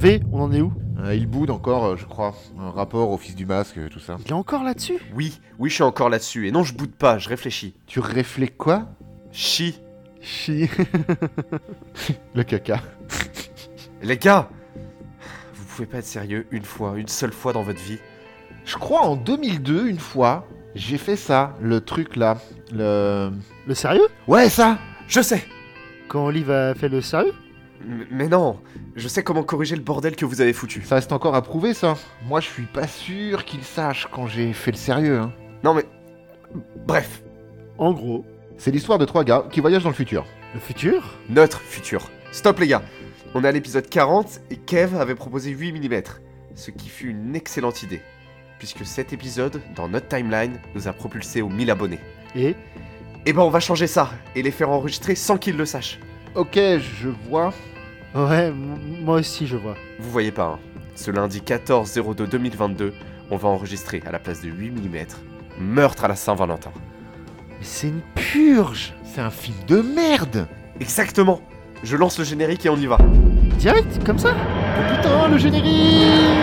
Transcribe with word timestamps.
V, 0.00 0.22
on 0.32 0.40
en 0.40 0.52
est 0.52 0.60
où? 0.62 0.72
Euh, 0.98 1.14
il 1.14 1.26
boude 1.26 1.50
encore, 1.50 1.84
euh, 1.84 1.96
je 1.96 2.06
crois. 2.06 2.34
Un 2.58 2.70
rapport 2.70 3.10
au 3.10 3.18
fils 3.18 3.36
du 3.36 3.46
masque, 3.46 3.78
euh, 3.78 3.88
tout 3.88 4.00
ça. 4.00 4.16
Il 4.24 4.30
est 4.30 4.34
encore 4.34 4.64
là-dessus? 4.64 4.98
Oui, 5.14 5.38
oui, 5.60 5.68
je 5.68 5.74
suis 5.74 5.84
encore 5.84 6.08
là-dessus. 6.08 6.48
Et 6.48 6.52
non, 6.52 6.64
je 6.64 6.74
boude 6.74 6.90
pas, 6.90 7.18
je 7.18 7.28
réfléchis. 7.28 7.76
Tu 7.86 8.00
réfléchis 8.00 8.52
quoi? 8.56 8.86
Chi. 9.30 9.78
Chi. 10.20 10.68
Le 12.34 12.42
caca. 12.42 12.80
Les 14.02 14.16
gars 14.16 14.48
Vous 15.54 15.64
pouvez 15.64 15.86
pas 15.86 15.98
être 15.98 16.04
sérieux 16.06 16.46
une 16.50 16.64
fois, 16.64 16.94
une 16.96 17.08
seule 17.08 17.32
fois 17.32 17.52
dans 17.52 17.62
votre 17.62 17.80
vie 17.80 17.98
Je 18.64 18.76
crois 18.76 19.00
en 19.02 19.16
2002, 19.16 19.88
une 19.88 19.98
fois, 19.98 20.46
j'ai 20.74 20.98
fait 20.98 21.16
ça, 21.16 21.54
le 21.60 21.80
truc 21.80 22.16
là. 22.16 22.38
Le. 22.72 23.30
Le 23.66 23.74
sérieux? 23.74 24.06
Ouais, 24.26 24.48
ça 24.48 24.78
Je 25.08 25.20
sais 25.20 25.44
Quand 26.08 26.26
Olive 26.26 26.50
a 26.50 26.74
fait 26.74 26.88
le 26.88 27.00
sérieux? 27.00 27.34
M- 27.82 28.06
Mais 28.10 28.28
non 28.28 28.60
Je 28.96 29.08
sais 29.08 29.22
comment 29.22 29.42
corriger 29.42 29.74
le 29.76 29.82
bordel 29.82 30.16
que 30.16 30.24
vous 30.26 30.40
avez 30.42 30.52
foutu. 30.52 30.82
Ça 30.82 30.96
reste 30.96 31.12
encore 31.12 31.34
à 31.34 31.42
prouver, 31.42 31.72
ça. 31.74 31.94
Moi, 32.26 32.40
je 32.40 32.46
suis 32.46 32.66
pas 32.66 32.86
sûr 32.86 33.44
qu'il 33.44 33.62
sache 33.64 34.06
quand 34.12 34.26
j'ai 34.26 34.52
fait 34.52 34.70
le 34.72 34.76
sérieux. 34.76 35.18
hein. 35.18 35.32
Non 35.64 35.72
mais... 35.74 35.84
Bref, 36.86 37.22
En 37.78 37.92
gros, 37.92 38.24
C'est 38.60 38.70
l'histoire 38.70 38.98
de 38.98 39.06
trois 39.06 39.24
gars 39.24 39.46
qui 39.50 39.60
voyagent 39.60 39.84
dans 39.84 39.88
le 39.88 39.94
futur. 39.94 40.26
le 40.52 40.60
futur? 40.60 41.16
Notre 41.30 41.60
futur. 41.60 42.10
Stop 42.30 42.58
les 42.58 42.66
gars 42.66 42.82
On 43.34 43.42
est 43.42 43.48
à 43.48 43.52
l'épisode 43.52 43.88
40 43.88 44.42
et 44.50 44.56
Kev 44.56 45.00
avait 45.00 45.14
proposé 45.14 45.48
8 45.48 45.72
mm. 45.72 46.02
Ce 46.56 46.70
qui 46.70 46.90
fut 46.90 47.08
une 47.08 47.34
excellente 47.34 47.82
idée. 47.82 48.02
Puisque 48.58 48.84
cet 48.84 49.14
épisode, 49.14 49.62
dans 49.74 49.88
notre 49.88 50.08
timeline, 50.08 50.60
nous 50.74 50.88
a 50.88 50.92
propulsé 50.92 51.40
aux 51.40 51.48
1000 51.48 51.70
abonnés. 51.70 52.00
Et? 52.36 52.54
Et 53.24 53.32
ben 53.32 53.40
on 53.40 53.48
va 53.48 53.60
changer 53.60 53.86
ça 53.86 54.10
et 54.36 54.42
les 54.42 54.50
faire 54.50 54.68
enregistrer 54.68 55.14
sans 55.14 55.38
qu'ils 55.38 55.56
le 55.56 55.64
sachent. 55.64 55.98
Ok, 56.34 56.56
je 56.56 57.08
vois. 57.30 57.54
Ouais, 58.14 58.52
moi 58.52 59.20
aussi 59.20 59.46
je 59.46 59.56
vois. 59.56 59.76
Vous 60.00 60.10
voyez 60.10 60.32
pas, 60.32 60.44
hein. 60.44 60.58
Ce 60.96 61.10
lundi 61.10 61.40
14 61.40 61.94
02 62.14 62.26
2022, 62.26 62.92
on 63.30 63.36
va 63.38 63.48
enregistrer 63.48 64.02
à 64.04 64.12
la 64.12 64.18
place 64.18 64.42
de 64.42 64.50
8 64.50 64.72
mm 64.72 65.06
Meurtre 65.58 66.04
à 66.04 66.08
la 66.08 66.16
Saint-Valentin. 66.16 66.72
Mais 67.60 67.66
c'est 67.66 67.88
une 67.88 68.00
purge. 68.14 68.94
C'est 69.04 69.20
un 69.20 69.28
film 69.28 69.56
de 69.68 69.82
merde. 69.82 70.48
Exactement. 70.80 71.42
Je 71.82 71.96
lance 71.96 72.18
le 72.18 72.24
générique 72.24 72.64
et 72.64 72.70
on 72.70 72.76
y 72.76 72.86
va. 72.86 72.96
Direct, 73.58 74.02
comme 74.04 74.18
ça. 74.18 74.34
Oh 74.34 74.96
putain, 74.96 75.28
le 75.28 75.36
générique 75.36 76.40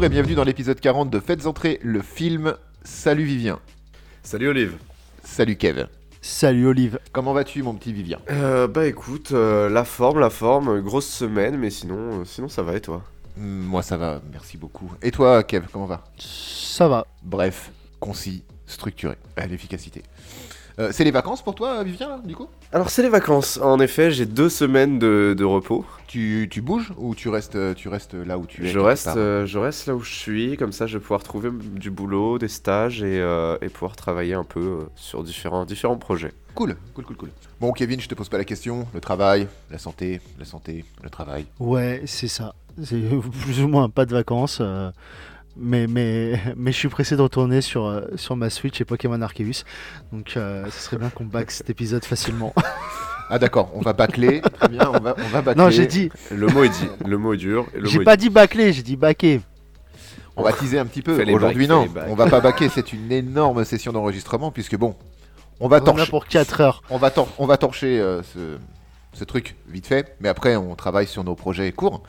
Bonjour 0.00 0.12
et 0.12 0.14
bienvenue 0.14 0.34
dans 0.34 0.44
l'épisode 0.44 0.80
40 0.80 1.10
de 1.10 1.20
Faites 1.20 1.44
entrer 1.44 1.78
le 1.82 2.00
film. 2.00 2.54
Salut 2.84 3.24
Vivien. 3.24 3.58
Salut 4.22 4.48
Olive. 4.48 4.78
Salut 5.24 5.56
Kev. 5.56 5.88
Salut 6.22 6.68
Olive. 6.68 6.98
Comment 7.12 7.34
vas-tu 7.34 7.62
mon 7.62 7.74
petit 7.74 7.92
Vivien? 7.92 8.18
Euh, 8.30 8.66
bah 8.66 8.86
écoute, 8.86 9.32
euh, 9.32 9.68
la 9.68 9.84
forme, 9.84 10.18
la 10.18 10.30
forme, 10.30 10.80
grosse 10.80 11.06
semaine, 11.06 11.58
mais 11.58 11.68
sinon, 11.68 12.20
euh, 12.20 12.24
sinon 12.24 12.48
ça 12.48 12.62
va 12.62 12.76
et 12.76 12.80
toi? 12.80 13.02
Hmm, 13.36 13.60
Moi 13.64 13.82
ça 13.82 13.98
va, 13.98 14.22
merci 14.32 14.56
beaucoup. 14.56 14.90
Et 15.02 15.10
toi 15.10 15.42
Kev, 15.42 15.66
comment 15.70 15.84
va? 15.84 16.02
Ça 16.16 16.88
va. 16.88 17.06
Bref, 17.22 17.70
concis, 17.98 18.42
structuré, 18.64 19.16
à 19.36 19.46
l'efficacité. 19.46 20.02
Euh, 20.80 20.88
c'est 20.92 21.04
les 21.04 21.10
vacances 21.10 21.42
pour 21.42 21.54
toi 21.54 21.84
Vivien 21.84 22.08
là, 22.08 22.20
du 22.24 22.34
coup? 22.34 22.48
Alors 22.72 22.88
c'est 22.90 23.02
les 23.02 23.08
vacances, 23.08 23.58
en 23.62 23.78
effet, 23.80 24.10
j'ai 24.10 24.24
deux 24.26 24.48
semaines 24.48 24.98
de, 24.98 25.34
de 25.36 25.44
repos. 25.44 25.84
tu, 26.08 26.48
tu 26.50 26.62
bouges 26.62 26.92
ou 26.96 27.14
tu 27.14 27.28
restes, 27.28 27.58
tu 27.74 27.88
restes 27.88 28.14
là 28.14 28.38
où 28.38 28.46
tu 28.46 28.64
es 28.64 28.68
Je 28.68 28.78
reste, 28.78 29.08
euh, 29.16 29.44
je 29.46 29.58
reste 29.58 29.86
là 29.86 29.94
où 29.94 30.00
je 30.00 30.12
suis, 30.14 30.56
comme 30.56 30.72
ça 30.72 30.86
je 30.86 30.96
vais 30.98 31.02
pouvoir 31.02 31.22
trouver 31.22 31.50
du 31.52 31.90
boulot, 31.90 32.38
des 32.38 32.48
stages 32.48 33.02
et, 33.02 33.20
euh, 33.20 33.56
et 33.60 33.68
pouvoir 33.68 33.94
travailler 33.94 34.34
un 34.34 34.44
peu 34.44 34.86
sur 34.96 35.22
différents, 35.22 35.64
différents 35.64 35.96
projets. 35.98 36.32
Cool, 36.54 36.76
cool, 36.94 37.04
cool, 37.04 37.16
cool. 37.16 37.30
Bon 37.60 37.72
Kevin, 37.72 38.00
je 38.00 38.08
te 38.08 38.14
pose 38.14 38.28
pas 38.28 38.38
la 38.38 38.44
question. 38.44 38.86
Le 38.94 39.00
travail, 39.00 39.46
la 39.70 39.78
santé, 39.78 40.20
la 40.38 40.44
santé, 40.44 40.84
le 41.02 41.10
travail. 41.10 41.44
Ouais, 41.60 42.02
c'est 42.06 42.28
ça. 42.28 42.54
C'est 42.82 43.00
plus 43.44 43.60
ou 43.62 43.68
moins 43.68 43.88
pas 43.88 44.06
de 44.06 44.12
vacances. 44.12 44.58
euh, 44.60 44.90
mais, 45.56 45.86
mais, 45.86 46.40
mais 46.56 46.72
je 46.72 46.76
suis 46.76 46.88
pressé 46.88 47.16
de 47.16 47.22
retourner 47.22 47.60
sur, 47.60 47.86
euh, 47.86 48.02
sur 48.16 48.36
ma 48.36 48.50
Switch 48.50 48.80
et 48.80 48.84
Pokémon 48.84 49.20
Arceus. 49.22 49.64
Donc 50.12 50.36
euh, 50.36 50.64
ce 50.70 50.80
serait 50.80 50.96
bien 50.98 51.10
qu'on 51.10 51.24
back 51.24 51.50
cet 51.50 51.70
épisode 51.70 52.04
facilement. 52.04 52.54
Ah 53.32 53.38
d'accord, 53.38 53.70
on 53.74 53.80
va 53.80 53.92
bâcler. 53.92 54.40
Très 54.40 54.66
bien, 54.66 54.88
on 54.92 54.98
va, 54.98 55.14
on 55.16 55.28
va 55.28 55.40
bâcler. 55.40 55.62
non, 55.62 55.70
j'ai 55.70 55.86
dit. 55.86 56.10
Le 56.32 56.48
mot 56.48 56.64
est 56.64 56.68
dit, 56.68 56.88
le 57.06 57.16
mot 57.16 57.32
est 57.32 57.36
dur. 57.36 57.64
J'ai 57.84 58.00
pas 58.02 58.16
dit 58.16 58.28
bâcler, 58.28 58.72
j'ai 58.72 58.82
dit 58.82 58.96
backer. 58.96 59.38
On 60.34 60.42
va 60.42 60.52
teaser 60.52 60.80
un 60.80 60.86
petit 60.86 61.00
peu. 61.00 61.12
Aujourd'hui 61.32 61.68
non, 61.68 61.86
on 62.08 62.16
va 62.16 62.26
pas 62.26 62.40
baquer. 62.40 62.68
C'est 62.68 62.92
une 62.92 63.12
énorme 63.12 63.64
session 63.64 63.92
d'enregistrement 63.92 64.50
puisque 64.50 64.74
bon, 64.76 64.96
on 65.60 65.68
va 65.68 65.76
On 65.76 65.84
torcher, 65.84 66.10
pour 66.10 66.26
4 66.26 66.60
heures. 66.60 66.82
on 66.90 66.96
va 66.98 67.12
tor- 67.12 67.28
on 67.38 67.46
va 67.46 67.56
torcher 67.56 68.00
euh, 68.00 68.20
ce, 68.24 68.58
ce 69.12 69.22
truc 69.22 69.54
vite 69.68 69.86
fait. 69.86 70.16
Mais 70.18 70.28
après, 70.28 70.56
on 70.56 70.74
travaille 70.74 71.06
sur 71.06 71.22
nos 71.22 71.36
projets 71.36 71.70
courts. 71.70 72.02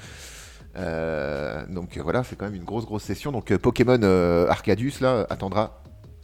Euh, 0.77 1.63
donc 1.69 1.97
voilà, 1.97 2.23
c'est 2.23 2.35
quand 2.37 2.45
même 2.45 2.55
une 2.55 2.63
grosse 2.63 2.85
grosse 2.85 3.03
session. 3.03 3.31
Donc 3.31 3.51
euh, 3.51 3.57
Pokémon 3.57 3.99
euh, 4.01 4.47
Arcadius 4.47 5.01
là 5.01 5.25
attendra 5.29 5.81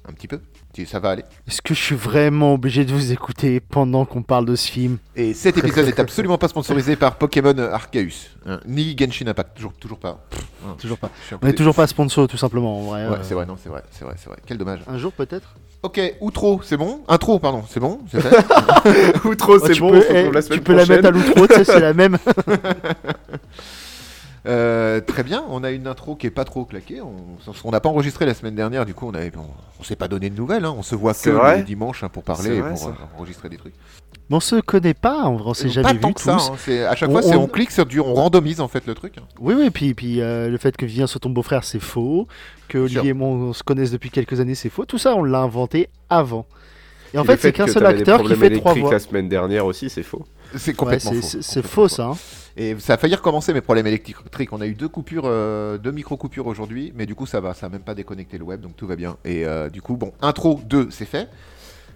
un 0.07 0.13
petit 0.13 0.27
peu. 0.27 0.39
Ça 0.85 0.99
va 0.99 1.09
aller. 1.09 1.23
Est-ce 1.47 1.61
que 1.61 1.73
je 1.73 1.81
suis 1.81 1.95
vraiment 1.95 2.53
obligé 2.53 2.85
de 2.85 2.93
vous 2.93 3.11
écouter 3.11 3.59
pendant 3.59 4.05
qu'on 4.05 4.21
parle 4.21 4.45
de 4.45 4.55
ce 4.55 4.69
film? 4.69 4.99
Et 5.15 5.33
cet 5.33 5.57
épisode 5.57 5.87
n'est 5.87 5.99
absolument 5.99 6.37
pas 6.37 6.47
sponsorisé 6.47 6.95
par 6.95 7.15
Pokémon 7.15 7.57
Arceus, 7.57 8.29
hein, 8.45 8.59
ni 8.67 8.95
Genshin 8.95 9.27
Impact, 9.27 9.55
toujours, 9.55 9.73
toujours 9.73 9.97
pas. 9.97 10.23
Pff, 10.29 10.41
hein, 10.67 10.75
Toujours 10.77 10.99
pas. 10.99 11.09
On 11.41 11.47
est 11.47 11.53
toujours 11.53 11.73
pas 11.73 11.87
sponsor, 11.87 12.27
tout 12.27 12.37
simplement. 12.37 12.79
En 12.79 12.83
vrai, 12.83 13.07
Ouais, 13.07 13.15
euh, 13.15 13.23
c'est 13.23 13.33
vrai, 13.33 13.47
non, 13.47 13.57
c'est 13.61 13.69
vrai, 13.69 13.81
c'est 13.89 14.05
vrai, 14.05 14.13
c'est 14.17 14.29
vrai. 14.29 14.37
Quel 14.45 14.59
dommage. 14.59 14.81
Un 14.87 14.99
jour 14.99 15.11
peut-être? 15.13 15.55
Ok, 15.81 15.99
outro, 16.21 16.61
c'est 16.63 16.77
bon? 16.77 17.01
Intro, 17.07 17.39
pardon, 17.39 17.63
c'est 17.67 17.79
bon 17.79 17.99
Outro, 19.25 19.59
c'est 19.59 19.79
bon, 19.79 19.91
peux, 19.91 19.97
on 19.97 20.01
se 20.01 20.11
eh, 20.11 20.31
la 20.31 20.43
tu 20.43 20.61
peux 20.61 20.75
la 20.75 20.85
mettre 20.85 21.07
à 21.07 21.11
l'outro, 21.11 21.47
c'est 21.49 21.79
la 21.79 21.93
même. 21.93 22.17
Euh, 24.47 25.01
Très 25.01 25.23
bien, 25.23 25.43
on 25.49 25.63
a 25.63 25.71
une 25.71 25.87
intro 25.87 26.15
qui 26.15 26.27
est 26.27 26.31
pas 26.31 26.45
trop 26.45 26.65
claquée. 26.65 27.01
On 27.01 27.71
n'a 27.71 27.79
pas 27.79 27.89
enregistré 27.89 28.25
la 28.25 28.33
semaine 28.33 28.55
dernière, 28.55 28.85
du 28.85 28.93
coup, 28.93 29.07
on 29.07 29.13
on 29.79 29.83
s'est 29.83 29.95
pas 29.95 30.07
donné 30.07 30.29
de 30.29 30.35
nouvelles. 30.35 30.65
hein. 30.65 30.73
On 30.77 30.83
se 30.83 30.95
voit 30.95 31.13
que 31.13 31.29
le 31.29 31.63
dimanche 31.63 32.03
hein, 32.03 32.09
pour 32.09 32.23
parler, 32.23 32.55
et 32.55 32.61
vrai, 32.61 32.73
pour 32.73 32.87
euh, 32.87 32.91
enregistrer 33.17 33.49
des 33.49 33.57
trucs. 33.57 33.73
Mais 34.29 34.35
on 34.35 34.39
se 34.41 34.57
connaît 34.57 34.93
pas, 34.93 35.25
on 35.27 35.53
s'est 35.53 35.67
Euh, 35.67 35.69
jamais 35.69 35.87
pas 35.87 35.93
vu 35.93 35.99
tant 35.99 36.11
que 36.13 36.19
tous. 36.19 36.25
ça. 36.25 36.35
hein. 36.37 36.55
C'est- 36.57 36.83
À 36.83 36.95
chaque 36.95 37.09
On- 37.09 37.21
fois, 37.21 37.21
on- 37.25 37.43
on 37.43 37.47
clique 37.47 37.71
sur 37.71 37.85
du, 37.85 37.99
on 37.99 38.13
randomise 38.13 38.59
en 38.59 38.67
fait 38.67 38.85
le 38.85 38.93
truc. 38.93 39.17
hein. 39.17 39.23
Oui, 39.39 39.53
oui, 39.57 39.69
puis, 39.69 39.93
puis 39.93 40.21
euh, 40.21 40.49
le 40.49 40.57
fait 40.57 40.75
que 40.75 40.85
Vivien 40.85 41.07
soit 41.07 41.19
ton 41.19 41.29
beau-frère, 41.29 41.63
c'est 41.63 41.79
faux. 41.79 42.27
Que. 42.67 42.77
Olivier 42.79 43.09
et 43.11 43.13
moi, 43.13 43.29
on 43.29 43.53
se 43.53 43.63
connaisse 43.63 43.91
depuis 43.91 44.09
quelques 44.09 44.39
années, 44.41 44.55
c'est 44.55 44.69
faux. 44.69 44.85
Tout 44.85 44.97
ça, 44.97 45.15
on 45.15 45.23
l'a 45.23 45.39
inventé 45.39 45.87
avant. 46.09 46.45
Et 47.13 47.17
en 47.17 47.23
Et 47.23 47.27
fait, 47.27 47.37
c'est 47.37 47.53
qu'un 47.53 47.67
seul 47.67 47.85
acteur 47.85 48.21
qui 48.21 48.35
fait 48.35 48.49
trois 48.51 48.73
voix. 48.73 48.91
la 48.91 48.99
semaine 48.99 49.29
dernière 49.29 49.65
aussi, 49.65 49.89
c'est 49.89 50.03
faux. 50.03 50.25
C'est 50.55 50.71
Ouais, 50.71 50.73
complètement 50.75 51.11
c'est- 51.11 51.21
faux. 51.21 51.37
c'est 51.41 51.61
complètement 51.61 51.69
faux, 51.71 51.87
ça. 51.87 52.05
hein. 52.07 52.17
Et 52.59 52.75
ça 52.79 52.95
a 52.95 52.97
failli 52.97 53.13
recommencer 53.13 53.53
mes 53.53 53.61
problèmes 53.61 53.85
électriques. 53.87 54.51
On 54.51 54.61
a 54.61 54.65
eu 54.67 54.73
deux 54.73 54.87
coupures, 54.89 55.25
euh, 55.25 55.77
deux 55.77 55.91
micro-coupures 55.91 56.47
aujourd'hui, 56.47 56.91
mais 56.95 57.05
du 57.05 57.13
coup 57.13 57.27
ça 57.27 57.39
va, 57.39 57.53
ça 57.53 57.67
a 57.67 57.69
même 57.69 57.81
pas 57.83 57.93
déconnecté 57.93 58.37
le 58.39 58.43
web, 58.43 58.61
donc 58.61 58.75
tout 58.75 58.87
va 58.87 58.95
bien. 58.95 59.17
Et 59.25 59.45
euh, 59.45 59.69
du 59.69 59.81
coup, 59.83 59.95
bon, 59.95 60.11
intro 60.21 60.59
2, 60.65 60.89
c'est 60.89 61.05
fait. 61.05 61.29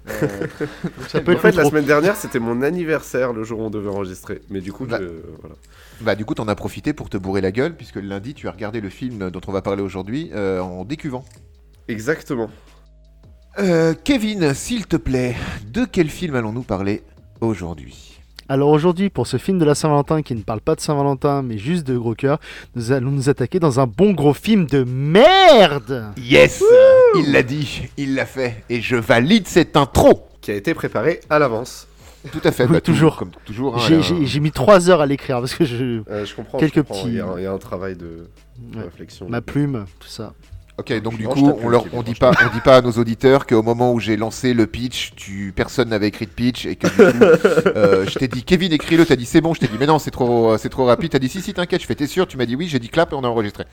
Euh, 0.08 0.28
Ça 1.08 1.20
peut 1.22 1.32
En 1.32 1.36
être 1.36 1.42
fait, 1.42 1.52
la 1.52 1.66
semaine 1.66 1.86
dernière, 1.86 2.16
c'était 2.16 2.40
mon 2.40 2.62
anniversaire, 2.62 3.34
le 3.34 3.44
jour 3.44 3.60
où 3.60 3.64
on 3.64 3.70
devait 3.70 3.90
enregistrer. 3.90 4.42
Mais 4.50 4.60
du 4.62 4.72
coup, 4.74 4.86
Bah. 4.86 4.98
je- 5.00 5.08
voilà. 5.42 5.56
bah 6.02 6.16
du 6.16 6.26
coup, 6.26 6.34
t'en 6.36 6.48
as 6.48 6.56
profité 6.56 6.94
pour 6.94 7.10
te 7.10 7.18
bourrer 7.18 7.42
la 7.42 7.52
gueule, 7.52 7.76
puisque 7.76 7.96
le 7.96 8.08
lundi, 8.08 8.34
tu 8.34 8.48
as 8.48 8.52
regardé 8.52 8.82
le 8.82 8.90
film 8.90 9.30
dont 9.32 9.42
on 9.48 9.52
va 9.52 9.62
parler 9.62 9.82
aujourd'hui 9.84 10.32
euh, 10.34 10.60
en 10.60 10.86
décuvant. 10.86 11.24
Exactement. 11.88 12.50
Euh, 13.60 13.94
Kevin, 14.04 14.54
s'il 14.54 14.88
te 14.88 14.96
plaît, 14.98 15.36
de 15.68 15.86
quel 15.86 16.10
film 16.10 16.36
allons-nous 16.36 16.64
parler 16.64 17.04
aujourd'hui? 17.42 18.11
Alors 18.52 18.68
aujourd'hui, 18.72 19.10
pour 19.10 19.28
ce 19.28 19.38
film 19.38 19.60
de 19.60 19.64
la 19.64 19.76
Saint-Valentin 19.76 20.22
qui 20.24 20.36
ne 20.36 20.42
parle 20.42 20.60
pas 20.60 20.76
de 20.76 20.82
Saint-Valentin 20.82 21.42
mais 21.42 21.58
juste 21.58 21.88
de 21.88 21.98
gros 21.98 22.16
cœur, 22.16 22.38
nous 22.76 22.92
allons 22.92 23.10
nous 23.12 23.30
attaquer 23.30 23.62
dans 23.62 23.80
un 23.80 23.88
bon 23.88 24.12
gros 24.12 24.34
film 24.34 24.66
de 24.66 24.84
merde 24.84 26.08
Yes 26.18 26.62
Il 27.16 27.32
l'a 27.32 27.44
dit, 27.44 27.84
il 27.96 28.14
l'a 28.14 28.26
fait, 28.26 28.66
et 28.70 28.82
je 28.82 28.98
valide 28.98 29.48
cette 29.48 29.78
intro 29.78 30.28
Qui 30.42 30.52
a 30.52 30.56
été 30.56 30.74
préparé 30.74 31.22
à 31.30 31.40
l'avance. 31.40 31.88
Tout 32.34 32.42
à 32.44 32.52
fait, 32.52 32.66
Oui, 32.66 32.74
bah, 32.74 32.82
toujours. 32.82 33.16
Comme 33.16 33.32
toujours. 33.46 33.78
hein, 33.78 34.02
J'ai- 34.26 34.40
mis 34.42 34.52
3 34.52 34.90
heures 34.90 35.00
à 35.00 35.06
l'écrire 35.06 35.40
parce 35.40 35.56
que 35.56 35.64
je... 35.64 36.02
Euh, 36.10 36.26
je 36.26 36.36
comprends. 36.36 36.58
Quelques 36.58 36.76
je 36.76 36.80
comprends. 36.82 36.96
petits- 37.04 37.08
Il 37.08 37.16
y, 37.16 37.20
a 37.22 37.26
un, 37.28 37.38
il 37.38 37.44
y 37.44 37.48
a 37.48 37.54
un 37.54 37.58
travail 37.58 37.96
de, 37.96 38.28
de 38.60 38.78
Ouais. 38.78 38.84
réflexion. 38.84 39.30
ma 39.30 39.40
plume, 39.42 39.86
tout 40.02 40.10
ça. 40.10 40.34
Ok, 40.82 41.00
donc 41.04 41.16
du 41.16 41.28
coup, 41.28 41.54
on, 41.62 41.70
leur, 41.70 41.86
on 41.94 42.02
dit 42.02 42.16
pas, 42.16 42.32
on 42.32 42.56
dit 42.56 42.60
pas 42.62 42.78
à 42.78 42.82
nos 42.82 42.94
auditeurs 42.94 43.46
qu'au 43.46 43.62
moment 43.62 43.94
où 43.94 44.00
j'ai 44.00 44.18
lancé 44.18 44.56
le 44.56 44.66
pitch, 44.66 45.12
tu, 45.16 45.54
personne 45.56 45.90
n'avait 45.90 46.08
écrit 46.08 46.26
de 46.26 46.32
pitch 46.32 46.66
et 46.66 46.76
que 46.76 46.88
du 46.88 47.20
coup, 47.20 47.24
euh, 47.76 48.08
je 48.08 48.18
t'ai 48.18 48.28
dit 48.28 48.44
Kevin 48.44 48.74
écris-le, 48.74 49.06
t'as 49.06 49.16
dit 49.16 49.28
c'est 49.28 49.42
bon, 49.42 49.54
je 49.54 49.60
t'ai 49.60 49.68
dit 49.68 49.76
mais 49.80 49.86
non 49.86 50.00
c'est 50.00 50.10
trop, 50.10 50.58
c'est 50.58 50.70
trop 50.70 50.86
rapide, 50.86 51.12
t'as 51.12 51.20
dit 51.20 51.30
si 51.30 51.40
si 51.44 51.54
t'inquiète, 51.54 51.82
je 51.82 51.86
fais 51.86 51.94
t'es 51.94 52.08
sûr, 52.08 52.26
tu 52.26 52.36
m'as 52.36 52.48
dit 52.48 52.56
oui, 52.56 52.68
j'ai 52.68 52.80
dit 52.80 52.90
clap 52.90 53.12
et 53.12 53.16
on 53.16 53.24
a 53.24 53.28
enregistré. 53.28 53.66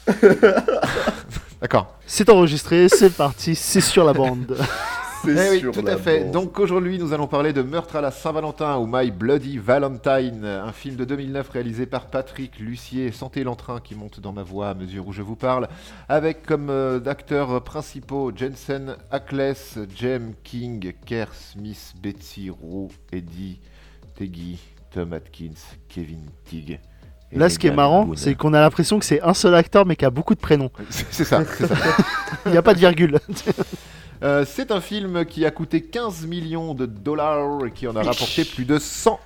D'accord. 1.63 1.95
C'est 2.07 2.29
enregistré, 2.29 2.91
c'est 2.91 3.15
parti, 3.15 3.55
c'est 3.55 3.81
sur 3.81 4.05
la 4.05 4.13
bande. 4.13 4.59
C'est 5.25 5.35
Eh 5.35 5.67
oui, 5.67 5.73
tout 5.73 5.87
à 5.87 5.97
fait. 5.97 6.31
Donc 6.31 6.59
aujourd'hui, 6.61 6.99
nous 6.99 7.13
allons 7.13 7.27
parler 7.27 7.53
de 7.53 7.63
Meurtre 7.63 7.97
à 7.97 8.01
la 8.01 8.11
Saint-Valentin 8.11 8.77
ou 8.79 8.87
My 8.91 9.11
Bloody 9.11 9.59
Valentine, 9.59 10.45
un 10.45 10.73
film 10.73 10.97
de 10.97 11.05
2009 11.05 11.49
réalisé 11.49 11.87
par 11.87 12.07
Patrick 12.07 12.59
Lucier. 12.59 13.11
Sentez 13.13 13.43
l'entrain 13.45 13.81
qui 13.81 13.95
monte 13.95 14.21
dans 14.21 14.33
ma 14.33 14.43
voix 14.43 14.71
à 14.71 14.75
mesure 14.75 15.07
où 15.09 15.13
je 15.13 15.23
vous 15.23 15.37
parle, 15.37 15.69
avec 16.09 16.47
comme 16.47 16.71
euh, 16.71 17.01
acteurs 17.07 17.63
principaux 17.65 18.33
Jensen 18.35 18.97
Ackles, 19.11 19.87
Jem 19.95 20.35
King, 20.45 20.93
Kerr 21.05 21.35
Smith, 21.35 21.95
Betsy 22.01 22.51
Rowe, 22.51 22.91
Eddie 23.13 23.61
Teggy, 24.15 24.59
Tom 24.93 25.13
Atkins, 25.13 25.77
Kevin 25.89 26.23
Tigg. 26.45 26.79
et 27.33 27.39
Là, 27.39 27.49
ce 27.49 27.59
qui 27.59 27.67
est 27.67 27.75
marrant, 27.75 28.09
c'est 28.15 28.35
qu'on 28.35 28.55
a 28.55 28.61
l'impression 28.61 28.99
que 28.99 29.05
c'est 29.05 29.21
un 29.23 29.35
seul 29.35 29.55
acteur 29.55 29.85
mais 29.85 29.97
qui 29.97 30.05
a 30.05 30.11
beaucoup 30.11 30.35
de 30.35 30.41
prénoms. 30.41 30.71
c'est 30.91 31.25
ça, 31.25 31.43
c'est 31.45 31.67
ça. 31.67 31.75
Il 32.47 32.53
n'y 32.53 32.59
a 32.59 32.63
pas 32.63 32.75
de 32.75 32.79
virgule. 32.79 33.19
Euh, 34.23 34.45
c'est 34.47 34.71
un 34.73 34.81
film 34.81 35.25
qui 35.25 35.45
a 35.47 35.51
coûté 35.51 35.83
15 35.83 36.27
millions 36.27 36.75
de 36.75 36.87
dollars 36.87 37.65
et 37.67 37.71
qui 37.71 37.87
en 37.87 37.95
a 37.97 38.03
rapporté 38.03 38.45
plus 38.45 38.65
de 38.65 38.79
100. 38.79 39.21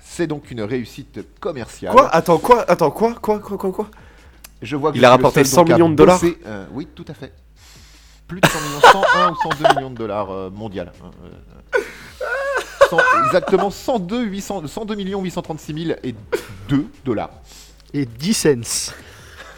C'est 0.00 0.26
donc 0.26 0.50
une 0.50 0.62
réussite 0.62 1.20
commerciale. 1.40 1.92
Quoi? 1.92 2.08
Attends, 2.14 2.38
quoi? 2.38 2.64
Attends, 2.70 2.90
quoi? 2.90 3.14
Quoi? 3.14 3.38
Quoi? 3.40 3.58
Quoi? 3.58 3.72
Quoi? 3.72 3.88
Je 4.62 4.76
vois 4.76 4.92
que 4.92 4.96
Il 4.96 5.04
a 5.04 5.10
rapporté 5.10 5.44
seul, 5.44 5.46
100 5.46 5.56
donc, 5.62 5.70
à 5.70 5.74
millions 5.74 5.90
de 5.90 5.94
dollars 5.96 6.20
bosser, 6.20 6.38
euh, 6.46 6.64
Oui, 6.72 6.86
tout 6.94 7.04
à 7.08 7.14
fait. 7.14 7.32
Plus 8.26 8.40
de 8.40 8.46
100 8.46 8.58
millions, 8.60 8.80
101 8.80 9.30
ou 9.32 9.34
102 9.42 9.74
millions 9.76 9.90
de 9.90 9.96
dollars 9.96 10.30
euh, 10.30 10.50
mondial. 10.50 10.92
hein, 11.04 11.10
euh, 11.74 11.78
cent- 12.90 12.98
exactement 13.26 13.70
102, 13.70 14.22
800, 14.24 14.66
102 14.66 14.94
millions 14.94 15.22
836 15.22 15.84
000 15.86 15.98
et 16.02 16.14
2 16.68 16.86
dollars. 17.04 17.30
Et 17.92 18.06
10 18.06 18.34
cents. 18.34 18.92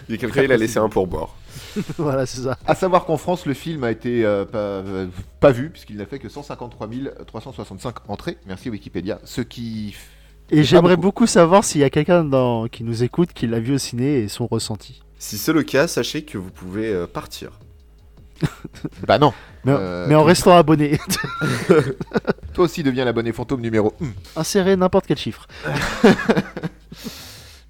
Il 0.09 0.15
y 0.15 0.15
a 0.15 0.19
quelqu'un, 0.19 0.43
il 0.43 0.53
a 0.53 0.57
laissé 0.57 0.79
un 0.79 0.89
pourboire. 0.89 1.35
voilà, 1.99 2.27
c'est 2.27 2.43
ça. 2.43 2.59
À 2.67 2.75
savoir 2.75 3.05
qu'en 3.05 3.17
France, 3.17 3.47
le 3.47 3.55
film 3.55 3.85
a 3.85 3.91
été 3.91 4.25
euh, 4.25 4.45
pas, 4.45 4.59
euh, 4.59 5.07
pas 5.41 5.51
vu, 5.51 5.71
puisqu'il 5.71 5.97
n'a 5.97 6.07
fait 6.07 6.19
que 6.19 6.29
153 6.29 6.89
365 7.27 7.95
entrées. 8.09 8.39
Merci 8.47 8.71
Wikipédia. 8.71 9.19
Ce 9.25 9.41
qui. 9.41 9.95
Et 10.51 10.57
pas 10.57 10.63
j'aimerais 10.63 10.97
beaucoup. 10.97 11.21
beaucoup 11.21 11.27
savoir 11.27 11.65
s'il 11.65 11.81
y 11.81 11.85
a 11.85 11.91
quelqu'un 11.91 12.25
dans... 12.25 12.69
qui 12.69 12.83
nous 12.85 13.03
écoute 13.03 13.33
qui 13.35 13.47
l'a 13.47 13.61
vu 13.61 13.75
au 13.75 13.79
ciné 13.79 14.19
et 14.19 14.29
son 14.29 14.47
ressenti. 14.47 15.03
Si 15.19 15.37
c'est 15.37 15.53
le 15.53 15.63
cas, 15.63 15.89
sachez 15.89 16.23
que 16.23 16.39
vous 16.39 16.51
pouvez 16.51 16.93
euh, 16.93 17.07
partir. 17.07 17.51
Bah 19.07 19.19
non. 19.19 19.33
Mais, 19.65 19.73
Euh, 19.73 20.07
mais 20.09 20.15
en 20.15 20.23
restant 20.23 20.57
abonné. 20.57 20.99
Toi 22.55 22.65
aussi 22.65 22.83
deviens 22.83 23.05
l'abonné 23.05 23.33
fantôme 23.33 23.61
numéro 23.61 23.95
1. 24.01 24.41
Insérez 24.41 24.77
n'importe 24.77 25.07
quel 25.07 25.19
chiffre. 25.19 25.47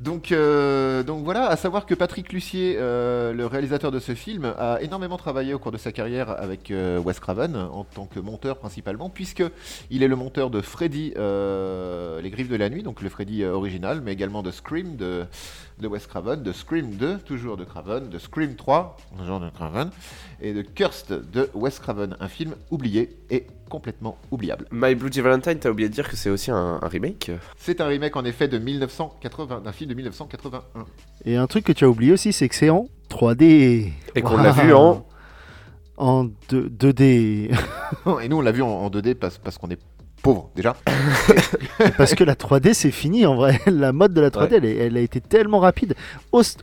Donc, 0.00 0.30
euh, 0.30 1.02
donc 1.02 1.24
voilà, 1.24 1.48
à 1.48 1.56
savoir 1.56 1.84
que 1.84 1.94
Patrick 1.94 2.32
Lucier, 2.32 2.76
euh, 2.78 3.32
le 3.32 3.46
réalisateur 3.46 3.90
de 3.90 3.98
ce 3.98 4.14
film, 4.14 4.54
a 4.56 4.78
énormément 4.80 5.16
travaillé 5.16 5.54
au 5.54 5.58
cours 5.58 5.72
de 5.72 5.76
sa 5.76 5.90
carrière 5.90 6.30
avec 6.30 6.70
euh, 6.70 7.00
Wes 7.00 7.18
Craven 7.18 7.56
en 7.56 7.82
tant 7.82 8.06
que 8.06 8.20
monteur 8.20 8.58
principalement, 8.58 9.10
puisque 9.10 9.42
il 9.90 10.04
est 10.04 10.08
le 10.08 10.14
monteur 10.14 10.50
de 10.50 10.60
Freddy, 10.60 11.14
euh, 11.16 12.20
Les 12.20 12.30
Griffes 12.30 12.48
de 12.48 12.54
la 12.54 12.70
Nuit, 12.70 12.84
donc 12.84 13.02
le 13.02 13.08
Freddy 13.08 13.44
original, 13.44 14.00
mais 14.00 14.12
également 14.12 14.44
de 14.44 14.52
Scream 14.52 14.94
de, 14.94 15.26
de 15.80 15.88
Wes 15.88 16.06
Craven, 16.06 16.42
de 16.42 16.52
Scream 16.52 16.92
2, 16.96 17.18
toujours 17.18 17.56
de 17.56 17.64
Craven, 17.64 18.08
de 18.08 18.18
Scream 18.18 18.54
3, 18.54 18.96
toujours 19.18 19.40
de 19.40 19.50
Craven, 19.50 19.90
et 20.40 20.52
de 20.52 20.62
Cursed 20.62 21.30
de 21.30 21.50
Wes 21.54 21.78
Craven, 21.78 22.16
un 22.20 22.28
film 22.28 22.54
oublié 22.70 23.16
et 23.30 23.46
complètement 23.68 24.18
oubliable. 24.30 24.66
My 24.72 24.94
Bloody 24.94 25.20
Valentine, 25.20 25.58
t'as 25.58 25.70
oublié 25.70 25.88
de 25.88 25.94
dire 25.94 26.08
que 26.08 26.16
c'est 26.16 26.30
aussi 26.30 26.50
un, 26.50 26.78
un 26.82 26.88
remake? 26.88 27.30
C'est 27.56 27.80
un 27.80 27.86
remake 27.86 28.16
en 28.16 28.24
effet 28.24 28.48
de 28.48 28.58
1980, 28.58 29.60
d'un 29.60 29.72
film 29.72 29.90
de 29.90 29.94
1981. 29.94 30.84
Et 31.24 31.36
un 31.36 31.46
truc 31.46 31.64
que 31.64 31.72
tu 31.72 31.84
as 31.84 31.88
oublié 31.88 32.12
aussi, 32.12 32.32
c'est 32.32 32.48
que 32.48 32.54
c'est 32.54 32.70
en 32.70 32.88
3D. 33.10 33.92
Et 34.14 34.22
qu'on 34.22 34.36
l'a 34.36 34.52
vu 34.52 34.72
en. 34.72 35.04
En 36.00 36.28
2, 36.50 36.68
2D. 36.68 37.50
Et 38.22 38.28
nous, 38.28 38.36
on 38.36 38.40
l'a 38.40 38.52
vu 38.52 38.62
en, 38.62 38.68
en 38.68 38.88
2D 38.88 39.16
parce, 39.16 39.36
parce 39.38 39.58
qu'on 39.58 39.68
est 39.68 39.80
pauvre 40.22 40.50
déjà. 40.56 40.74
Parce 41.96 42.14
que 42.14 42.24
la 42.24 42.34
3D, 42.34 42.74
c'est 42.74 42.90
fini 42.90 43.26
en 43.26 43.36
vrai. 43.36 43.60
La 43.66 43.92
mode 43.92 44.12
de 44.14 44.20
la 44.20 44.30
3D, 44.30 44.60
Ouais. 44.60 44.76
elle, 44.76 44.96
a 44.96 45.00
été 45.00 45.20
tellement 45.20 45.58
rapide. 45.60 45.94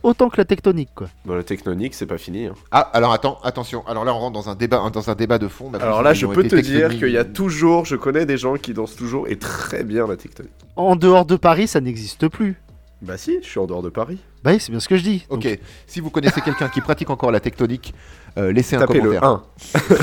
Autant 0.02 0.28
que 0.28 0.36
la 0.36 0.44
tectonique, 0.44 0.90
quoi. 0.94 1.08
Bon, 1.24 1.34
le 1.34 1.42
Technonique, 1.44 1.94
c'est 1.94 2.06
pas 2.06 2.18
fini. 2.18 2.46
hein. 2.46 2.54
Ah, 2.70 2.90
alors 2.92 3.12
attends, 3.12 3.38
attention. 3.42 3.82
Alors 3.86 4.04
là, 4.04 4.14
on 4.14 4.18
rentre 4.18 4.32
dans 4.34 4.48
un 4.50 4.54
débat, 4.54 4.82
dans 4.92 5.10
un 5.10 5.14
débat 5.14 5.38
de 5.38 5.48
fond. 5.48 5.70
Alors 5.80 6.02
là, 6.02 6.12
je 6.14 6.26
peux 6.26 6.44
te 6.44 6.56
dire 6.56 6.90
qu'il 6.90 7.10
y 7.10 7.18
a 7.18 7.24
toujours, 7.24 7.84
je 7.84 7.96
connais 7.96 8.26
des 8.26 8.36
gens 8.36 8.54
qui 8.56 8.72
dansent 8.74 8.96
toujours 8.96 9.28
et 9.28 9.36
très 9.38 9.84
bien 9.84 10.06
la 10.06 10.16
tectonique. 10.16 10.52
En 10.76 10.96
dehors 10.96 11.24
de 11.26 11.36
Paris, 11.36 11.68
ça 11.68 11.80
n'existe 11.80 12.28
plus. 12.28 12.56
Bah 13.02 13.18
si, 13.18 13.38
je 13.42 13.46
suis 13.48 13.60
en 13.60 13.66
dehors 13.66 13.82
de 13.82 13.90
Paris. 13.90 14.18
Bah 14.42 14.52
oui, 14.52 14.58
c'est 14.58 14.70
bien 14.70 14.80
ce 14.80 14.88
que 14.88 14.96
je 14.96 15.02
dis. 15.02 15.26
Donc, 15.28 15.44
Ok, 15.44 15.58
si 15.86 16.00
vous 16.00 16.08
connaissez 16.08 16.40
quelqu'un 16.40 16.68
qui 16.68 16.80
pratique 16.80 17.10
encore 17.10 17.30
la 17.30 17.40
tectonique, 17.40 17.92
euh, 18.38 18.52
laissez 18.52 18.74
un 18.76 18.80
Tapez 18.80 19.00
le 19.02 19.18
commentaire. 19.18 19.24
1. 19.24 19.42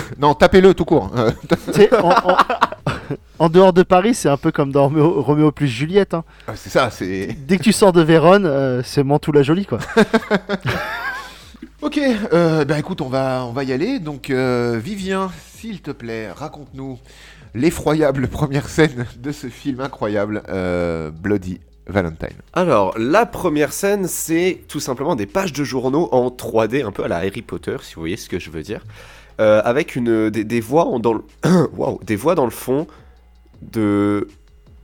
Non, 0.20 0.36
tapez-le 0.36 0.74
tout 0.76 0.86
court. 0.86 1.12
Tu 1.68 1.74
sais, 1.74 1.96
en, 1.96 2.10
en- 2.10 2.38
en 3.40 3.50
dehors 3.50 3.74
de 3.74 3.84
Paris, 3.84 4.14
c'est 4.14 4.30
un 4.30 4.38
peu 4.38 4.52
comme 4.52 4.72
dans 4.72 4.84
Roméo, 4.88 5.22
Roméo 5.22 5.52
plus 5.52 5.68
Juliette. 5.68 6.14
hein. 6.14 6.24
ah, 6.48 6.54
c'est 6.56 6.70
ça, 6.70 6.90
c'est. 6.90 7.36
Dès 7.48 7.58
que 7.58 7.64
tu 7.64 7.72
sors 7.72 7.92
de 7.94 8.02
Vérone, 8.02 8.46
euh, 8.46 8.82
c'est 8.84 9.04
Mantoue 9.04 9.32
la 9.32 9.44
jolie, 9.44 9.66
quoi. 9.66 9.80
Ok, 11.82 12.00
euh, 12.00 12.64
ben 12.64 12.78
écoute, 12.78 13.02
on 13.02 13.10
va, 13.10 13.44
on 13.46 13.52
va 13.52 13.64
y 13.66 13.74
aller. 13.74 14.00
Donc, 14.00 14.30
euh, 14.30 14.80
Vivien, 14.82 15.32
s'il 15.54 15.82
te 15.82 15.92
plaît, 15.92 16.32
raconte-nous 16.32 16.98
l'effroyable 17.54 18.28
première 18.30 18.70
scène 18.70 19.06
de 19.18 19.32
ce 19.34 19.48
film 19.48 19.82
incroyable, 19.82 20.44
euh, 20.48 21.12
Bloody 21.12 21.60
Valentine. 21.88 22.38
Alors, 22.54 22.98
la 22.98 23.26
première 23.26 23.74
scène, 23.74 24.08
c'est 24.08 24.62
tout 24.70 24.80
simplement 24.80 25.16
des 25.18 25.26
pages 25.26 25.52
de 25.52 25.66
journaux 25.66 26.08
en 26.14 26.30
3D, 26.30 26.86
un 26.86 26.92
peu 26.92 27.04
à 27.04 27.10
la 27.10 27.18
Harry 27.18 27.42
Potter, 27.42 27.76
si 27.82 27.96
vous 27.96 28.02
voyez 28.02 28.16
ce 28.18 28.30
que 28.30 28.40
je 28.40 28.50
veux 28.50 28.64
dire. 28.64 28.82
Euh, 29.42 29.62
avec 29.66 29.98
une, 29.98 30.30
des, 30.30 30.46
des 30.46 30.62
voix 30.62 30.86
en- 30.86 31.00
dans 31.00 31.14
le... 31.16 31.24
Waouh, 31.76 32.00
des 32.04 32.16
voix 32.16 32.36
dans 32.36 32.46
le 32.46 32.52
fond 32.52 32.88
de, 33.72 34.28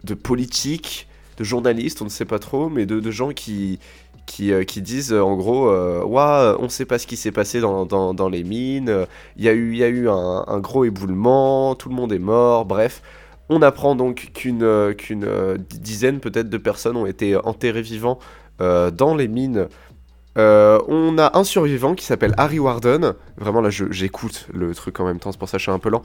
de 0.04 0.14
politiques, 0.14 1.08
de 1.38 1.44
journalistes, 1.44 2.02
on 2.02 2.06
ne 2.06 2.10
sait 2.10 2.26
pas 2.26 2.40
trop, 2.40 2.70
mais 2.70 2.86
de, 2.86 3.00
de 3.00 3.12
gens 3.12 3.32
qui, 3.32 3.80
qui, 4.26 4.52
euh, 4.52 4.64
qui 4.64 4.82
disent 4.82 5.14
euh, 5.14 5.22
en 5.22 5.36
gros 5.36 5.70
euh, 5.70 6.04
Ouah, 6.04 6.58
on 6.60 6.64
ne 6.64 6.70
sait 6.70 6.86
pas 6.86 7.00
ce 7.00 7.08
qui 7.08 7.18
s'est 7.18 7.32
passé 7.32 7.62
dans, 7.62 7.86
dans, 7.86 8.14
dans 8.14 8.30
les 8.30 8.44
mines, 8.44 8.90
euh, 8.90 9.06
il 9.38 9.44
y 9.44 9.50
a 9.50 9.54
eu, 9.54 9.76
y 9.76 9.84
a 9.84 9.88
eu 9.88 10.10
un, 10.10 10.44
un 10.48 10.60
gros 10.60 10.86
éboulement, 10.86 11.76
tout 11.76 11.90
le 11.90 11.96
monde 11.96 12.14
est 12.14 12.20
mort, 12.20 12.66
bref. 12.66 13.02
On 13.50 13.64
apprend 13.64 13.96
donc 13.96 14.30
qu'une 14.36 14.64
euh, 14.64 14.94
euh, 15.12 15.58
dizaine 15.72 16.20
peut-être 16.20 16.50
de 16.50 16.58
personnes 16.58 16.96
ont 16.96 17.08
été 17.08 17.36
enterrées 17.36 17.82
vivants 17.82 18.20
euh, 18.62 18.92
dans 18.92 19.16
les 19.16 19.28
mines. 19.28 19.68
Euh, 20.38 20.80
on 20.88 21.18
a 21.18 21.38
un 21.38 21.44
survivant 21.44 21.96
qui 21.96 22.06
s'appelle 22.06 22.36
Harry 22.38 22.60
Warden. 22.60 23.16
Vraiment 23.38 23.62
là, 23.62 23.72
j'écoute 23.72 24.48
le 24.54 24.76
truc 24.76 25.00
en 25.00 25.06
même 25.06 25.20
temps, 25.20 25.32
c'est 25.32 25.40
pour 25.40 25.50
ça 25.50 25.58
que 25.58 25.62
je 25.62 25.64
suis 25.64 25.72
un 25.72 25.80
peu 25.80 25.90
lent. 25.90 26.04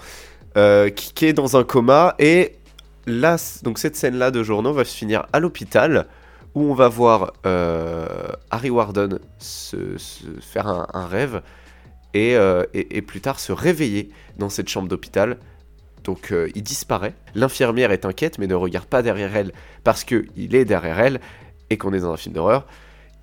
Euh, 0.56 0.88
qui, 0.88 1.12
qui 1.12 1.26
est 1.26 1.32
dans 1.32 1.56
un 1.56 1.64
coma 1.64 2.14
et 2.18 2.52
là, 3.06 3.36
donc 3.62 3.78
cette 3.78 3.96
scène-là 3.96 4.30
de 4.30 4.42
journaux 4.42 4.72
va 4.72 4.84
se 4.84 4.96
finir 4.96 5.26
à 5.32 5.40
l'hôpital 5.40 6.06
où 6.54 6.70
on 6.70 6.74
va 6.74 6.88
voir 6.88 7.32
euh, 7.46 8.06
Harry 8.50 8.70
Warden 8.70 9.18
se, 9.38 9.96
faire 10.40 10.68
un, 10.68 11.06
rêve 11.06 11.42
et, 12.14 12.36
euh, 12.36 12.64
et- 12.72 13.02
plus 13.02 13.20
tard 13.20 13.40
se 13.40 13.52
réveiller 13.52 14.10
dans 14.38 14.48
cette 14.48 14.68
chambre 14.68 14.88
d'hôpital. 14.88 15.38
Donc 16.04 16.30
euh, 16.32 16.48
il 16.54 16.62
disparaît. 16.62 17.14
L'infirmière 17.34 17.90
est 17.90 18.04
inquiète 18.04 18.38
mais 18.38 18.46
ne 18.46 18.54
regarde 18.54 18.86
pas 18.86 19.02
derrière 19.02 19.34
elle 19.34 19.52
parce 19.82 20.04
que 20.04 20.26
il 20.36 20.54
est 20.54 20.64
derrière 20.64 21.00
elle 21.00 21.20
et 21.70 21.78
qu'on 21.78 21.92
est 21.92 22.00
dans 22.00 22.12
un 22.12 22.16
film 22.16 22.34
d'horreur. 22.34 22.66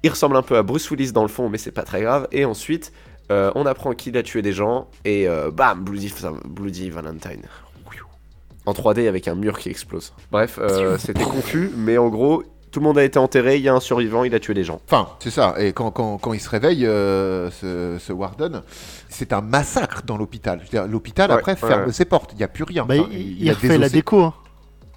Il 0.04 0.10
ressemble 0.10 0.36
un 0.36 0.42
peu 0.42 0.58
à 0.58 0.64
Bruce 0.64 0.90
Willis 0.90 1.12
dans 1.12 1.22
le 1.22 1.30
fond 1.30 1.48
mais 1.48 1.58
c'est 1.58 1.72
pas 1.72 1.84
très 1.84 2.02
grave. 2.02 2.28
Et 2.32 2.44
ensuite 2.46 2.92
on 3.30 3.66
apprend 3.66 3.94
qu'il 3.94 4.18
a 4.18 4.24
tué 4.24 4.42
des 4.42 4.52
gens 4.52 4.90
et 5.06 5.26
bam 5.54 5.86
Bloody 5.86 6.90
Valentine. 6.90 7.44
En 8.72 8.74
3D 8.74 9.08
avec 9.08 9.28
un 9.28 9.36
mur 9.36 9.60
qui 9.60 9.70
explose. 9.70 10.14
Bref, 10.32 10.58
euh, 10.62 10.98
c'était 10.98 11.24
confus 11.24 11.70
mais 11.76 11.98
en 11.98 12.08
gros 12.10 12.44
tout 12.72 12.80
le 12.80 12.86
monde 12.86 12.98
a 12.98 13.04
été 13.04 13.20
enterré, 13.20 13.58
il 13.58 13.64
y 13.64 13.68
a 13.68 13.74
un 13.74 13.82
survivant, 13.82 14.24
il 14.24 14.34
a 14.34 14.40
tué 14.40 14.54
des 14.54 14.64
gens. 14.64 14.80
Enfin, 14.88 15.10
c'est 15.20 15.30
ça. 15.30 15.56
Et 15.58 15.74
quand, 15.74 15.92
quand, 15.92 16.18
quand 16.18 16.32
il 16.32 16.40
se 16.40 16.50
réveille, 16.50 16.86
euh, 16.86 17.52
ce, 17.52 17.98
ce 18.00 18.14
Warden, 18.14 18.62
c'est 19.10 19.34
un 19.34 19.42
massacre 19.42 20.04
dans 20.06 20.16
l'hôpital. 20.16 20.60
Je 20.60 20.64
veux 20.64 20.70
dire, 20.70 20.88
L'hôpital, 20.88 21.30
Ouais, 21.32 21.36
après, 21.38 21.52
ouais, 21.62 21.68
ferme 21.70 21.86
ouais. 21.88 21.92
ses 21.92 22.06
portes. 22.06 22.30
Il 22.32 22.38
n'y 22.38 22.44
a 22.46 22.48
plus 22.48 22.64
rien. 22.64 22.86
Bah, 22.86 22.96
Enfin, 22.98 23.10
il, 23.12 23.20
il 23.20 23.42
il 23.44 23.50
a 23.50 23.54
refait 23.56 23.78
la 23.78 23.90
déco. 23.90 24.22
hein. 24.22 24.34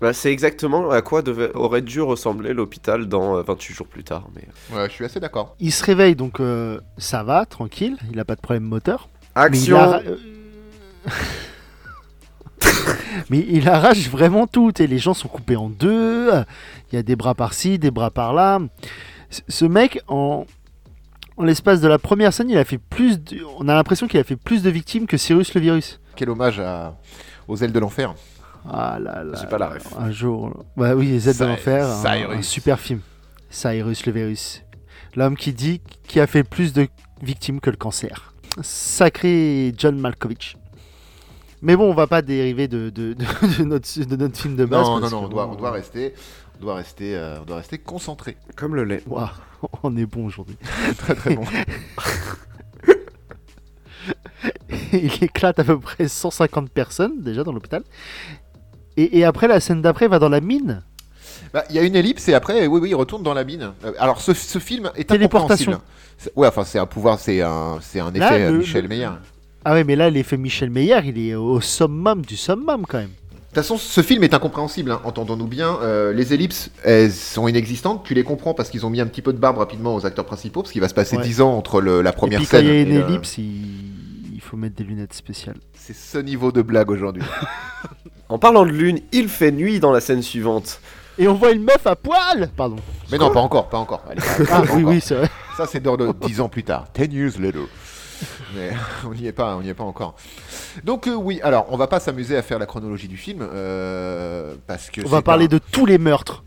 Bah, 0.00 0.12
c'est 0.12 0.30
exactement 0.30 0.88
à 0.90 1.02
quoi 1.02 1.22
devait- 1.22 1.50
aurait 1.54 1.82
dû 1.82 2.00
ressembler 2.00 2.52
l'hôpital 2.54 3.06
dans 3.08 3.38
euh, 3.38 3.42
28 3.42 3.74
jours 3.74 3.88
plus 3.88 4.04
tard. 4.04 4.28
Mais... 4.36 4.76
Ouais, 4.76 4.86
je 4.88 4.92
suis 4.92 5.04
assez 5.04 5.18
d'accord. 5.18 5.56
Il 5.58 5.72
se 5.72 5.82
réveille, 5.82 6.14
donc 6.14 6.38
euh, 6.38 6.78
ça 6.96 7.24
va, 7.24 7.44
tranquille, 7.44 7.96
il 8.12 8.20
a 8.20 8.24
pas 8.24 8.36
de 8.36 8.40
problème 8.40 8.62
moteur. 8.62 9.08
Mais 9.34 9.42
il, 9.46 9.74
Action 9.74 9.78
euh, 9.82 10.16
Mais 13.30 13.44
il 13.48 13.68
arrache 13.68 14.08
vraiment 14.08 14.46
tout. 14.46 14.72
sais, 14.76 14.86
Les 14.86 14.98
gens 14.98 15.14
sont 15.14 15.28
coupés 15.28 15.56
en 15.56 15.68
deux. 15.68 16.30
Il 16.92 16.96
y 16.96 16.98
a 16.98 17.02
des 17.02 17.16
bras 17.16 17.34
par-ci, 17.34 17.78
des 17.78 17.90
bras 17.90 18.10
par-là. 18.10 18.60
Ce 19.48 19.64
mec, 19.64 20.00
en, 20.08 20.44
en 21.36 21.44
l'espace 21.44 21.80
de 21.80 21.88
la 21.88 21.98
première 21.98 22.32
scène, 22.32 22.50
il 22.50 22.58
a 22.58 22.64
fait 22.64 22.78
plus. 22.78 23.18
De... 23.22 23.38
On 23.58 23.68
a 23.68 23.74
l'impression 23.74 24.06
qu'il 24.06 24.20
a 24.20 24.24
fait 24.24 24.36
plus 24.36 24.62
de 24.62 24.70
victimes 24.70 25.06
que 25.06 25.16
Cyrus 25.16 25.54
le 25.54 25.60
virus. 25.60 26.00
Quel 26.16 26.30
hommage 26.30 26.60
à... 26.60 26.96
aux 27.48 27.56
ailes 27.56 27.72
de 27.72 27.78
l'enfer. 27.80 28.14
Ah 28.70 28.98
là 29.00 29.22
là. 29.24 29.38
J'ai 29.40 29.46
pas 29.48 29.58
la 29.58 29.68
ref. 29.68 29.86
Un 29.98 30.10
jour. 30.10 30.64
Bah 30.76 30.94
oui, 30.94 31.08
les 31.08 31.28
aides 31.28 31.38
de 31.38 31.44
l'enfer. 31.44 31.84
un- 31.86 32.04
Un, 32.04 32.16
Cyrus. 32.16 32.46
super 32.48 32.78
film. 32.80 33.00
Cyrus 33.50 34.06
le 34.06 34.12
virus. 34.12 34.62
L'homme 35.16 35.36
qui 35.36 35.52
dit 35.52 35.80
qui 36.08 36.18
a 36.20 36.26
fait 36.26 36.44
plus 36.44 36.72
de 36.72 36.88
victimes 37.22 37.60
que 37.60 37.70
le 37.70 37.76
cancer. 37.76 38.32
Sacré 38.62 39.74
John 39.76 39.98
Malkovich. 39.98 40.56
Mais 41.64 41.74
bon, 41.76 41.90
on 41.90 41.94
va 41.94 42.06
pas 42.06 42.22
dériver 42.22 42.68
de, 42.68 42.90
de, 42.90 43.14
de- 43.14 43.24
de 43.58 43.64
notre, 43.64 44.04
de 44.04 44.16
notre 44.16 44.36
film 44.38 44.54
de 44.54 44.64
base. 44.66 44.86
Non, 44.86 45.00
non, 45.00 45.10
non, 45.10 45.24
on 45.24 45.28
doit, 45.28 45.46
on 45.48 45.54
doit 45.56 45.70
rester, 45.72 46.14
on 46.60 46.62
doit 46.64 46.74
rester, 46.76 47.16
euh, 47.16 47.38
on 47.40 47.44
doit 47.44 47.56
rester 47.56 47.78
concentré. 47.78 48.36
Comme 48.54 48.74
le 48.76 48.84
lait. 48.84 49.02
Waouh, 49.06 49.28
on 49.82 49.96
est 49.96 50.06
bon 50.06 50.26
aujourd'hui. 50.26 50.56
Très 50.98 51.14
très 51.14 51.34
bon. 51.34 51.44
il 54.92 55.24
éclate 55.24 55.58
à 55.58 55.64
peu 55.64 55.78
près 55.80 56.06
150 56.08 56.70
personnes 56.70 57.22
déjà 57.22 57.42
dans 57.44 57.52
l'hôpital. 57.52 57.82
Et, 58.96 59.18
et 59.18 59.24
après, 59.24 59.48
la 59.48 59.58
scène 59.60 59.82
d'après, 59.82 60.04
il 60.06 60.10
va 60.10 60.18
dans 60.18 60.28
la 60.28 60.40
mine. 60.40 60.82
Bah, 61.52 61.64
Il 61.70 61.76
y 61.76 61.78
a 61.78 61.82
une 61.82 61.96
ellipse 61.96 62.28
et 62.28 62.34
après, 62.34 62.66
oui, 62.66 62.80
oui, 62.80 62.90
il 62.90 62.94
retourne 62.94 63.22
dans 63.22 63.34
la 63.34 63.44
mine. 63.44 63.72
Euh, 63.84 63.92
alors, 63.98 64.20
ce, 64.20 64.34
ce 64.34 64.58
film 64.58 64.90
est 64.96 65.08
Téléportation. 65.08 65.80
Ouais, 66.36 66.46
enfin, 66.46 66.64
c'est 66.64 66.78
un 66.78 66.86
pouvoir, 66.86 67.18
c'est 67.18 67.40
un, 67.42 67.78
c'est 67.80 67.98
un 68.00 68.10
effet 68.10 68.18
Là, 68.20 68.32
euh, 68.34 68.52
le- 68.52 68.58
Michel 68.58 68.82
le- 68.82 68.88
Meyer. 68.88 69.08
Ah 69.64 69.72
ouais, 69.74 69.84
mais 69.84 69.96
là, 69.96 70.10
l'effet 70.10 70.36
Michel 70.36 70.70
Meyer, 70.70 71.00
il 71.04 71.18
est 71.18 71.34
au 71.34 71.60
summum 71.60 72.22
du 72.22 72.36
summum 72.36 72.84
quand 72.86 72.98
même. 72.98 73.08
De 73.08 73.60
toute 73.60 73.66
façon, 73.68 73.78
ce 73.78 74.02
film 74.02 74.24
est 74.24 74.34
incompréhensible, 74.34 74.90
hein, 74.90 75.00
entendons-nous 75.04 75.46
bien. 75.46 75.78
Euh, 75.80 76.12
les 76.12 76.34
ellipses, 76.34 76.70
elles 76.82 77.12
sont 77.12 77.46
inexistantes. 77.46 78.02
Tu 78.04 78.12
les 78.14 78.24
comprends 78.24 78.52
parce 78.52 78.68
qu'ils 78.68 78.84
ont 78.84 78.90
mis 78.90 79.00
un 79.00 79.06
petit 79.06 79.22
peu 79.22 79.32
de 79.32 79.38
barbe 79.38 79.58
rapidement 79.58 79.94
aux 79.94 80.04
acteurs 80.06 80.24
principaux, 80.26 80.62
parce 80.62 80.72
qu'il 80.72 80.80
va 80.80 80.88
se 80.88 80.94
passer 80.94 81.16
Ouais. 81.16 81.22
10 81.22 81.40
ans 81.40 81.52
entre 81.56 81.80
le- 81.80 82.02
la 82.02 82.12
première 82.12 82.40
et 82.40 82.42
puis 82.42 82.50
quand 82.50 82.56
scène. 82.58 82.66
il 82.66 82.74
y 82.74 82.76
a 82.76 82.80
une 82.82 82.90
et, 82.92 82.96
ellipse, 83.12 83.38
il... 83.38 84.34
il 84.34 84.40
faut 84.40 84.56
mettre 84.56 84.74
des 84.74 84.82
lunettes 84.84 85.14
spéciales. 85.14 85.56
c'est 85.72 85.94
ce 85.94 86.18
niveau 86.18 86.50
de 86.52 86.62
blague 86.62 86.90
aujourd'hui. 86.90 87.22
En 88.30 88.38
parlant 88.38 88.64
de 88.64 88.70
lune, 88.70 89.00
il 89.12 89.28
fait 89.28 89.52
nuit 89.52 89.80
dans 89.80 89.92
la 89.92 90.00
scène 90.00 90.22
suivante. 90.22 90.80
Et 91.18 91.28
on 91.28 91.34
voit 91.34 91.52
une 91.52 91.62
meuf 91.62 91.86
à 91.86 91.94
poil 91.94 92.50
Pardon. 92.56 92.76
Mais 93.12 93.18
non, 93.18 93.30
pas 93.30 93.40
encore, 93.40 93.68
pas 93.68 93.76
encore. 93.78 94.02
Allez, 94.08 94.20
pas- 94.20 94.26
Ah 94.40 94.44
pas 94.46 94.60
oui, 94.62 94.68
encore. 94.80 94.92
oui, 94.92 95.00
c'est 95.00 95.14
vrai. 95.14 95.30
Ça, 95.58 95.66
c'est 95.66 95.80
dans 95.80 95.94
le 95.94 96.10
10 96.26 96.40
ans 96.40 96.48
plus 96.48 96.64
tard. 96.64 96.86
10 96.94 97.04
years 97.14 97.32
later. 97.38 97.68
Mais 98.54 98.70
on 99.06 99.10
n'y 99.14 99.26
est 99.26 99.32
pas, 99.32 99.56
on 99.56 99.62
n'y 99.62 99.68
est 99.68 99.74
pas 99.74 99.84
encore. 99.84 100.14
Donc 100.84 101.06
euh, 101.06 101.14
oui, 101.14 101.40
alors 101.42 101.66
on 101.70 101.76
va 101.76 101.86
pas 101.86 102.00
s'amuser 102.00 102.36
à 102.36 102.42
faire 102.42 102.58
la 102.58 102.66
chronologie 102.66 103.08
du 103.08 103.16
film 103.16 103.40
euh, 103.42 104.54
parce 104.66 104.90
que 104.90 105.00
On 105.04 105.08
va 105.08 105.22
parler 105.22 105.44
un- 105.46 105.48
de 105.48 105.58
tous 105.58 105.86
les 105.86 105.98
meurtres. 105.98 106.44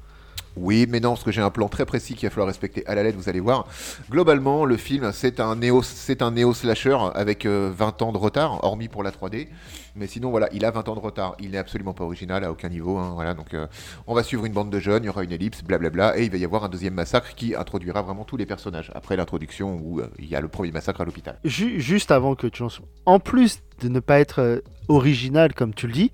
Oui, 0.60 0.86
mais 0.90 1.00
non, 1.00 1.12
parce 1.12 1.24
que 1.24 1.32
j'ai 1.32 1.42
un 1.42 1.50
plan 1.50 1.68
très 1.70 1.86
précis 1.86 2.16
qu'il 2.16 2.28
va 2.28 2.32
falloir 2.32 2.48
respecter 2.48 2.86
à 2.88 2.96
la 2.96 3.04
lettre, 3.04 3.18
vous 3.18 3.30
allez 3.30 3.40
voir. 3.40 3.68
Globalement, 4.10 4.66
le 4.66 4.78
film, 4.78 5.12
c'est 5.14 5.40
un 5.40 5.56
néo, 5.56 5.82
c'est 5.84 6.22
un 6.22 6.32
néo 6.32 6.54
slasher 6.54 6.98
avec 7.14 7.46
euh, 7.46 7.72
20 7.76 8.02
ans 8.02 8.12
de 8.12 8.18
retard, 8.18 8.64
hormis 8.64 8.88
pour 8.88 9.04
la 9.04 9.12
3D. 9.12 9.48
Mais 9.96 10.08
sinon, 10.08 10.30
voilà, 10.30 10.48
il 10.54 10.64
a 10.66 10.72
20 10.72 10.90
ans 10.90 10.96
de 10.96 11.00
retard. 11.00 11.36
Il 11.40 11.52
n'est 11.52 11.58
absolument 11.58 11.94
pas 11.94 12.04
original 12.04 12.44
à 12.44 12.52
aucun 12.52 12.70
niveau. 12.70 12.98
hein, 12.98 13.12
voilà, 13.16 13.34
donc 13.34 13.54
euh, 13.54 13.68
on 14.06 14.14
va 14.14 14.24
suivre 14.24 14.46
une 14.46 14.54
bande 14.54 14.70
de 14.70 14.80
jeunes, 14.80 15.04
il 15.04 15.08
y 15.08 15.10
aura 15.10 15.24
une 15.24 15.32
ellipse, 15.32 15.64
blablabla, 15.64 16.18
et 16.20 16.24
il 16.26 16.32
va 16.32 16.38
y 16.38 16.46
avoir 16.46 16.64
un 16.64 16.70
deuxième 16.70 16.94
massacre 16.94 17.34
qui 17.36 17.56
introduira 17.56 18.02
vraiment 18.02 18.24
tous 18.24 18.38
les 18.38 18.46
personnages. 18.46 18.92
Après 18.96 19.16
l'introduction 19.16 19.80
où 19.84 20.00
euh, 20.00 20.08
il 20.20 20.26
y 20.26 20.36
a 20.36 20.42
le 20.42 20.48
premier 20.48 20.72
massacre 20.72 21.02
à 21.02 21.06
l'hôpital. 21.06 21.40
Ju- 21.44 21.80
juste 21.80 22.12
avant 22.12 22.36
que 22.36 22.48
tu 22.48 22.62
lances. 22.64 22.80
En 23.06 23.20
plus 23.20 23.60
de 23.82 23.90
ne 23.90 24.00
pas 24.00 24.20
être 24.20 24.40
euh, 24.42 24.60
original, 24.88 25.54
comme 25.54 25.74
tu 25.74 25.88
le 25.88 25.94
dis, 25.94 26.12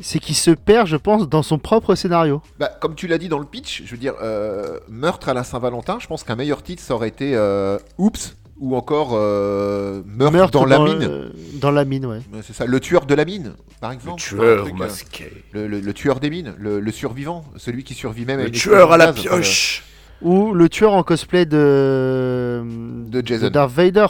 c'est 0.00 0.18
qu'il 0.18 0.34
se 0.36 0.50
perd, 0.50 0.86
je 0.86 0.96
pense, 0.96 1.28
dans 1.28 1.42
son 1.42 1.58
propre 1.58 1.94
scénario. 1.94 2.40
Bah, 2.58 2.70
comme 2.80 2.94
tu 2.94 3.06
l'as 3.08 3.18
dit 3.18 3.28
dans 3.28 3.38
le 3.38 3.44
pitch, 3.46 3.82
je 3.84 3.90
veux 3.90 3.96
dire, 3.96 4.14
euh, 4.22 4.78
meurtre 4.88 5.28
à 5.28 5.34
la 5.34 5.44
Saint-Valentin, 5.44 5.98
je 6.00 6.06
pense 6.06 6.22
qu'un 6.24 6.36
meilleur 6.36 6.62
titre, 6.62 6.82
ça 6.82 6.94
aurait 6.94 7.08
été 7.08 7.32
euh, 7.34 7.78
Oups, 7.98 8.36
ou 8.60 8.76
encore 8.76 9.10
euh, 9.14 10.02
meurtre, 10.06 10.50
dans, 10.50 10.64
la 10.64 10.78
mine. 10.78 11.02
euh, 11.02 11.28
dans 11.54 11.70
la 11.70 11.84
mine, 11.84 12.06
ouais. 12.06 12.18
Ouais, 12.32 12.40
C'est 12.42 12.52
ça, 12.52 12.66
le 12.66 12.80
tueur 12.80 13.06
de 13.06 13.14
la 13.14 13.24
mine, 13.24 13.54
par 13.80 13.90
Le 13.90 13.96
exemple. 13.96 14.14
Un 14.20 14.36
tueur 14.36 14.62
truc, 14.64 14.74
euh, 14.74 14.78
masqué. 14.78 15.44
le, 15.52 15.66
le- 15.68 15.80
le 15.80 15.92
tueur 15.94 16.18
des 16.20 16.30
mines, 16.30 16.54
le, 16.58 16.80
le 16.80 16.92
survivant, 16.92 17.44
celui 17.56 17.84
qui 17.84 17.94
survit 17.94 18.24
même 18.24 18.40
Le 18.40 18.50
tueur 18.50 18.92
à 18.92 18.96
la 18.96 19.12
pioche. 19.12 19.84
Ou 20.22 20.52
le 20.52 20.68
tueur 20.68 20.94
en 20.94 21.04
cosplay 21.04 21.46
de. 21.46 22.64
De 23.06 23.24
Jason. 23.24 23.50
Darth 23.50 23.70
Vader. 23.72 24.06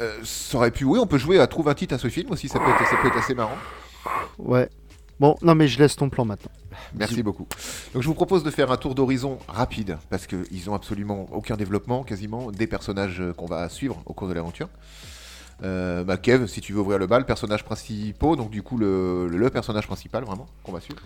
euh, 0.00 0.12
ça 0.24 0.56
aurait 0.56 0.70
pu, 0.70 0.84
oui, 0.84 0.98
on 0.98 1.06
peut 1.06 1.18
jouer 1.18 1.38
à 1.40 1.46
trouver 1.46 1.70
un 1.70 1.74
titre 1.74 1.94
à 1.94 1.98
ce 1.98 2.08
film 2.08 2.30
aussi, 2.30 2.48
ça 2.48 2.58
peut 2.58 2.70
être, 2.70 2.88
ça 2.88 2.96
peut 3.02 3.08
être 3.08 3.18
assez 3.18 3.34
marrant. 3.34 3.56
Ouais. 4.38 4.68
Bon, 5.20 5.36
non, 5.42 5.54
mais 5.56 5.66
je 5.66 5.78
laisse 5.80 5.96
ton 5.96 6.08
plan 6.08 6.24
maintenant. 6.24 6.50
Merci 6.94 7.22
beaucoup. 7.24 7.46
Donc 7.92 8.02
je 8.02 8.06
vous 8.08 8.14
propose 8.14 8.44
de 8.44 8.50
faire 8.50 8.70
un 8.70 8.76
tour 8.76 8.94
d'horizon 8.94 9.38
rapide, 9.48 9.98
parce 10.10 10.26
qu'ils 10.28 10.70
ont 10.70 10.74
absolument 10.74 11.26
aucun 11.32 11.56
développement, 11.56 12.04
quasiment, 12.04 12.52
des 12.52 12.68
personnages 12.68 13.20
euh, 13.20 13.32
qu'on 13.32 13.46
va 13.46 13.68
suivre 13.68 14.00
au 14.06 14.12
cours 14.12 14.28
de 14.28 14.34
l'aventure. 14.34 14.68
Euh, 15.64 16.04
bah, 16.04 16.16
Kev, 16.18 16.46
si 16.46 16.60
tu 16.60 16.72
veux 16.72 16.80
ouvrir 16.80 16.98
le 17.00 17.08
bal, 17.08 17.26
personnage 17.26 17.64
principal, 17.64 18.36
donc 18.36 18.50
du 18.50 18.62
coup 18.62 18.78
le, 18.78 19.26
le- 19.26 19.38
le 19.38 19.50
personnage 19.50 19.88
principal 19.88 20.22
vraiment 20.22 20.46
qu'on 20.62 20.70
va 20.72 20.80
suivre. 20.80 21.00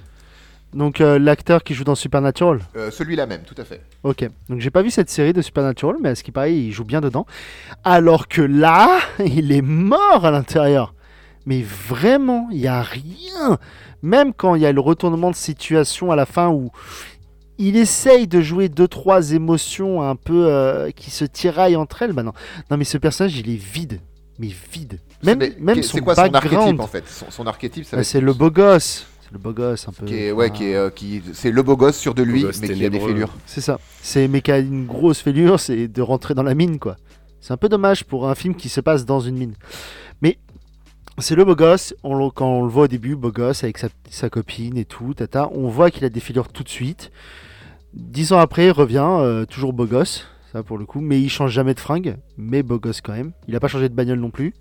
Donc, 0.75 1.02
euh, 1.02 1.18
l'acteur 1.18 1.64
qui 1.64 1.75
joue 1.75 1.85
dans 1.85 1.94
Supernatural. 1.94 2.61
Euh, 2.76 2.90
Celui-là 2.90 3.26
même, 3.26 3.42
tout 3.42 3.54
à 3.59 3.64
fait. 3.64 3.82
Ok. 4.04 4.26
Donc, 4.49 4.61
j'ai 4.61 4.71
pas 4.71 4.80
vu 4.80 4.90
cette 4.90 5.11
série 5.11 5.35
de 5.35 5.42
Supernatural, 5.42 5.97
mais 6.02 6.09
à 6.11 6.14
ce 6.14 6.23
qui 6.23 6.32
paraît, 6.32 6.54
il 6.56 6.73
joue 6.73 6.85
bien 6.85 7.02
dedans. 7.02 7.26
Alors 7.85 8.26
que 8.26 8.40
là, 8.40 8.99
il 9.18 9.52
est 9.52 9.61
mort 9.61 10.25
à 10.25 10.30
l'intérieur. 10.30 10.94
Mais 11.46 11.62
vraiment, 11.62 12.49
il 12.52 12.58
y 12.61 12.66
a 12.68 12.82
rien. 12.82 13.58
Même 14.02 14.32
quand 14.32 14.54
il 14.54 14.62
y 14.62 14.66
a 14.66 14.72
le 14.72 14.80
retournement 14.80 15.30
de 15.30 15.37
situation 15.37 16.11
à 16.11 16.16
la 16.16 16.26
fin 16.26 16.49
où 16.50 16.70
il 17.58 17.76
essaye 17.76 18.26
de 18.26 18.40
jouer 18.40 18.68
deux 18.68 18.88
trois 18.88 19.32
émotions 19.32 20.02
un 20.02 20.16
peu 20.16 20.46
euh, 20.49 20.90
qui 20.90 21.11
se 21.11 21.25
tiraillent 21.25 21.76
entre 21.76 22.02
elles. 22.02 22.12
Bah 22.12 22.22
non, 22.22 22.32
non 22.70 22.76
mais 22.76 22.84
ce 22.84 22.99
personnage, 22.99 23.37
il 23.38 23.49
est 23.50 23.56
vide, 23.62 24.00
mais 24.38 24.49
vide. 24.72 24.99
Même, 25.22 25.38
qu'est- 25.38 25.82
son 25.82 25.96
c'est 25.99 26.00
quoi 26.02 26.14
son 26.16 26.32
archétype 26.34 26.80
en 26.80 26.87
fait? 26.87 27.04
Son, 27.08 27.30
son 27.30 27.46
archétype, 27.46 27.84
ça 27.84 27.96
Bah, 27.96 28.00
être 28.02 28.08
c'est 28.08 28.20
le 28.20 28.32
beau 28.32 28.50
gosse. 28.50 29.06
C'est 29.22 29.32
le 29.32 29.38
beau 29.38 29.52
gosse 29.52 29.87
un 29.88 29.92
peu. 29.92 30.06
qui 30.06 30.14
est, 30.16 30.32
ouais, 30.32 30.46
Ah. 30.49 30.50
qui 30.50 30.64
est, 30.70 30.75
euh, 30.75 30.90
qui, 30.90 31.22
c'est 31.32 31.50
le 31.52 31.62
beau 31.62 31.76
gosse 31.76 31.96
sûr 31.96 32.14
de 32.14 32.22
lui, 32.25 32.44
mais 32.61 32.68
qui 32.68 32.84
a 32.84 32.90
des 32.90 32.99
fêlures. 33.00 33.30
C'est 33.46 33.61
ça. 33.61 33.78
C'est 34.00 34.26
mais 34.26 34.40
qui 34.40 34.50
a 34.50 34.58
une 34.58 34.87
grosse 34.87 35.20
fêlure, 35.20 35.61
c'est 35.61 35.87
de 35.87 36.02
rentrer 36.02 36.34
dans 36.34 36.42
la 36.42 36.54
mine, 36.54 36.78
quoi. 36.80 36.96
C'est 37.40 37.52
un 37.52 37.56
peu 37.56 37.68
dommage 37.68 38.04
pour 38.04 38.28
un 38.28 38.34
film 38.34 38.54
qui 38.56 38.68
se 38.68 38.80
passe 38.80 39.04
dans 39.04 39.20
une 39.20 39.37
mine. 39.37 39.54
C'est 41.19 41.35
le 41.35 41.45
beau 41.45 41.54
gosse. 41.54 41.95
On 42.02 42.14
le- 42.16 42.31
quand 42.31 42.47
on 42.49 42.62
le 42.62 42.69
voit 42.69 42.85
au 42.85 42.88
début, 42.88 43.16
beau 43.16 43.31
gosse 43.31 43.64
avec 43.64 43.78
sa, 43.78 43.88
sa 44.11 44.31
copine 44.31 44.76
et 44.78 44.85
tout, 44.85 45.14
tata, 45.14 45.49
on 45.52 45.69
voit 45.69 45.90
qu'il 45.90 46.04
a 46.04 46.09
des 46.09 46.21
fêlures 46.21 46.49
tout 46.49 46.62
de 46.62 46.69
suite. 46.69 47.11
Dix 47.95 48.33
ans 48.33 48.38
après, 48.38 48.66
il 48.66 48.71
revient, 48.71 49.04
euh, 49.07 49.45
toujours 49.45 49.73
beau 49.75 49.85
gosse, 49.85 50.26
ça 50.52 50.62
pour 50.62 50.78
le 50.78 50.87
coup, 50.87 51.00
mais 51.00 51.21
il 51.21 51.28
change 51.28 51.50
jamais 51.52 51.75
de 51.75 51.81
fringue, 51.81 52.16
mais 52.38 52.62
beau 52.62 52.78
gosse 52.78 53.02
quand 53.02 53.12
même. 53.12 53.33
Il 53.47 53.54
a 53.54 53.61
pas 53.61 53.69
changé 53.69 53.88
de 53.90 53.95
bagnole 53.95 54.19
non 54.19 54.31
plus. 54.31 54.54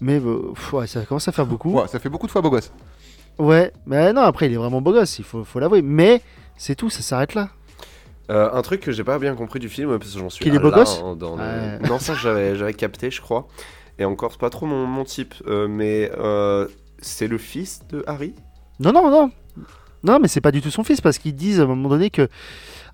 Mais 0.00 0.18
euh, 0.18 0.52
pff, 0.54 0.72
ouais, 0.72 0.86
ça 0.86 1.02
commence 1.02 1.28
à 1.28 1.32
faire 1.32 1.46
beaucoup. 1.46 1.72
Ouais, 1.72 1.86
ça 1.88 1.98
fait 1.98 2.08
beaucoup 2.08 2.26
de 2.26 2.32
fois 2.32 2.40
beau 2.40 2.50
gosse. 2.50 2.72
Ouais, 3.38 3.72
mais 3.86 4.12
non, 4.12 4.22
après 4.22 4.46
il 4.46 4.52
est 4.52 4.56
vraiment 4.56 4.80
beau 4.80 4.92
gosse, 4.92 5.18
il 5.18 5.24
faut, 5.24 5.44
faut 5.44 5.58
l'avouer. 5.60 5.82
Mais 5.82 6.22
c'est 6.56 6.74
tout, 6.74 6.88
ça 6.88 7.02
s'arrête 7.02 7.34
là. 7.34 7.50
Euh, 8.30 8.48
un 8.54 8.62
truc 8.62 8.80
que 8.80 8.90
j'ai 8.92 9.04
pas 9.04 9.18
bien 9.18 9.34
compris 9.34 9.58
du 9.58 9.68
film, 9.68 9.98
parce 9.98 10.10
que 10.14 10.18
j'en 10.18 10.30
suis 10.30 10.42
Qu'il 10.42 10.54
est 10.54 10.58
beau 10.58 10.70
là, 10.70 10.78
gosse 10.78 11.02
hein, 11.04 11.14
dans 11.14 11.36
le-. 11.36 11.86
Non, 11.86 11.98
ça 11.98 12.14
j'avais 12.14 12.72
capté, 12.72 13.10
je 13.10 13.20
crois. 13.20 13.46
Et 13.98 14.04
encore, 14.04 14.32
c'est 14.32 14.40
pas 14.40 14.50
trop 14.50 14.66
mon, 14.66 14.86
mon 14.86 15.04
type. 15.04 15.34
euh, 15.46 15.68
mais 15.68 16.10
euh, 16.18 16.66
c'est 16.98 17.26
le 17.28 17.38
fils 17.38 17.82
de 17.88 18.02
Harry? 18.06 18.34
Non, 18.80 18.92
non, 18.92 19.10
non. 19.10 19.30
Non, 20.02 20.18
mais 20.20 20.28
c'est 20.28 20.40
pas 20.40 20.50
du 20.50 20.60
tout 20.60 20.70
son 20.70 20.84
fils 20.84 21.00
parce 21.00 21.18
qu'ils 21.18 21.34
disent 21.34 21.60
à 21.60 21.62
un 21.62 21.66
moment 21.66 21.88
donné 21.88 22.10
que 22.10 22.28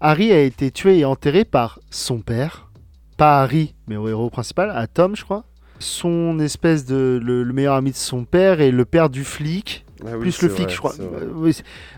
Harry 0.00 0.30
a 0.32 0.40
été 0.40 0.70
tué 0.70 0.98
et 0.98 1.04
enterré 1.04 1.44
par 1.44 1.80
son 1.90 2.20
père. 2.20 2.68
Pas 3.16 3.42
Harry, 3.42 3.74
mais 3.88 3.96
au 3.96 4.08
héros 4.08 4.30
principal, 4.30 4.70
à 4.70 4.86
Tom, 4.86 5.16
je 5.16 5.24
crois. 5.24 5.44
Son 5.78 6.38
espèce 6.38 6.84
de. 6.84 7.18
Le, 7.22 7.42
le 7.42 7.52
meilleur 7.52 7.74
ami 7.74 7.90
de 7.90 7.96
son 7.96 8.24
père 8.24 8.60
et 8.60 8.70
le 8.70 8.84
père 8.84 9.08
du 9.10 9.24
flic. 9.24 9.84
Ah 10.02 10.12
oui, 10.14 10.20
plus 10.20 10.40
le 10.42 10.48
flic, 10.48 10.66
vrai, 10.66 10.72
je 10.74 10.78
crois. 10.78 10.94
Euh, 11.00 11.52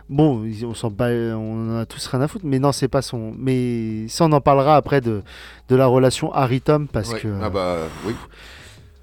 bon, 0.09 0.44
on 0.64 0.75
s'en 0.75 0.90
bat, 0.90 1.11
on 1.11 1.71
en 1.73 1.76
a 1.78 1.87
tous 1.87 2.04
rien 2.09 2.21
à 2.21 2.28
foutre, 2.28 2.44
mais 2.47 2.59
non, 2.59 2.73
c'est 2.73 2.88
pas 2.88 3.02
son. 3.02 3.32
Mais 3.38 4.09
ça, 4.09 4.25
on 4.25 4.32
en 4.32 4.40
parlera 4.40 4.76
après 4.76 5.00
de, 5.00 5.23
de 5.68 5.76
la 5.76 5.87
relation 5.87 6.32
Harry-Tom 6.32 6.88
parce 6.88 7.12
Ouais. 7.12 7.21
que 7.21 7.28
Ah 7.42 7.50
bah 7.50 7.76
oui. 8.06 8.14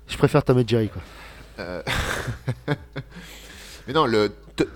Je 0.09 0.17
préfère 0.17 0.43
Tom 0.43 0.59
et 0.59 0.67
Jerry, 0.67 0.89
quoi. 0.89 1.01
Euh, 1.59 1.81
Mais 3.87 3.93
non, 3.93 4.05
le 4.05 4.31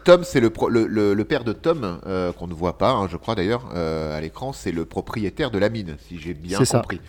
Tom, 0.06 0.24
c'est 0.24 0.40
le, 0.40 0.50
pro- 0.50 0.70
le, 0.70 0.88
le- 0.88 1.14
le 1.14 1.26
père 1.26 1.44
de 1.44 1.54
Tom, 1.54 2.00
euh, 2.08 2.32
qu'on 2.34 2.48
ne 2.48 2.54
voit 2.54 2.78
pas, 2.78 2.92
hein, 2.92 3.08
je 3.12 3.18
crois 3.18 3.36
d'ailleurs, 3.36 3.70
euh, 3.76 4.18
à 4.18 4.22
l'écran, 4.22 4.54
c'est 4.54 4.72
le 4.72 4.86
propriétaire 4.86 5.52
de 5.52 5.58
la 5.60 5.70
mine, 5.70 5.98
si 6.08 6.20
j'ai 6.20 6.34
bien 6.34 6.58
C'est 6.58 6.66
ça. 6.66 6.80
compris. 6.80 7.02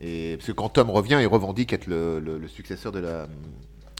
Et 0.00 0.36
parce 0.36 0.46
que 0.48 0.52
quand 0.52 0.68
Tom 0.70 0.90
revient, 0.90 1.18
il 1.20 1.26
revendique 1.26 1.72
être 1.72 1.86
le, 1.86 2.20
le- 2.20 2.38
le 2.38 2.48
successeur 2.48 2.90
de 2.92 2.98
la, 3.00 3.26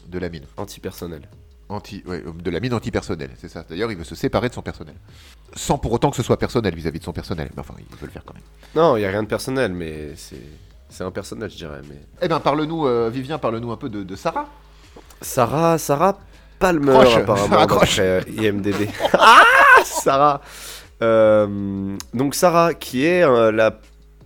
de 0.07 0.19
la 0.19 0.29
mine. 0.29 0.43
Antipersonnel. 0.57 1.21
Anti, 1.69 2.01
ouais, 2.05 2.23
de 2.33 2.49
la 2.49 2.59
mine 2.61 2.73
antipersonnelle, 2.73 3.31
c'est 3.37 3.49
ça. 3.49 3.65
D'ailleurs, 3.69 3.91
il 3.91 3.97
veut 3.97 4.05
se 4.05 4.15
séparer 4.15 4.47
de 4.49 4.53
son 4.53 4.61
personnel. 4.61 4.95
Sans 5.55 5.77
pour 5.77 5.91
autant 5.91 6.09
que 6.11 6.15
ce 6.15 6.23
soit 6.23 6.37
personnel 6.39 6.73
vis-à-vis 6.73 6.99
de 6.99 7.03
son 7.03 7.11
personnel. 7.13 7.49
Mais 7.55 7.59
enfin, 7.59 7.73
il 7.77 7.85
veut 7.97 8.05
le 8.07 8.11
faire 8.11 8.23
quand 8.25 8.33
même. 8.33 8.43
Non, 8.75 8.95
il 8.95 9.01
y 9.01 9.05
a 9.05 9.09
rien 9.09 9.21
de 9.23 9.27
personnel, 9.27 9.73
mais 9.73 10.15
c'est 10.15 10.37
c'est 10.89 11.03
un 11.03 11.11
personnage, 11.11 11.51
je 11.51 11.57
dirais. 11.57 11.81
Mais 11.89 12.01
Eh 12.21 12.27
bien, 12.27 12.39
parle-nous, 12.39 12.87
euh, 12.87 13.09
Vivien, 13.11 13.37
parle-nous 13.37 13.71
un 13.71 13.77
peu 13.77 13.89
de, 13.89 14.03
de 14.03 14.15
Sarah. 14.15 14.47
Sarah, 15.21 15.77
Sarah 15.77 16.17
Palmer, 16.59 16.91
Croche, 16.93 17.17
apparemment, 17.17 17.65
d'après 17.65 18.23
IMDb. 18.37 18.89
ah, 19.13 19.43
Sarah. 19.83 20.41
Euh, 21.03 21.95
donc 22.13 22.33
Sarah, 22.33 22.73
qui 22.73 23.05
est 23.05 23.23
euh, 23.23 23.51
la 23.51 23.79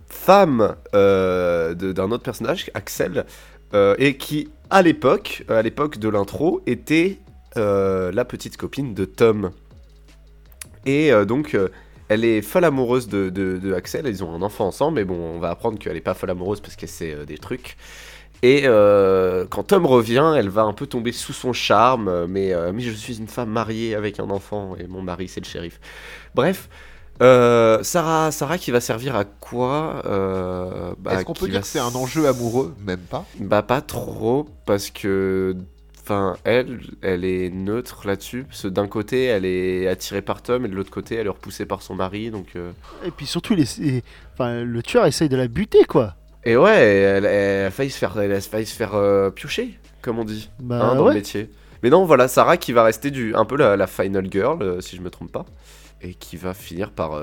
femme 0.08 0.76
d'un 0.92 2.10
autre 2.10 2.22
personnage, 2.22 2.70
Axel, 2.74 3.24
et 3.98 4.16
qui, 4.18 4.50
à 4.70 4.82
l'époque, 4.82 5.44
à 5.48 5.62
l'époque 5.62 5.98
de 5.98 6.08
l'intro, 6.10 6.60
était 6.66 7.18
la 7.56 8.24
petite 8.26 8.56
copine 8.58 8.92
de 8.94 9.04
Tom. 9.06 9.50
Et 10.84 11.10
donc, 11.26 11.56
elle 12.12 12.24
est 12.24 12.42
folle 12.42 12.64
amoureuse 12.64 13.08
de, 13.08 13.30
de- 13.30 13.58
de 13.58 13.74
Axel. 13.74 14.06
Ils 14.06 14.22
ont 14.22 14.32
un 14.34 14.42
enfant 14.42 14.66
ensemble, 14.66 14.96
mais 14.96 15.04
bon, 15.04 15.16
on 15.16 15.38
va 15.38 15.50
apprendre 15.50 15.78
qu'elle 15.78 15.96
est 15.96 16.00
pas 16.00 16.14
folle 16.14 16.30
amoureuse 16.30 16.60
parce 16.60 16.76
qu'elle 16.76 16.88
sait 16.88 17.14
euh, 17.14 17.24
des 17.24 17.38
trucs. 17.38 17.76
Et 18.44 18.62
euh, 18.64 19.46
quand 19.48 19.62
Tom 19.64 19.86
revient, 19.86 20.34
elle 20.36 20.48
va 20.48 20.62
un 20.62 20.72
peu 20.72 20.86
tomber 20.86 21.12
sous 21.12 21.32
son 21.32 21.52
charme, 21.52 22.08
euh, 22.08 22.26
mais, 22.28 22.52
euh, 22.52 22.72
mais 22.74 22.82
je 22.82 22.90
suis 22.90 23.18
une 23.18 23.28
femme 23.28 23.50
mariée 23.50 23.94
avec 23.94 24.18
un 24.18 24.30
enfant 24.30 24.74
et 24.76 24.88
mon 24.88 25.00
mari 25.00 25.28
c'est 25.28 25.40
le 25.40 25.46
shérif. 25.46 25.78
Bref, 26.34 26.68
euh, 27.22 27.82
Sarah, 27.84 28.32
Sarah 28.32 28.58
qui 28.58 28.72
va 28.72 28.80
servir 28.80 29.14
à 29.14 29.24
quoi 29.24 30.02
bah, 30.98 31.14
Est-ce 31.14 31.24
qu'on 31.24 31.34
peut 31.34 31.46
dire 31.46 31.54
va 31.54 31.60
que 31.60 31.66
c'est 31.68 31.78
un 31.78 31.94
enjeu 31.94 32.26
amoureux? 32.26 32.74
Même 32.80 33.06
pas. 33.08 33.28
Bah 33.38 33.62
pas 33.62 33.80
trop, 33.80 34.48
parce 34.66 34.90
que... 34.90 35.54
Enfin, 36.02 36.36
elle, 36.42 36.80
elle 37.00 37.24
est 37.24 37.50
neutre 37.50 38.06
là-dessus. 38.06 38.44
Parce 38.44 38.62
que 38.62 38.68
d'un 38.68 38.88
côté, 38.88 39.24
elle 39.26 39.44
est 39.44 39.86
attirée 39.86 40.22
par 40.22 40.42
Tom, 40.42 40.66
et 40.66 40.68
de 40.68 40.74
l'autre 40.74 40.90
côté, 40.90 41.14
elle 41.14 41.26
est 41.26 41.30
repoussée 41.30 41.64
par 41.64 41.82
son 41.82 41.94
mari. 41.94 42.30
Donc, 42.30 42.48
euh, 42.56 42.72
Et 43.06 43.10
puis 43.12 43.26
surtout, 43.26 43.54
enfin, 44.34 44.62
le 44.64 44.82
tueur 44.82 45.06
essaye 45.06 45.28
de 45.28 45.36
la 45.36 45.46
buter, 45.46 45.84
quoi. 45.84 46.16
Et 46.44 46.56
ouais, 46.56 46.76
elle, 46.76 47.24
elle 47.24 47.66
a 47.66 47.70
failli 47.70 47.90
se 47.90 47.98
faire, 47.98 48.18
elle 48.18 48.32
a 48.32 48.40
failli 48.40 48.66
se 48.66 48.74
faire 48.74 48.94
euh, 48.94 49.30
piocher, 49.30 49.78
comme 50.00 50.18
on 50.18 50.24
dit. 50.24 50.50
Bah 50.58 50.80
hein, 50.82 50.96
dans 50.96 51.06
le 51.08 51.14
métier. 51.14 51.48
Mais 51.84 51.90
non, 51.90 52.04
voilà, 52.04 52.26
Sarah 52.26 52.56
qui 52.56 52.72
va 52.72 52.82
rester 52.82 53.12
du, 53.12 53.34
un 53.36 53.44
peu 53.44 53.56
la, 53.56 53.76
la 53.76 53.86
final 53.86 54.26
girl, 54.30 54.60
euh, 54.60 54.80
si 54.80 54.96
je 54.96 55.02
me 55.02 55.10
trompe 55.10 55.30
pas, 55.30 55.46
et 56.00 56.14
qui 56.14 56.36
va 56.36 56.52
finir 56.52 56.90
par 56.90 57.20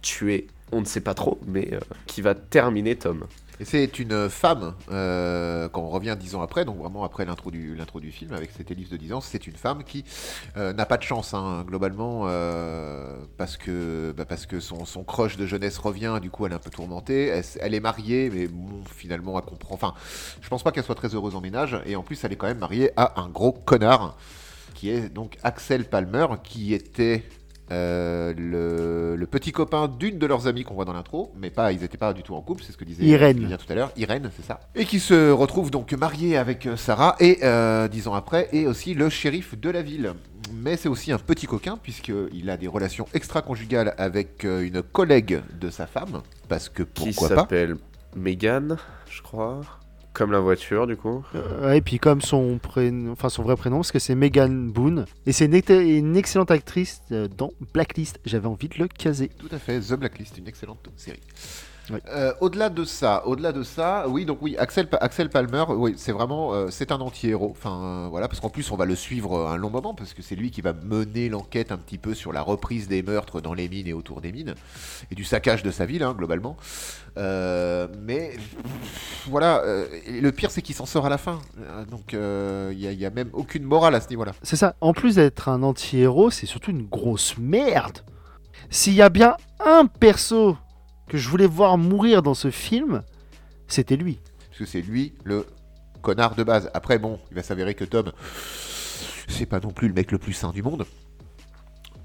tuer, 0.00 0.46
on 0.70 0.80
ne 0.80 0.84
sait 0.84 1.00
pas 1.00 1.14
trop, 1.14 1.40
mais 1.46 1.70
qui 2.06 2.20
va 2.20 2.36
terminer 2.36 2.94
Tom. 2.94 3.24
C'est 3.64 3.98
une 3.98 4.28
femme, 4.28 4.74
euh, 4.90 5.68
quand 5.68 5.82
on 5.82 5.88
revient 5.88 6.16
dix 6.18 6.34
ans 6.34 6.42
après, 6.42 6.64
donc 6.64 6.78
vraiment 6.78 7.04
après 7.04 7.24
l'intro 7.24 7.50
du, 7.50 8.12
film, 8.12 8.32
avec 8.32 8.50
cette 8.50 8.70
ellipse 8.70 8.90
de 8.90 8.96
10 8.96 9.12
ans, 9.12 9.20
c'est 9.20 9.46
une 9.46 9.56
femme 9.56 9.84
qui 9.84 10.04
euh, 10.56 10.72
n'a 10.72 10.86
pas 10.86 10.96
de 10.96 11.02
chance, 11.02 11.34
hein, 11.34 11.64
globalement, 11.66 12.24
euh, 12.26 13.16
parce 13.36 13.56
que, 13.56 14.14
bah, 14.16 14.24
son, 14.60 15.04
crush 15.04 15.36
de 15.36 15.46
jeunesse 15.46 15.78
revient, 15.78 16.18
du 16.20 16.30
coup 16.30 16.46
elle 16.46 16.52
est 16.52 16.56
un 16.56 16.58
peu 16.58 16.70
tourmentée, 16.70 17.42
elle 17.60 17.74
est 17.74 17.80
mariée, 17.80 18.30
mais 18.32 18.46
bon, 18.46 18.82
finalement 18.94 19.38
elle 19.38 19.44
comprend, 19.44 19.74
enfin, 19.74 19.94
je 20.40 20.48
pense 20.48 20.62
pas 20.62 20.72
qu'elle 20.72 20.84
soit 20.84 20.94
très 20.94 21.14
heureuse 21.14 21.34
en 21.34 21.40
ménage, 21.40 21.80
et 21.86 21.96
en 21.96 22.02
plus 22.02 22.22
elle 22.24 22.32
est 22.32 22.36
quand 22.36 22.48
même 22.48 22.58
mariée 22.58 22.90
à 22.96 23.20
un 23.20 23.28
gros 23.28 23.52
connard, 23.52 24.16
qui 24.74 24.90
est 24.90 25.08
donc 25.08 25.36
Axel 25.42 25.84
Palmer, 25.84 26.26
qui 26.42 26.74
était... 26.74 27.24
euh, 27.72 28.32
le, 28.36 29.16
le 29.16 29.26
petit 29.26 29.50
copain 29.50 29.88
d'une 29.88 30.18
de 30.18 30.26
leurs 30.26 30.46
amies 30.46 30.62
qu'on 30.62 30.74
voit 30.74 30.84
dans 30.84 30.92
l'intro, 30.92 31.32
mais 31.36 31.50
pas, 31.50 31.72
ils 31.72 31.80
n'étaient 31.80 31.96
pas 31.98 32.12
du 32.12 32.22
tout 32.22 32.34
en 32.34 32.40
couple, 32.42 32.62
c'est 32.64 32.72
ce 32.72 32.76
que 32.76 32.84
disait 32.84 33.02
Irène. 33.04 33.56
Tout 33.58 33.72
à 33.72 33.74
l'heure, 33.74 33.90
Irène, 33.96 34.30
c'est 34.36 34.44
ça. 34.44 34.60
Et 34.74 34.84
qui 34.84 35.00
se 35.00 35.30
retrouve 35.30 35.70
donc 35.70 35.92
marié 35.94 36.36
avec 36.36 36.66
euh, 36.66 36.76
Sarah, 36.76 37.16
et 37.18 37.38
euh, 37.42 37.88
dix 37.88 38.06
ans 38.08 38.14
après, 38.14 38.48
et 38.52 38.66
aussi 38.66 38.94
le 38.94 39.08
shérif 39.08 39.58
de 39.58 39.70
la 39.70 39.82
ville. 39.82 40.12
Mais 40.54 40.76
c'est 40.76 40.88
aussi 40.88 41.10
un 41.12 41.18
petit 41.18 41.46
coquin, 41.46 41.78
puisqu'il 41.82 42.50
a 42.50 42.56
des 42.56 42.68
relations 42.68 43.06
extra-conjugales 43.14 43.94
avec 43.96 44.44
une 44.44 44.82
collègue 44.82 45.40
de 45.58 45.70
sa 45.70 45.86
femme, 45.86 46.20
parce 46.48 46.68
que 46.68 46.82
Qui 46.82 47.06
pourquoi 47.06 47.28
pas. 47.30 47.34
s'appelle 47.36 47.76
Megan, 48.14 48.76
je 49.08 49.22
crois. 49.22 49.62
Comme 50.12 50.30
la 50.32 50.40
voiture, 50.40 50.86
du 50.86 50.96
coup. 50.96 51.24
Euh, 51.34 51.72
et 51.72 51.80
puis 51.80 51.98
comme 51.98 52.20
son 52.20 52.58
prénom, 52.58 53.12
enfin 53.12 53.28
son 53.30 53.42
vrai 53.42 53.56
prénom, 53.56 53.78
parce 53.78 53.92
que 53.92 53.98
c'est 53.98 54.14
Megan 54.14 54.70
Boone, 54.70 55.06
et 55.26 55.32
c'est 55.32 55.46
une, 55.46 55.60
une 55.80 56.16
excellente 56.16 56.50
actrice 56.50 57.00
euh, 57.12 57.28
dans 57.28 57.52
Blacklist. 57.72 58.20
J'avais 58.26 58.46
envie 58.46 58.68
de 58.68 58.78
le 58.78 58.88
caser. 58.88 59.30
Tout 59.38 59.48
à 59.50 59.58
fait, 59.58 59.80
The 59.80 59.94
Blacklist, 59.94 60.36
une 60.36 60.48
excellente 60.48 60.90
série. 60.96 61.20
Oui. 61.90 61.98
Euh, 62.08 62.32
au-delà 62.40 62.68
de 62.68 62.84
ça, 62.84 63.26
au-delà 63.26 63.52
de 63.52 63.62
ça, 63.62 64.06
oui, 64.08 64.24
donc 64.24 64.38
oui, 64.40 64.56
Axel, 64.56 64.88
Axel 65.00 65.28
Palmer, 65.28 65.64
oui, 65.68 65.94
c'est 65.96 66.12
vraiment, 66.12 66.54
euh, 66.54 66.68
c'est 66.70 66.92
un 66.92 67.00
anti-héros. 67.00 67.50
Enfin, 67.50 67.82
euh, 67.82 68.08
voilà, 68.08 68.28
parce 68.28 68.40
qu'en 68.40 68.50
plus, 68.50 68.70
on 68.70 68.76
va 68.76 68.84
le 68.84 68.94
suivre 68.94 69.48
un 69.48 69.56
long 69.56 69.70
moment, 69.70 69.92
parce 69.92 70.14
que 70.14 70.22
c'est 70.22 70.36
lui 70.36 70.50
qui 70.50 70.60
va 70.60 70.72
mener 70.72 71.28
l'enquête 71.28 71.72
un 71.72 71.78
petit 71.78 71.98
peu 71.98 72.14
sur 72.14 72.32
la 72.32 72.40
reprise 72.42 72.86
des 72.86 73.02
meurtres 73.02 73.40
dans 73.40 73.54
les 73.54 73.68
mines 73.68 73.88
et 73.88 73.92
autour 73.92 74.20
des 74.20 74.30
mines, 74.30 74.54
et 75.10 75.14
du 75.14 75.24
saccage 75.24 75.62
de 75.62 75.70
sa 75.70 75.84
ville, 75.86 76.02
hein, 76.02 76.14
globalement. 76.16 76.56
Mais 77.16 78.36
voilà, 79.26 79.62
le 80.08 80.30
pire, 80.30 80.50
c'est 80.50 80.62
qu'il 80.62 80.74
s'en 80.74 80.86
sort 80.86 81.06
à 81.06 81.08
la 81.08 81.18
fin. 81.18 81.40
Donc, 81.90 82.12
il 82.12 82.76
n'y 82.78 82.86
a, 82.86 82.92
y 82.92 83.04
a 83.04 83.10
même 83.10 83.30
aucune 83.32 83.64
morale 83.64 83.94
à 83.94 84.00
ce 84.00 84.08
niveau-là. 84.08 84.32
C'est 84.42 84.56
ça. 84.56 84.76
En 84.80 84.92
plus 84.92 85.16
d'être 85.16 85.48
un 85.48 85.62
anti-héros, 85.62 86.30
c'est 86.30 86.46
surtout 86.46 86.70
une 86.70 86.86
grosse 86.86 87.36
merde. 87.38 87.98
S'il 88.70 88.94
y 88.94 89.02
a 89.02 89.10
bien 89.10 89.36
un 89.64 89.86
perso 89.86 90.56
que 91.12 91.18
je 91.18 91.28
voulais 91.28 91.46
voir 91.46 91.76
mourir 91.76 92.22
dans 92.22 92.32
ce 92.32 92.50
film, 92.50 93.02
c'était 93.68 93.96
lui. 93.96 94.18
Parce 94.48 94.60
que 94.60 94.64
c'est 94.64 94.80
lui 94.80 95.12
le 95.24 95.44
connard 96.00 96.34
de 96.34 96.42
base. 96.42 96.70
Après, 96.72 96.98
bon, 96.98 97.18
il 97.30 97.34
va 97.36 97.42
s'avérer 97.42 97.74
que 97.74 97.84
Tom, 97.84 98.12
c'est 99.28 99.44
pas 99.44 99.60
non 99.60 99.70
plus 99.72 99.88
le 99.88 99.94
mec 99.94 100.10
le 100.10 100.16
plus 100.18 100.32
sain 100.32 100.50
du 100.52 100.62
monde. 100.62 100.86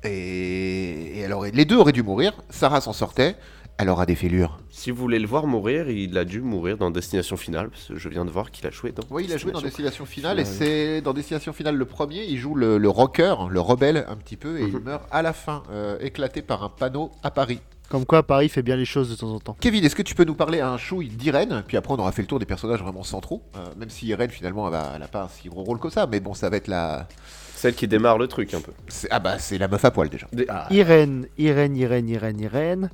Et, 0.03 1.19
et 1.19 1.25
alors, 1.25 1.45
les 1.45 1.63
deux 1.65 1.77
auraient 1.77 1.91
dû 1.93 2.03
mourir. 2.03 2.33
Sarah 2.49 2.81
s'en 2.81 2.91
sortait. 2.93 3.35
Elle 3.79 3.89
aura 3.89 4.07
des 4.07 4.15
fêlures. 4.15 4.59
Si 4.71 4.89
vous 4.89 4.97
voulez 4.97 5.19
le 5.19 5.27
voir 5.27 5.45
mourir, 5.45 5.87
il 5.89 6.17
a 6.17 6.25
dû 6.25 6.41
mourir 6.41 6.77
dans 6.77 6.89
Destination 6.89 7.37
Finale, 7.37 7.69
parce 7.69 7.89
que 7.89 7.95
je 7.95 8.09
viens 8.09 8.25
de 8.25 8.31
voir 8.31 8.49
qu'il 8.49 8.65
a 8.65 8.71
joué 8.71 8.91
dans. 8.91 9.03
Oui, 9.11 9.25
il 9.25 9.33
a 9.33 9.37
joué 9.37 9.51
dans 9.51 9.61
Destination. 9.61 10.05
Finale. 10.05 10.39
Et 10.39 10.45
c'est 10.45 10.99
dans 11.01 11.13
Destination 11.13 11.53
Finale 11.53 11.75
le 11.75 11.85
premier. 11.85 12.23
Il 12.25 12.37
joue 12.39 12.55
le, 12.55 12.77
le 12.79 12.89
rocker, 12.89 13.35
le 13.49 13.59
rebelle 13.59 14.03
un 14.09 14.15
petit 14.15 14.35
peu. 14.35 14.59
Et 14.59 14.63
il 14.63 14.73
Mhm. 14.77 14.83
meurt 14.83 15.03
à 15.11 15.21
la 15.21 15.31
fin, 15.31 15.61
euh, 15.69 15.97
éclaté 16.01 16.41
par 16.41 16.63
un 16.63 16.69
panneau 16.69 17.11
à 17.21 17.29
Paris. 17.29 17.59
Comme 17.89 18.05
quoi, 18.05 18.23
Paris 18.23 18.49
fait 18.49 18.61
bien 18.63 18.75
les 18.75 18.85
choses 18.85 19.09
de 19.09 19.15
temps 19.15 19.31
en 19.33 19.39
temps. 19.39 19.55
Kevin, 19.59 19.83
est-ce 19.85 19.95
que 19.95 20.01
tu 20.01 20.13
peux 20.15 20.25
nous 20.25 20.35
parler 20.35 20.59
à 20.59 20.69
un 20.69 20.77
chouille 20.77 21.07
d'Irène 21.09 21.63
Puis 21.67 21.77
après, 21.77 21.93
on 21.93 21.97
aura 21.97 22.11
fait 22.11 22.21
le 22.21 22.27
tour 22.27 22.39
des 22.39 22.45
personnages 22.45 22.81
vraiment 22.81 23.03
centraux. 23.03 23.41
Euh, 23.55 23.59
même 23.77 23.89
si 23.89 24.07
Irène, 24.07 24.29
finalement, 24.29 24.67
elle, 24.67 24.73
va- 24.73 24.93
elle 24.95 25.03
a 25.03 25.07
pas 25.07 25.23
un 25.23 25.29
si 25.29 25.47
gros 25.47 25.63
rôle 25.63 25.79
que 25.79 25.89
ça. 25.89 26.05
Mais 26.05 26.19
bon, 26.19 26.33
ça 26.33 26.49
va 26.49 26.57
être 26.57 26.67
la. 26.67 27.07
Celle 27.55 27.73
qui 27.73 27.87
démarre 27.87 28.19
le 28.19 28.27
truc 28.27 28.53
un 28.53 28.61
peu. 28.61 28.71
Ah 29.09 29.17
bah, 29.19 29.39
c'est 29.39 29.57
la 29.57 29.67
meuf 29.67 29.83
à 29.83 29.89
poil 29.89 30.09
déjà. 30.09 30.27
Des- 30.31 30.45
ah, 30.47 30.67
Irène, 30.69 31.25
Irène, 31.39 31.75
Irène, 31.75 32.07
Irène, 32.07 32.39
Irène. 32.39 32.89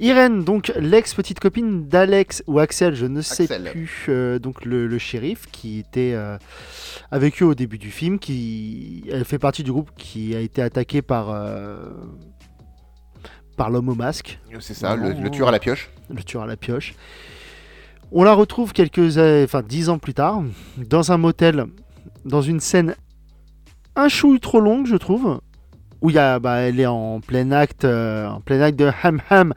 Irène, 0.00 0.42
donc 0.42 0.72
l'ex-petite 0.76 1.38
copine 1.38 1.86
d'Alex 1.86 2.42
ou 2.48 2.58
Axel, 2.58 2.96
je 2.96 3.06
ne 3.06 3.20
sais 3.20 3.44
Axel. 3.44 3.70
plus, 3.70 4.06
euh, 4.08 4.40
donc 4.40 4.64
le, 4.64 4.88
le 4.88 4.98
shérif 4.98 5.46
qui 5.52 5.78
était 5.78 6.10
euh, 6.14 6.36
avec 7.12 7.40
eux 7.40 7.46
au 7.46 7.54
début 7.54 7.78
du 7.78 7.92
film, 7.92 8.18
qui 8.18 9.04
elle 9.12 9.24
fait 9.24 9.38
partie 9.38 9.62
du 9.62 9.70
groupe 9.70 9.90
qui 9.96 10.34
a 10.34 10.40
été 10.40 10.60
attaqué 10.60 11.00
par, 11.00 11.30
euh, 11.30 11.90
par 13.56 13.70
l'homme 13.70 13.88
au 13.88 13.94
masque, 13.94 14.38
C'est 14.60 14.74
ça, 14.74 14.96
le, 14.96 15.12
le 15.12 15.30
tueur 15.30 15.48
à 15.48 15.50
la 15.52 15.58
pioche. 15.58 15.90
le 16.10 16.22
tueur 16.22 16.42
à 16.42 16.46
la 16.46 16.56
pioche. 16.56 16.94
On 18.12 18.22
la 18.22 18.32
retrouve 18.34 18.72
quelques, 18.72 19.18
a- 19.18 19.42
enfin 19.44 19.62
dix 19.62 19.88
ans 19.88 19.98
plus 19.98 20.14
tard, 20.14 20.42
dans 20.76 21.10
un 21.12 21.16
motel, 21.16 21.66
dans 22.24 22.42
une 22.42 22.60
scène 22.60 22.94
un 23.96 24.08
chouille 24.08 24.40
trop 24.40 24.60
longue, 24.60 24.86
je 24.86 24.96
trouve, 24.96 25.40
où 26.00 26.10
il 26.10 26.16
y 26.16 26.18
a, 26.18 26.38
bah, 26.40 26.56
elle 26.58 26.80
est 26.80 26.86
en 26.86 27.20
plein 27.20 27.52
acte, 27.52 27.84
euh, 27.84 28.26
en 28.28 28.40
plein 28.40 28.60
acte 28.60 28.78
de 28.78 28.90
ham 29.02 29.20
ham 29.30 29.54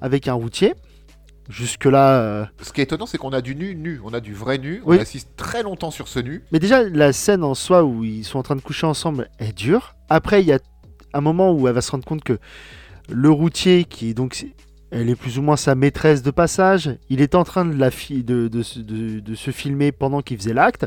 avec 0.00 0.26
un 0.28 0.34
routier. 0.34 0.74
Jusque 1.48 1.84
là, 1.84 2.48
Ce 2.60 2.72
qui 2.72 2.80
est 2.80 2.84
étonnant, 2.84 3.06
c'est 3.06 3.18
qu'on 3.18 3.32
a 3.32 3.40
du 3.40 3.54
nu 3.54 3.76
nu, 3.76 4.00
on 4.04 4.12
a 4.12 4.18
du 4.18 4.34
vrai 4.34 4.58
nu. 4.58 4.82
Oui. 4.84 4.96
On 4.98 5.00
assiste 5.00 5.30
très 5.36 5.62
longtemps 5.62 5.92
sur 5.92 6.08
ce 6.08 6.18
nu. 6.18 6.42
mais 6.50 6.58
déjà 6.58 6.82
la 6.82 7.12
scène 7.12 7.44
en 7.44 7.54
soi 7.54 7.84
où 7.84 8.02
ils 8.02 8.24
sont 8.24 8.40
en 8.40 8.42
train 8.42 8.56
de 8.56 8.60
coucher 8.60 8.88
ensemble 8.88 9.28
est 9.38 9.56
dure. 9.56 9.94
Après, 10.08 10.42
il 10.42 10.48
y 10.48 10.52
a 10.52 10.58
un 11.14 11.20
moment 11.20 11.52
où 11.52 11.68
elle 11.68 11.74
va 11.74 11.80
se 11.80 11.92
rendre 11.92 12.04
compte 12.04 12.24
que 12.24 12.38
le 13.08 13.30
routier, 13.30 13.84
qui 13.84 14.10
est 14.10 14.14
donc 14.14 14.46
elle 14.90 15.10
est 15.10 15.16
plus 15.16 15.38
ou 15.38 15.42
moins 15.42 15.56
sa 15.56 15.74
maîtresse 15.74 16.22
de 16.22 16.30
passage. 16.30 16.96
Il 17.10 17.20
est 17.20 17.34
en 17.34 17.44
train 17.44 17.64
de, 17.64 17.90
se- 18.62 19.50
filmer 19.50 19.92
pendant 19.92 20.22
qu'il 20.22 20.38
faisait 20.38 20.54
l'acte. 20.54 20.86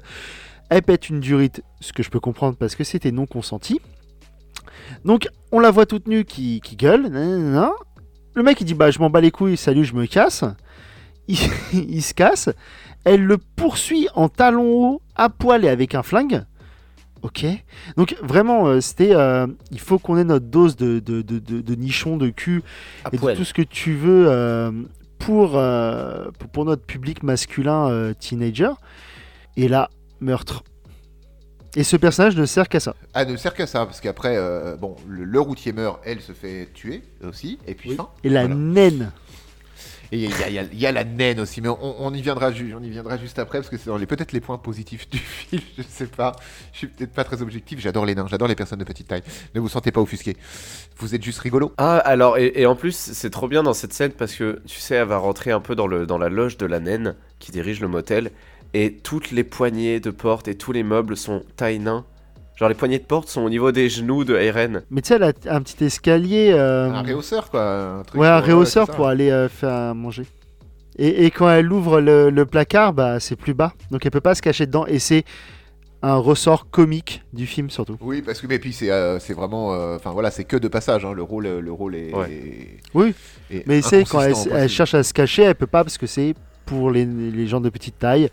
Elle 0.69 0.83
pète 0.83 1.09
une 1.09 1.19
durite, 1.19 1.61
ce 1.81 1.93
que 1.93 2.03
je 2.03 2.09
peux 2.09 2.19
comprendre 2.19 2.55
parce 2.57 2.75
que 2.75 2.83
c'était 2.83 3.11
non 3.11 3.25
consenti. 3.25 3.79
Donc 5.05 5.27
on 5.51 5.59
la 5.59 5.71
voit 5.71 5.85
toute 5.85 6.07
nue 6.07 6.25
qui, 6.25 6.61
gueule. 6.77 7.09
Le 8.35 8.43
mec 8.43 8.61
il 8.61 8.65
dit 8.65 8.73
bah 8.73 8.91
je 8.91 8.99
m'en 8.99 9.09
bats 9.09 9.21
les 9.21 9.31
couilles, 9.31 9.57
salut, 9.57 9.85
je 9.85 9.93
me 9.93 10.05
casse. 10.05 10.43
Il, 11.27 11.37
il 11.73 12.01
se 12.01 12.13
casse. 12.13 12.49
Elle 13.03 13.23
le 13.23 13.37
poursuit 13.37 14.07
en 14.13 14.29
talons 14.29 14.71
hauts, 14.71 15.01
à 15.15 15.29
poil 15.29 15.65
et 15.65 15.69
avec 15.69 15.95
un 15.95 16.03
flingue. 16.03 16.43
Ok. 17.21 17.45
Donc 17.97 18.15
vraiment, 18.21 18.67
euh, 18.67 18.81
c'était. 18.81 19.13
euh, 19.13 19.45
il 19.71 19.79
faut 19.79 19.99
qu'on 19.99 20.17
ait 20.17 20.23
notre 20.23 20.45
dose 20.45 20.75
de, 20.75 20.99
de, 20.99 21.21
de, 21.21 21.39
de, 21.39 21.61
de 21.61 21.75
nichon, 21.75 22.17
de 22.17 22.29
cul 22.29 22.63
à 23.03 23.09
et 23.09 23.17
de 23.17 23.17
poil. 23.17 23.35
tout 23.35 23.43
ce 23.43 23.53
que 23.53 23.61
tu 23.61 23.93
veux 23.93 24.25
euh, 24.29 24.71
pour, 25.17 25.57
euh, 25.57 26.31
pour, 26.39 26.49
pour 26.49 26.65
notre 26.65 26.83
public 26.85 27.23
masculin 27.23 27.89
euh, 27.89 28.13
teenager. 28.13 28.71
Et 29.57 29.67
là, 29.67 29.89
meurtre. 30.21 30.63
Et 31.75 31.83
ce 31.83 31.97
personnage 31.97 32.35
ne 32.35 32.45
sert 32.45 32.67
qu'à 32.69 32.79
ça. 32.79 32.95
Ah, 33.13 33.25
ne 33.25 33.35
sert 33.35 33.53
qu'à 33.53 33.67
ça, 33.67 33.85
parce 33.85 34.01
qu'après, 34.01 34.35
euh, 34.37 34.75
bon, 34.75 34.95
le, 35.07 35.23
le 35.25 35.39
routier 35.39 35.71
meurt, 35.73 35.99
elle 36.03 36.19
se 36.21 36.31
fait 36.31 36.69
tuer 36.73 37.03
aussi, 37.23 37.59
et 37.67 37.75
puis 37.75 37.91
Oui. 37.91 37.95
fin. 37.95 38.09
Et 38.23 38.29
la 38.29 38.41
Voilà. 38.47 38.55
naine. 38.55 39.11
Et 40.11 40.17
il 40.23 40.79
y, 40.79 40.85
a- 40.87 40.91
la 40.91 41.03
naine 41.03 41.39
aussi, 41.39 41.61
mais 41.61 41.69
on, 41.69 42.13
y 42.13 42.21
viendra, 42.21 42.51
juste 42.51 43.37
après, 43.37 43.59
parce 43.59 43.69
que 43.69 43.77
c'est 43.77 44.05
peut-être 44.07 44.31
les 44.31 44.39
points 44.39 44.57
positifs 44.57 45.07
du 45.09 45.17
film, 45.19 45.61
je 45.77 45.83
sais 45.87 46.07
pas. 46.07 46.35
Je 46.73 46.79
suis 46.79 46.87
peut-être 46.87 47.13
pas 47.13 47.23
très 47.23 47.41
objectif, 47.41 47.79
j'adore 47.79 48.05
les 48.05 48.15
nains, 48.15 48.25
j'adore 48.27 48.47
les 48.47 48.55
personnes 48.55 48.79
de 48.79 48.83
petite 48.83 49.07
taille. 49.07 49.21
Ne 49.53 49.59
vous 49.59 49.69
sentez 49.69 49.91
pas 49.91 50.01
offusqué. 50.01 50.35
Vous 50.97 51.13
êtes 51.13 51.23
juste 51.23 51.39
rigolo. 51.39 51.73
Ah, 51.77 51.97
alors, 51.97 52.37
et, 52.39 52.65
en 52.65 52.75
plus, 52.75 52.95
c'est 52.95 53.29
trop 53.29 53.47
bien 53.47 53.61
dans 53.61 53.73
cette 53.73 53.93
scène 53.93 54.11
parce 54.11 54.33
que, 54.33 54.61
tu 54.65 54.79
sais, 54.79 54.95
elle 54.95 55.07
va 55.07 55.17
rentrer 55.17 55.51
un 55.51 55.59
peu 55.59 55.75
dans, 55.75 55.87
la 55.87 56.29
loge 56.29 56.57
de 56.57 56.65
la 56.65 56.79
naine 56.79 57.15
qui 57.37 57.51
dirige 57.51 57.79
le 57.79 57.87
motel. 57.87 58.31
Et 58.73 58.93
toutes 58.93 59.31
les 59.31 59.43
poignées 59.43 59.99
de 59.99 60.11
porte 60.11 60.47
et 60.47 60.55
tous 60.55 60.71
les 60.71 60.83
meubles 60.83 61.17
sont 61.17 61.43
taille 61.55 61.79
nain. 61.79 62.05
Genre, 62.59 62.67
les 62.69 62.75
poignées 62.75 62.99
de 62.99 63.05
porte 63.05 63.29
sont 63.29 63.41
au 63.41 63.49
niveau 63.49 63.71
des 63.71 63.87
genoux 63.89 64.25
de 64.25 64.35
Eren. 64.35 64.83
Mais 64.91 65.01
tu 65.01 65.07
sais, 65.07 65.15
elle 65.15 65.23
a 65.23 65.31
un 65.55 65.61
petit 65.61 65.81
escalier. 65.85 66.51
euh, 66.53 66.91
Un 66.91 67.01
réhausseur, 67.01 67.49
quoi. 67.49 67.99
Un 67.99 68.03
truc 68.03 68.19
ouais, 68.19 68.27
un 68.27 68.39
réhausseur 68.39 68.85
ça. 68.87 68.93
pour 68.93 69.07
aller 69.07 69.31
euh, 69.31 69.47
faire 69.47 69.69
à 69.73 69.93
manger. 69.93 70.25
Et, 70.97 71.25
et 71.25 71.31
quand 71.31 71.49
elle 71.49 71.71
ouvre 71.71 72.01
le, 72.01 72.29
le 72.29 72.45
placard, 72.45 72.91
bah, 72.93 73.21
c'est 73.21 73.37
plus 73.37 73.53
bas. 73.53 73.71
Donc 73.91 74.05
elle 74.05 74.11
peut 74.11 74.19
pas 74.19 74.35
se 74.35 74.41
cacher 74.41 74.65
dedans. 74.65 74.85
Et 74.85 74.99
c'est 74.99 75.23
un 76.01 76.15
ressort 76.15 76.69
comique 76.69 77.23
du 77.31 77.45
film 77.47 77.69
surtout. 77.69 77.95
Oui, 78.01 78.21
parce 78.21 78.41
que 78.41 78.47
mais 78.47 78.59
puis 78.59 78.73
c'est 78.73 78.89
euh, 78.91 79.19
c'est 79.19 79.33
vraiment, 79.33 79.73
euh, 79.73 79.95
enfin 79.95 80.11
voilà, 80.11 80.29
c'est 80.31 80.43
que 80.43 80.57
de 80.57 80.67
passage. 80.67 81.05
hein, 81.05 81.13
le 81.13 81.23
rôle, 81.23 81.47
le 81.47 81.71
rôle 81.71 81.95
est. 81.95 82.13
Ouais. 82.13 82.29
est- 82.31 82.77
Oui. 82.93 83.13
est 83.51 83.65
Mais 83.67 83.81
c'est 83.81 84.03
quand 84.03 84.21
elle, 84.21 84.33
elle 84.51 84.67
cherche 84.69 84.93
à 84.93 85.03
se 85.03 85.13
cacher, 85.13 85.43
elle 85.43 85.55
peut 85.55 85.65
pas 85.67 85.83
parce 85.85 85.97
que 85.97 86.07
c'est 86.07 86.35
pour 86.65 86.91
les, 86.91 87.05
les 87.05 87.47
gens 87.47 87.61
de 87.61 87.69
petite 87.69 87.97
taille. 87.99 88.29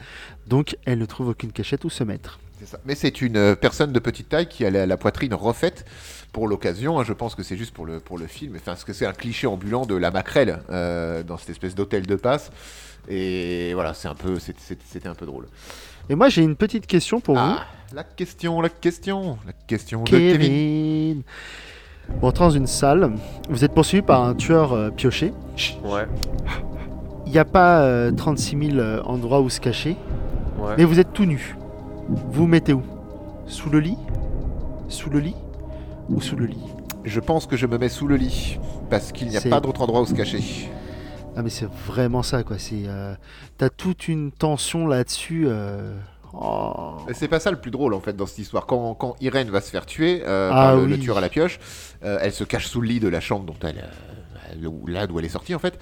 Donc 0.49 0.77
elle 0.85 0.99
ne 0.99 1.07
trouve 1.07 1.29
aucune 1.29 1.53
cachette 1.53 1.85
où 1.85 1.91
se 1.91 2.03
mettre. 2.03 2.41
C'est 2.67 2.73
ça. 2.73 2.79
Mais 2.85 2.95
c'est 2.97 3.21
une 3.23 3.37
euh, 3.37 3.55
personne 3.55 3.93
de 3.93 3.99
petite 4.01 4.29
taille 4.29 4.49
qui 4.49 4.65
a 4.67 4.71
la, 4.71 4.87
la 4.87 4.97
poitrine 4.97 5.33
refaite 5.35 5.85
pour 6.33 6.49
l'occasion. 6.49 6.99
hein. 6.99 7.05
Je 7.05 7.13
pense 7.13 7.35
que 7.37 7.43
c'est 7.45 7.57
juste 7.57 7.73
pour 7.73 7.87
le, 7.87 8.01
pour 8.01 8.19
le 8.19 8.27
film. 8.27 8.55
Enfin, 8.57 8.73
parce 8.73 8.83
que 8.85 8.93
c'est 8.93 9.07
un 9.07 9.13
cliché 9.13 9.47
ambulant 9.47 9.87
de 9.87 9.95
la 9.95 10.11
maquerelle 10.11 10.59
euh, 10.71 11.23
dans 11.23 11.37
cette 11.37 11.51
espèce 11.51 11.75
d'hôtel 11.77 12.07
de 12.07 12.17
passe. 12.17 12.51
Et 13.09 13.73
voilà, 13.75 13.95
c'est 13.95 14.09
un 14.09 14.17
peu, 14.17 14.41
c'est- 14.41 14.59
c'est- 14.59 14.79
c'était 14.85 15.09
un 15.09 15.15
peu 15.15 15.27
drôle. 15.27 15.47
Et 16.11 16.17
moi 16.17 16.29
j'ai 16.29 16.43
une 16.43 16.57
petite 16.57 16.87
question 16.89 17.21
pour 17.21 17.39
Ah, 17.39 17.65
la 17.95 18.03
question, 18.03 18.61
la 18.61 18.69
question, 18.69 19.39
la 19.47 19.53
question 19.53 20.03
de 20.03 20.11
Kevin. 20.11 20.39
Kevin. 20.41 21.23
Vous 22.21 22.27
entrez 22.29 22.45
dans 22.45 22.51
une 22.51 22.67
salle, 22.67 23.13
vous 23.49 23.65
êtes 23.65 23.73
poursuivi 23.75 24.03
par 24.03 24.23
un 24.25 24.35
tueur 24.35 24.73
euh, 24.73 24.91
pioché. 24.91 25.33
Ouais, 25.85 26.07
Il 27.27 27.33
n'y 27.33 27.39
a 27.39 27.45
pas 27.45 27.81
euh, 27.83 28.11
36 28.13 28.57
000 28.71 28.79
euh, 28.79 29.03
endroits 29.03 29.41
où 29.41 29.49
se 29.51 29.61
cacher, 29.61 29.97
ouais. 30.59 30.75
mais 30.79 30.85
vous 30.85 30.99
êtes 31.01 31.13
tout 31.13 31.25
nu. 31.25 31.57
Vous 32.09 32.33
vous 32.33 32.47
mettez 32.47 32.73
où? 32.73 32.83
Sous 33.47 33.71
le 33.71 33.81
lit? 33.81 33.97
Sous 34.89 35.11
le 35.11 35.19
lit? 35.21 35.35
Ou 36.09 36.21
sous 36.21 36.37
le 36.37 36.47
lit? 36.47 36.63
Je 37.05 37.21
pense 37.21 37.47
que 37.47 37.57
je 37.57 37.67
me 37.67 37.79
mets 37.79 37.89
sous 37.89 38.07
le 38.07 38.17
lit 38.17 38.59
parce 38.91 39.13
qu'il 39.13 39.29
n'y 39.29 39.37
a 39.37 39.41
C'est- 39.41 39.49
pas 39.51 39.61
d'autre 39.61 39.83
endroit 39.83 40.01
où 40.01 40.07
se 40.07 40.15
cacher. 40.15 40.71
Ah 41.37 41.43
mais 41.43 41.51
c'est 41.51 41.69
vraiment 41.87 42.23
ça 42.23 42.43
quoi. 42.43 42.59
C'est 42.59 42.85
euh, 42.87 43.15
t'as 43.59 43.69
toute 43.69 44.09
une 44.09 44.33
tension 44.33 44.87
là-dessus. 44.87 45.45
euh, 45.47 45.95
oh. 46.33 46.95
Mais 47.07 47.15
C'est 47.15 47.29
pas 47.29 47.41
ça 47.41 47.51
le 47.51 47.59
plus 47.59 47.71
drôle 47.71 47.93
en 47.95 48.01
fait 48.01 48.15
dans 48.17 48.27
cette 48.27 48.39
histoire. 48.39 48.67
Quand, 48.67 48.95
quand 48.95 49.17
Irène 49.21 49.51
va 49.51 49.61
se 49.61 49.71
faire 49.71 49.85
tuer 49.87 50.23
euh, 50.25 50.49
Ah 50.53 50.55
par 50.55 50.77
le, 50.77 50.87
le 50.87 50.95
oui. 50.95 51.01
tueur 51.01 51.19
à 51.19 51.21
la 51.21 51.29
pioche, 51.29 51.59
euh, 52.05 52.19
elle 52.23 52.33
se 52.33 52.45
cache 52.45 52.67
sous 52.67 52.81
le 52.81 52.89
lit 52.89 53.01
de 53.01 53.09
la 53.09 53.21
chambre 53.21 53.45
dont 53.45 53.57
elle, 53.63 53.79
euh, 53.79 54.53
elle- 54.53 54.67
où- 54.67 54.87
là 54.87 55.07
d'où 55.07 55.19
elle 55.19 55.27
est 55.27 55.29
sortie 55.29 55.55
en 55.55 55.59
fait, 55.59 55.79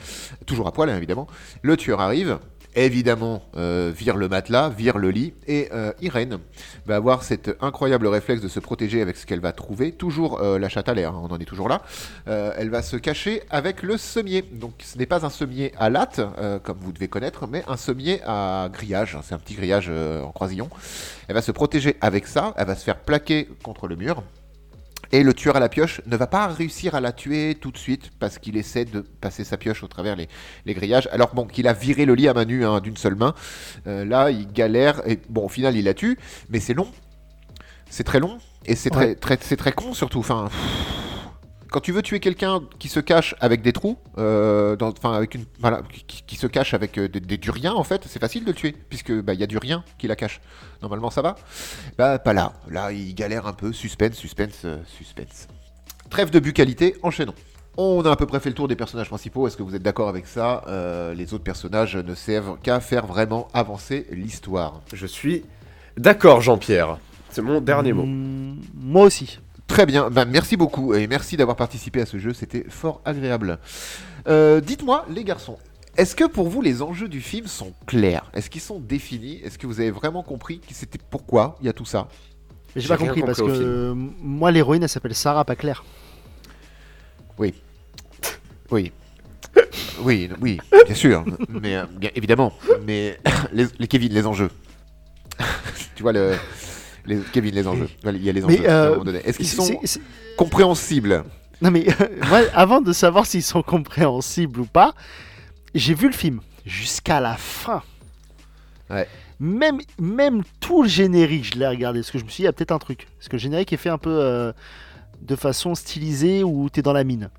toujours 0.47 0.67
à 0.67 0.73
poil 0.73 0.91
hein, 0.91 0.97
évidemment. 0.97 1.29
Le 1.63 1.77
tueur 1.77 2.01
arrive, 2.01 2.39
évidemment 2.75 3.43
euh, 3.57 3.93
vire 3.95 4.17
le 4.17 4.29
matelas, 4.29 4.69
vire 4.69 4.99
le 4.99 5.11
lit, 5.11 5.35
et 5.47 5.69
euh, 5.73 5.93
Irène 6.01 6.39
va 6.87 6.97
avoir 6.97 7.23
cet 7.23 7.57
incroyable 7.61 8.07
réflexe 8.07 8.43
de 8.43 8.49
se 8.49 8.61
protéger 8.61 9.01
avec 9.01 9.17
ce 9.17 9.27
qu'elle 9.27 9.41
va 9.41 9.53
trouver, 9.53 9.93
toujours 9.93 10.41
euh, 10.41 10.59
la 10.59 10.69
chatte 10.69 10.89
à 10.89 10.95
l'air, 10.95 11.11
hein, 11.11 11.23
on 11.23 11.33
en 11.33 11.39
est 11.39 11.45
toujours 11.45 11.69
là. 11.69 11.83
Elle 12.27 12.71
va 12.71 12.83
se 12.83 12.97
cacher 12.97 13.43
avec 13.51 13.83
le 13.83 13.97
sommier. 13.97 14.43
Donc 14.43 14.75
ce 14.83 14.99
n'est 14.99 15.07
pas 15.07 15.25
un 15.25 15.31
sommier 15.31 15.73
à 15.79 15.91
latte, 15.91 16.21
comme 16.63 16.79
vous 16.81 16.93
devez 16.93 17.09
connaître, 17.09 17.47
mais 17.47 17.65
un 17.69 17.77
sommier 17.77 18.21
à 18.25 18.69
grillage. 18.73 19.19
C'est 19.23 19.35
un 19.35 19.39
petit 19.39 19.55
grillage 19.55 19.91
en 19.91 20.33
croisillon. 20.33 20.69
Elle 21.29 21.35
va 21.35 21.43
se 21.43 21.53
protéger 21.53 21.97
avec 22.01 22.27
ça, 22.27 22.55
elle 22.57 22.67
va 22.67 22.75
se 22.75 22.85
faire 22.85 22.99
plaquer 22.99 23.49
contre 23.63 23.87
le 23.87 23.97
mur. 23.97 24.23
Et 25.15 25.23
le 25.23 25.33
tueur 25.33 25.55
à 25.55 25.61
la 25.61 25.69
pioche 25.69 26.01
ne 26.07 26.17
va 26.17 26.27
pas 26.27 26.49
réussir 26.49 26.97
à 26.97 27.01
la 27.01 27.13
tuer 27.13 27.55
tout 27.61 27.71
de 27.71 27.79
suite 27.79 28.11
parce 28.19 28.39
qu'il 28.41 28.57
essaie 28.57 28.85
de 28.85 29.01
passer 29.01 29.45
sa 29.45 29.57
pioche 29.57 29.85
au 29.85 29.87
travers 29.87 30.17
les, 30.17 30.29
les 30.67 30.75
grillages. 30.75 31.09
Alors 31.13 31.33
bon, 31.37 31.47
qu'il 31.47 31.69
a 31.69 31.73
viré 31.73 32.05
le 32.05 32.17
lit 32.17 32.27
à 32.27 32.35
main 32.35 32.45
nue 32.45 32.67
hein, 32.67 32.81
d'une 32.81 32.97
seule 32.97 33.15
main. 33.15 33.33
Euh, 33.87 34.05
là, 34.05 34.33
il 34.33 34.51
galère 34.51 35.03
et 35.09 35.21
bon, 35.29 35.45
au 35.45 35.49
final, 35.49 35.77
il 35.77 35.85
la 35.85 35.95
tue, 35.95 36.19
mais 36.49 36.59
c'est 36.59 36.75
long. 36.75 36.89
C'est 37.89 38.03
très 38.03 38.19
long 38.19 38.39
et 38.67 38.75
c'est 38.75 38.91
très, 38.91 39.07
Ouais. 39.11 39.15
très, 39.15 39.39
c'est 39.41 39.57
très 39.57 39.71
con 39.71 39.95
surtout. 39.95 40.19
Enfin, 40.19 40.49
quand 41.75 41.81
tu 41.81 41.91
veux 41.91 42.03
tuer 42.03 42.21
quelqu'un 42.21 42.61
qui 42.79 42.87
se 42.89 43.01
cache 43.01 43.35
avec 43.41 43.61
des 43.61 43.73
trous, 43.73 43.99
euh, 44.17 44.77
dans- 44.77 44.91
enfin 44.97 45.13
avec 45.13 45.35
une, 45.35 45.45
voilà, 45.59 45.83
qui, 46.07 46.23
qui 46.25 46.37
se 46.37 46.47
cache 46.47 46.73
avec 46.73 46.97
euh, 46.99 47.09
des, 47.09 47.19
des- 47.19 47.37
du 47.37 47.51
rien 47.51 47.73
en 47.75 47.83
fait, 47.83 48.05
c'est 48.09 48.21
facile 48.21 48.43
de 48.45 48.51
le 48.51 48.55
tuer 48.55 48.77
puisque 48.89 49.13
bah, 49.13 49.35
il 49.35 49.41
y 49.41 49.43
a 49.43 49.49
du 49.49 49.59
rien 49.59 49.83
qui 49.99 50.07
la 50.07 50.15
cache. 50.15 50.41
Normalement, 50.83 51.11
ça 51.11 51.21
va. 51.21 51.35
Bah 51.99 52.21
pas 52.21 52.33
là. 52.33 52.53
Là, 52.71 52.93
il 52.93 53.13
galère 53.17 53.49
un 53.49 53.53
peu. 53.55 53.73
Suspense, 53.73 54.15
suspense, 54.15 54.61
euh, 54.65 54.77
suspense. 54.87 55.49
Trêve 56.11 56.31
de 56.31 56.39
bucalité, 56.39 56.95
enchaînons. 57.03 57.35
On 57.77 58.03
a 58.05 58.13
à 58.13 58.17
peu 58.17 58.27
près 58.27 58.39
fait 58.39 58.51
le 58.51 58.55
tour 58.55 58.69
des 58.69 58.77
personnages 58.77 59.09
principaux. 59.09 59.49
Est-ce 59.49 59.57
que 59.57 59.65
vous 59.65 59.75
êtes 59.75 59.83
d'accord 59.83 60.09
avec 60.09 60.29
ça 60.29 60.63
Euh, 60.69 61.13
Les 61.15 61.35
autres 61.35 61.43
personnages 61.43 61.97
ne 61.97 62.15
servent 62.15 62.57
qu'à 62.63 62.79
faire 62.79 63.05
vraiment 63.05 63.49
avancer 63.53 64.07
l'histoire? 64.13 64.81
Je 64.93 65.07
suis 65.09 65.43
d'accord, 65.97 66.41
Jean-Pierre. 66.41 66.99
C'est 67.31 67.43
mon 67.43 67.61
dernier 67.61 67.93
mot. 67.93 68.05
Moi 68.07 69.07
aussi. 69.07 69.41
Très 69.67 69.87
bien, 69.87 70.11
bah, 70.11 70.25
merci 70.25 70.57
beaucoup 70.57 70.95
et 70.95 71.07
merci 71.07 71.37
d'avoir 71.37 71.57
participé 71.57 72.01
à 72.01 72.07
ce 72.07 72.19
jeu, 72.19 72.33
c'était 72.33 72.65
fort 72.69 73.01
agréable. 73.05 73.59
Euh, 74.29 74.61
Dites-moi, 74.61 75.07
les 75.11 75.25
garçons, 75.25 75.59
est-ce 75.97 76.15
que 76.15 76.25
pour 76.25 76.49
vous 76.49 76.61
les 76.61 76.83
enjeux 76.83 77.09
du 77.09 77.21
film 77.21 77.47
sont 77.47 77.73
clairs? 77.87 78.31
Est-ce 78.35 78.51
qu'ils 78.51 78.61
sont 78.61 78.79
définis? 78.79 79.41
Est-ce 79.45 79.59
que 79.59 79.67
vous 79.67 79.81
avez 79.81 79.91
vraiment 79.91 80.23
compris 80.23 80.61
que 80.61 80.75
c'était 80.75 80.99
pourquoi 81.11 81.57
il 81.61 81.67
y 81.67 81.69
a 81.69 81.73
tout 81.73 81.85
ça? 81.85 82.09
Mais 82.75 82.83
J'ai 82.83 82.89
pas 82.89 82.97
compris 82.97 83.23
parce 83.23 83.39
que 83.39 83.45
euh, 83.49 83.95
moi 83.95 84.51
l'héroïne 84.51 84.83
elle 84.83 84.89
s'appelle 84.89 85.15
Sarah 85.15 85.45
pas 85.45 85.57
Claire. 85.57 85.85
Oui. 87.39 87.55
Oui. 88.71 88.93
Oui, 90.01 90.29
oui, 90.41 90.59
bien 90.87 90.95
sûr, 90.95 91.25
mais 91.49 91.77
euh, 91.77 91.85
bien 91.87 92.11
évidemment, 92.17 92.53
mais 92.85 93.19
les, 93.53 93.67
les 93.79 93.87
Kevin, 93.87 94.13
les 94.13 94.27
enjeux. 94.27 94.51
tu 95.95 96.03
vois 96.03 96.13
le 96.13 96.35
les 97.07 97.19
Kevin, 97.33 97.55
les 97.55 97.67
enjeux. 97.67 97.89
Il 98.05 98.25
y 98.25 98.29
a 98.29 98.33
les 98.33 98.41
Mais, 98.43 98.59
enjeux. 98.61 98.69
à 98.69 98.73
un 98.73 98.85
euh, 98.85 98.91
moment 98.91 99.05
donné. 99.05 99.21
Est-ce 99.25 99.39
qu'ils 99.39 99.49
sont 99.49 99.81
compréhensibles? 100.37 101.25
Non 101.63 101.71
mais 101.71 101.87
moi, 102.29 102.41
avant 102.55 102.81
de 102.81 102.93
savoir 102.93 103.27
s'ils 103.27 103.43
sont 103.43 103.63
compréhensibles 103.63 104.61
ou 104.61 104.67
pas, 104.67 104.95
j'ai 105.75 105.95
vu 105.95 106.09
le 106.09 106.13
film 106.13 106.41
jusqu'à 106.67 107.21
la 107.21 107.37
fin. 107.37 107.83
Ouais. 108.91 109.09
Même, 109.41 109.79
même 109.99 110.43
tout 110.61 110.83
le 110.83 110.89
générique, 110.89 111.55
je 111.55 111.59
l'ai 111.59 111.67
regardé 111.67 112.01
parce 112.01 112.11
que 112.11 112.19
je 112.19 112.25
me 112.25 112.29
suis 112.29 112.39
dit, 112.39 112.43
il 112.43 112.47
y 112.47 112.49
a 112.49 112.53
peut-être 112.53 112.73
un 112.73 112.79
truc. 112.79 113.07
Parce 113.19 113.29
que 113.29 113.37
le 113.37 113.41
générique 113.41 113.73
est 113.73 113.79
fait 113.79 113.89
un 113.89 113.99
peu 113.99 114.11
euh, 114.11 114.53
de 115.23 115.37
façon 115.37 115.75
stylisée 115.75 116.45
où 116.45 116.69
t'es 116.71 116.83
dans 116.83 116.93
la 116.93 117.05
mine. 117.05 117.31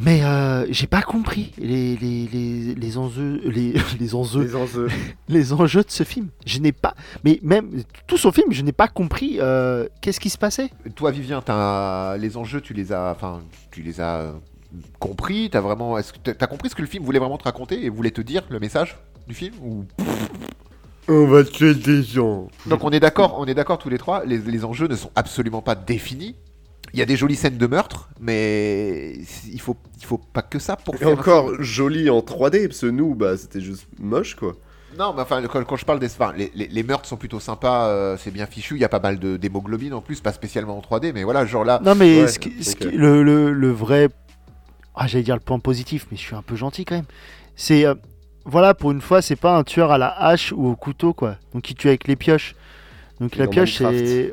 Mais 0.00 0.22
euh, 0.22 0.64
j'ai 0.70 0.86
pas 0.86 1.02
compris 1.02 1.52
les, 1.58 1.96
les, 1.96 2.28
les, 2.32 2.74
les 2.76 2.98
enjeux, 2.98 3.40
les, 3.44 3.74
les 3.98 4.14
enjeux, 4.14 4.42
Les 4.44 4.54
enjeux. 4.54 4.88
les 5.28 5.52
enjeux 5.52 5.82
de 5.82 5.90
ce 5.90 6.04
film. 6.04 6.28
Je 6.46 6.60
n'ai 6.60 6.70
pas, 6.72 6.94
mais 7.24 7.40
même 7.42 7.82
tout 8.06 8.16
son 8.16 8.30
film, 8.30 8.52
je 8.52 8.62
n'ai 8.62 8.72
pas 8.72 8.86
compris 8.86 9.38
euh, 9.40 9.88
qu'est-ce 10.00 10.20
qui 10.20 10.30
se 10.30 10.38
passait. 10.38 10.70
Toi, 10.94 11.10
Vivien, 11.10 11.42
t'as- 11.42 12.16
les 12.16 12.36
enjeux, 12.36 12.60
tu 12.60 12.74
les 12.74 12.92
as, 12.92 13.10
enfin, 13.10 13.40
tu 13.72 13.82
les 13.82 14.00
as 14.00 14.34
compris. 15.00 15.50
T'as 15.50 15.60
vraiment, 15.60 15.98
est-ce 15.98 16.12
que 16.12 16.18
t'as 16.22 16.34
t'as 16.34 16.46
compris 16.46 16.68
ce 16.70 16.76
que 16.76 16.82
le 16.82 16.88
film 16.88 17.02
voulait 17.04 17.18
vraiment 17.18 17.38
te 17.38 17.44
raconter 17.44 17.84
et 17.84 17.88
voulait 17.88 18.12
te 18.12 18.20
dire 18.20 18.42
le 18.50 18.60
message 18.60 18.96
du 19.26 19.34
film 19.34 19.54
ou... 19.62 19.84
On 21.10 21.26
va 21.26 21.42
tuer 21.42 21.74
des 21.74 22.02
gens. 22.02 22.48
Donc 22.66 22.84
on 22.84 22.90
est 22.90 23.00
d'accord, 23.00 23.36
on 23.38 23.46
est 23.46 23.54
d'accord 23.54 23.78
tous 23.78 23.88
les 23.88 23.96
trois. 23.98 24.24
Les, 24.26 24.36
les 24.38 24.64
enjeux 24.64 24.86
ne 24.88 24.94
sont 24.94 25.10
absolument 25.16 25.62
pas 25.62 25.74
définis. 25.74 26.36
Il 26.94 26.98
y 26.98 27.02
a 27.02 27.06
des 27.06 27.16
jolies 27.16 27.36
scènes 27.36 27.58
de 27.58 27.66
meurtre, 27.66 28.08
mais 28.20 29.12
il 29.52 29.60
faut, 29.60 29.76
il 29.98 30.04
faut 30.04 30.18
pas 30.18 30.42
que 30.42 30.58
ça 30.58 30.76
pour 30.76 30.94
Et 30.94 30.98
faire 30.98 31.08
un 31.08 31.12
encore 31.12 31.62
joli 31.62 32.08
en 32.10 32.20
3D, 32.20 32.68
parce 32.68 32.80
que 32.80 32.86
nous, 32.86 33.14
bah, 33.14 33.36
c'était 33.36 33.60
juste 33.60 33.86
moche, 33.98 34.34
quoi. 34.36 34.54
Non, 34.98 35.12
mais 35.14 35.22
enfin, 35.22 35.42
quand, 35.46 35.62
quand 35.64 35.76
je 35.76 35.84
parle 35.84 35.98
des. 36.00 36.06
enfin, 36.06 36.32
les, 36.36 36.50
les- 36.54 36.66
les 36.66 36.82
meurtres 36.82 37.06
sont 37.08 37.16
plutôt 37.18 37.40
sympas, 37.40 37.88
euh, 37.88 38.16
c'est 38.18 38.30
bien 38.30 38.46
fichu. 38.46 38.74
Il 38.74 38.80
y 38.80 38.84
a 38.84 38.88
pas 38.88 38.98
mal 39.00 39.18
de- 39.18 39.36
d'hémoglobine 39.36 39.92
en 39.94 40.00
plus, 40.00 40.20
pas 40.20 40.32
spécialement 40.32 40.76
en 40.78 40.80
3D, 40.80 41.12
mais 41.12 41.24
voilà, 41.24 41.44
genre 41.46 41.64
là. 41.64 41.78
Non, 41.84 41.94
mais 41.94 42.22
Ouais, 42.22 42.28
ce 42.28 42.38
qui- 42.38 42.64
ce 42.64 42.74
qui- 42.74 42.88
le, 42.88 43.22
le- 43.22 43.52
le 43.52 43.70
vrai. 43.70 44.08
Ah, 44.96 45.06
j'allais 45.06 45.22
dire 45.24 45.34
le 45.36 45.40
point 45.40 45.58
positif, 45.60 46.06
mais 46.10 46.16
je 46.16 46.22
suis 46.22 46.34
un 46.34 46.42
peu 46.42 46.56
gentil 46.56 46.84
quand 46.84 46.96
même. 46.96 47.04
C'est. 47.54 47.84
euh, 47.86 47.94
voilà, 48.44 48.72
pour 48.72 48.90
une 48.92 49.02
fois, 49.02 49.20
c'est 49.20 49.36
pas 49.36 49.56
un 49.58 49.62
tueur 49.62 49.92
à 49.92 49.98
la 49.98 50.08
hache 50.08 50.52
ou 50.56 50.66
au 50.68 50.74
couteau, 50.74 51.12
quoi. 51.12 51.36
Donc, 51.54 51.70
il 51.70 51.74
tue 51.74 51.88
avec 51.88 52.08
les 52.08 52.16
pioches. 52.16 52.56
Donc, 53.20 53.36
la 53.36 53.46
pioche. 53.48 53.82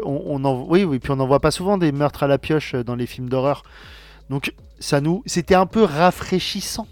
On, 0.04 0.21
on 0.26 0.45
en... 0.45 0.65
Oui, 0.69 0.84
oui, 0.84 1.00
puis 1.00 1.12
on 1.12 1.15
n'en 1.15 1.28
voit 1.28 1.39
pas 1.39 1.52
souvent 1.52 1.78
des 1.78 1.91
meurtres 1.91 2.24
à 2.24 2.28
la 2.28 2.38
pioche 2.38 2.76
euh, 2.76 2.84
dans 2.84 2.95
les 2.95 3.08
films 3.08 3.30
d'horreur. 3.30 3.63
Donc, 4.30 4.54
ça 4.80 5.02
nous. 5.02 5.24
C'était 5.26 5.56
un 5.56 5.65
peu 5.65 5.84
rafraîchissant 5.84 6.88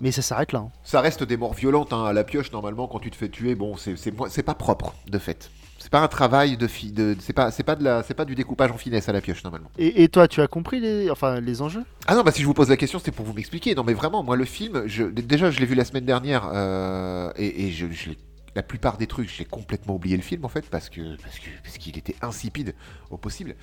Mais 0.00 0.12
ça 0.12 0.22
s'arrête 0.22 0.52
là. 0.52 0.60
hein. 0.60 0.70
Ça 0.84 1.00
reste 1.00 1.22
des 1.24 1.36
morts 1.36 1.54
violentes 1.54 1.92
hein, 1.92 2.04
à 2.04 2.12
la 2.12 2.24
pioche 2.24 2.52
normalement 2.52 2.86
quand 2.86 2.98
tu 2.98 3.10
te 3.10 3.16
fais 3.16 3.28
tuer. 3.28 3.54
Bon, 3.54 3.76
c'est 3.76 4.42
pas 4.42 4.54
propre 4.54 4.94
de 5.08 5.18
fait. 5.18 5.50
C'est 5.78 5.90
pas 5.90 6.00
un 6.00 6.08
travail 6.08 6.56
de 6.56 6.66
fi- 6.66 6.90
de 6.90 7.14
c'est 7.20 7.32
pas 7.34 7.50
c'est 7.52 7.62
pas 7.62 7.76
de 7.76 7.84
la 7.84 8.02
c'est 8.02 8.14
pas 8.14 8.24
du 8.24 8.34
découpage 8.34 8.72
en 8.72 8.76
finesse 8.76 9.08
à 9.08 9.12
la 9.12 9.20
pioche 9.20 9.44
normalement. 9.44 9.70
Et, 9.78 10.02
et 10.02 10.08
toi, 10.08 10.26
tu 10.26 10.40
as 10.40 10.48
compris 10.48 10.80
les, 10.80 11.10
enfin, 11.10 11.38
les 11.40 11.62
enjeux? 11.62 11.84
Ah 12.08 12.16
non, 12.16 12.22
bah 12.22 12.32
si 12.32 12.40
je 12.42 12.46
vous 12.46 12.54
pose 12.54 12.68
la 12.70 12.76
question, 12.76 12.98
c'était 12.98 13.12
pour 13.12 13.24
vous 13.24 13.34
m'expliquer. 13.34 13.74
Non, 13.74 13.84
mais 13.84 13.92
vraiment, 13.94 14.22
moi, 14.24 14.36
le 14.36 14.44
film, 14.46 14.82
je, 14.86 15.04
déjà, 15.04 15.50
je 15.50 15.60
l'ai 15.60 15.66
vu 15.66 15.74
la 15.76 15.84
semaine 15.84 16.04
dernière, 16.06 16.50
euh, 16.52 17.30
et, 17.36 17.66
et 17.66 17.70
je, 17.70 17.86
je 17.92 18.10
l'ai- 18.10 18.18
la 18.56 18.62
plupart 18.62 18.96
des 18.96 19.06
trucs, 19.06 19.28
j'ai 19.28 19.44
complètement 19.44 19.94
oublié 19.94 20.16
le 20.16 20.22
film, 20.22 20.44
en 20.46 20.48
fait, 20.48 20.68
parce 20.70 20.88
que 20.88 21.16
parce 21.22 21.38
que 21.38 21.50
parce 21.62 21.76
qu'il 21.76 21.96
était 21.98 22.16
insipide 22.22 22.74
au 23.10 23.18
possible. 23.18 23.54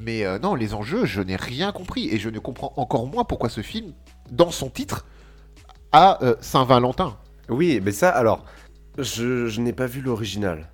Mais 0.00 0.26
euh, 0.26 0.40
non, 0.40 0.56
les 0.56 0.74
enjeux, 0.74 1.06
je 1.06 1.22
n'ai 1.22 1.36
rien 1.36 1.70
compris, 1.70 2.08
et 2.10 2.18
je 2.18 2.28
ne 2.28 2.40
comprends 2.40 2.72
encore 2.76 3.06
moins 3.06 3.24
pourquoi 3.24 3.48
ce 3.48 3.62
film, 3.62 3.92
dans 4.30 4.50
son 4.50 4.68
titre, 4.68 5.06
a 5.92 6.22
euh, 6.24 6.34
Saint-Valentin. 6.40 7.16
Oui, 7.48 7.80
mais 7.82 7.92
ça, 7.92 8.10
alors, 8.10 8.44
je, 8.98 9.46
je 9.46 9.60
n'ai 9.60 9.72
pas 9.72 9.86
vu 9.86 10.00
l'original. 10.00 10.72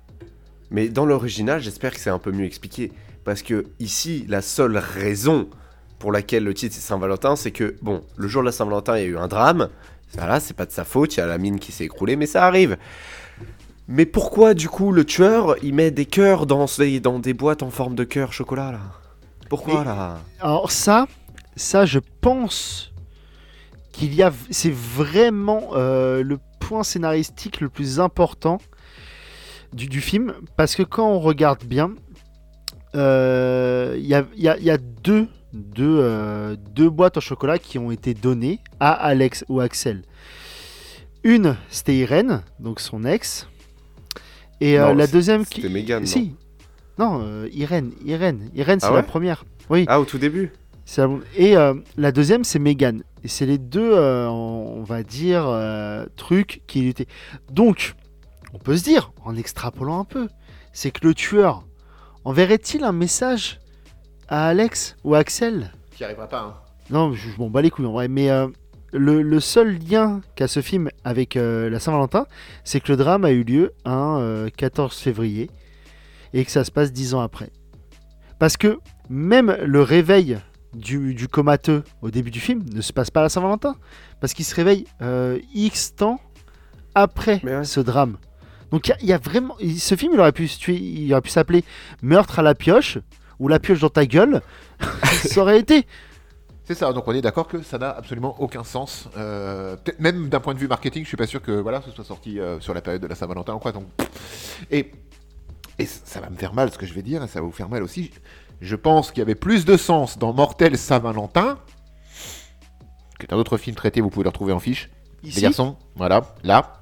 Mais 0.71 0.89
dans 0.89 1.05
l'original, 1.05 1.61
j'espère 1.61 1.93
que 1.93 1.99
c'est 1.99 2.09
un 2.09 2.19
peu 2.19 2.31
mieux 2.31 2.45
expliqué. 2.45 2.91
Parce 3.23 3.43
que 3.43 3.65
ici, 3.79 4.25
la 4.27 4.41
seule 4.41 4.77
raison 4.77 5.49
pour 5.99 6.11
laquelle 6.11 6.43
le 6.43 6.53
titre 6.55 6.73
c'est 6.73 6.81
Saint-Valentin, 6.81 7.35
c'est 7.35 7.51
que, 7.51 7.75
bon, 7.83 8.03
le 8.15 8.27
jour 8.27 8.41
de 8.41 8.47
la 8.47 8.51
Saint-Valentin, 8.51 8.97
il 8.97 9.01
y 9.01 9.05
a 9.05 9.09
eu 9.09 9.17
un 9.17 9.27
drame. 9.27 9.69
Voilà, 10.13 10.39
c'est 10.39 10.55
pas 10.55 10.65
de 10.65 10.71
sa 10.71 10.83
faute, 10.83 11.15
il 11.15 11.19
y 11.19 11.23
a 11.23 11.27
la 11.27 11.37
mine 11.37 11.59
qui 11.59 11.71
s'est 11.71 11.85
écroulée, 11.85 12.15
mais 12.15 12.25
ça 12.25 12.45
arrive. 12.47 12.77
Mais 13.87 14.05
pourquoi, 14.05 14.53
du 14.53 14.67
coup, 14.67 14.91
le 14.91 15.05
tueur, 15.05 15.55
il 15.63 15.73
met 15.73 15.91
des 15.91 16.05
cœurs 16.05 16.45
dans, 16.45 16.65
dans 17.01 17.19
des 17.19 17.33
boîtes 17.33 17.63
en 17.63 17.69
forme 17.69 17.95
de 17.95 18.03
cœur 18.03 18.33
chocolat, 18.33 18.71
là? 18.73 18.81
Pourquoi, 19.49 19.83
là? 19.85 20.19
Alors 20.41 20.71
ça, 20.71 21.07
ça, 21.55 21.85
je 21.85 21.99
pense 22.21 22.91
qu'il 23.93 24.13
y 24.13 24.21
a, 24.23 24.33
c'est 24.51 24.73
vraiment 24.73 25.69
euh, 25.73 26.21
le 26.21 26.37
point 26.59 26.83
scénaristique 26.83 27.61
le 27.61 27.69
plus 27.69 27.99
important 28.01 28.57
du, 29.71 29.87
du 29.87 30.01
film, 30.01 30.33
parce 30.57 30.75
que 30.75 30.83
quand 30.83 31.09
on 31.09 31.19
regarde 31.19 31.63
bien, 31.63 31.91
euh, 32.95 33.95
il 33.97 34.05
y, 34.05 34.13
a, 34.15 34.25
il 34.35 34.41
y 34.43 34.49
a- 34.49 34.57
il 34.57 34.63
y 34.65 34.69
a 34.71 34.77
deux, 34.77 35.27
deux, 35.53 35.99
euh, 36.01 36.55
deux 36.71 36.89
boîtes 36.89 37.15
en 37.17 37.21
chocolat 37.21 37.57
qui 37.57 37.79
ont 37.79 37.91
été 37.91 38.13
données 38.13 38.59
à 38.81 38.91
Alex 38.91 39.45
ou 39.47 39.61
Axel. 39.61 40.03
Une, 41.23 41.55
c'était 41.69 41.95
Irène, 41.95 42.43
donc 42.59 42.79
son 42.81 43.05
ex, 43.05 43.47
et 44.61 44.79
euh, 44.79 44.87
Non, 44.89 44.93
la 44.95 45.05
c'est- 45.05 45.13
deuxième 45.13 45.45
qui, 45.45 45.61
c'était 45.61 45.73
Mégane, 45.73 46.01
non 46.01 46.07
si, 46.07 46.35
non, 46.97 47.21
euh, 47.23 47.47
Irène, 47.53 47.91
Irène, 48.05 48.49
Irène, 48.55 48.79
c'est 48.79 48.87
Ah 48.87 48.91
la 48.91 48.95
ouais 48.97 49.03
première. 49.03 49.43
Oui. 49.69 49.85
Ah, 49.87 49.99
au 49.99 50.05
tout 50.05 50.17
début 50.17 50.51
C'est 50.85 51.01
la- 51.01 51.09
Et 51.35 51.55
euh, 51.57 51.73
la 51.97 52.11
deuxième, 52.11 52.43
c'est 52.43 52.59
Megan. 52.59 53.03
Et 53.23 53.27
c'est 53.27 53.45
les 53.45 53.57
deux, 53.57 53.91
euh, 53.93 54.27
on 54.27 54.83
va 54.83 55.03
dire, 55.03 55.43
euh, 55.45 56.05
trucs 56.15 56.61
qui 56.67 56.87
étaient. 56.87 57.07
Donc, 57.51 57.93
on 58.53 58.57
peut 58.57 58.77
se 58.77 58.83
dire, 58.83 59.11
en 59.25 59.35
extrapolant 59.35 59.99
un 59.99 60.05
peu, 60.05 60.27
c'est 60.71 60.91
que 60.91 61.05
le 61.05 61.13
tueur 61.13 61.65
enverrait-il 62.23 62.83
un 62.83 62.93
message 62.93 63.59
à 64.29 64.47
Alex 64.47 64.95
ou 65.03 65.13
à 65.15 65.19
Axel? 65.19 65.71
Qui 65.95 66.03
arrivera 66.05 66.27
pas, 66.27 66.39
hein. 66.41 66.53
Non, 66.89 67.11
je, 67.13 67.29
je 67.29 67.37
m'en 67.37 67.49
bats 67.49 67.61
les 67.61 67.69
couilles 67.69 67.85
en 67.85 67.91
vrai. 67.91 68.07
Mais 68.07 68.29
euh, 68.29 68.47
le, 68.97 69.21
le 69.21 69.39
seul 69.39 69.77
lien 69.89 70.21
qu'a 70.35 70.47
ce 70.47 70.61
film 70.61 70.89
avec 71.03 71.35
euh, 71.37 71.69
la 71.69 71.79
Saint-Valentin, 71.79 72.25
c'est 72.63 72.79
que 72.79 72.91
le 72.91 72.97
drame 72.97 73.25
a 73.25 73.31
eu 73.31 73.43
lieu 73.43 73.73
un 73.85 74.19
euh, 74.19 74.49
14 74.55 74.95
février 74.97 75.49
et 76.33 76.43
que 76.45 76.51
ça 76.51 76.63
se 76.63 76.71
passe 76.71 76.91
10 76.91 77.13
ans 77.13 77.21
après. 77.21 77.49
Parce 78.39 78.57
que 78.57 78.77
même 79.09 79.57
le 79.63 79.81
réveil 79.81 80.37
du, 80.73 81.13
du 81.15 81.27
comateux 81.27 81.83
au 82.01 82.11
début 82.11 82.29
du 82.31 82.39
film 82.39 82.63
ne 82.73 82.81
se 82.81 82.93
passe 82.93 83.09
pas 83.09 83.21
à 83.21 83.23
la 83.23 83.29
Saint-Valentin. 83.29 83.75
Parce 84.19 84.33
qu'il 84.33 84.45
se 84.45 84.53
réveille 84.55 84.85
euh, 85.01 85.39
X 85.53 85.95
temps 85.95 86.19
après 86.95 87.41
ouais. 87.43 87.63
ce 87.63 87.79
drame. 87.79 88.17
Donc 88.71 88.87
il 88.87 88.91
y 88.91 88.93
a- 88.93 88.97
il 89.01 89.07
y, 89.07 89.13
a 89.13 89.17
vraiment. 89.17 89.55
Ce 89.77 89.95
film, 89.95 90.11
il 90.13 90.19
aurait 90.19 90.31
pu, 90.33 90.47
se 90.47 90.59
tuer- 90.59 90.75
il 90.77 91.11
aurait 91.13 91.21
pu 91.21 91.29
s'appeler 91.29 91.63
Meurtre 92.01 92.39
à 92.39 92.41
la 92.41 92.53
pioche 92.53 92.97
ou 93.39 93.47
La 93.47 93.59
pioche 93.59 93.79
dans 93.79 93.89
ta 93.89 94.05
gueule. 94.05 94.41
ça 95.03 95.41
aurait 95.41 95.59
été. 95.59 95.85
C'est 96.67 96.75
ça, 96.75 96.91
donc 96.91 97.07
on 97.07 97.13
est 97.13 97.21
d'accord 97.21 97.47
que 97.47 97.61
ça 97.61 97.77
n'a 97.77 97.89
absolument 97.91 98.35
aucun 98.39 98.65
sens. 98.65 99.07
Euh, 99.17 99.77
peut-être 99.77 100.01
même 100.01 100.27
d'un 100.27 100.41
point 100.41 100.53
de 100.53 100.59
vue 100.59 100.67
marketing, 100.67 101.03
je 101.03 101.07
suis 101.07 101.15
pas 101.15 101.25
sûr 101.27 101.41
que 101.41 101.51
voilà, 101.53 101.81
ce 101.81 101.91
soit 101.91 102.03
sorti 102.03 102.39
euh, 102.41 102.59
sur 102.59 102.73
la 102.73 102.81
période 102.81 103.01
de 103.01 103.07
la 103.07 103.15
Saint-Valentin 103.15 103.53
ou 103.53 103.59
quoi. 103.59 103.71
Donc... 103.71 103.85
Et, 104.69 104.91
et 105.79 105.85
ça 105.85 106.19
va 106.19 106.29
me 106.29 106.35
faire 106.35 106.53
mal 106.53 106.69
ce 106.71 106.77
que 106.77 106.85
je 106.85 106.93
vais 106.93 107.03
dire, 107.03 107.23
et 107.23 107.27
ça 107.29 107.39
va 107.39 107.45
vous 107.45 107.53
faire 107.53 107.69
mal 107.69 107.83
aussi. 107.83 108.11
Je 108.59 108.75
pense 108.75 109.11
qu'il 109.11 109.19
y 109.19 109.21
avait 109.21 109.35
plus 109.35 109.63
de 109.63 109.77
sens 109.77 110.17
dans 110.17 110.33
Mortel 110.33 110.77
Saint-Valentin, 110.77 111.57
qui 113.17 113.25
est 113.27 113.33
un 113.33 113.37
autre 113.37 113.57
film 113.57 113.75
traité, 113.77 114.01
vous 114.01 114.09
pouvez 114.09 114.23
le 114.25 114.29
retrouver 114.29 114.51
en 114.51 114.59
fiche. 114.59 114.89
Ici, 115.23 115.37
Les 115.37 115.41
garçons, 115.43 115.77
voilà, 115.95 116.21
là, 116.43 116.73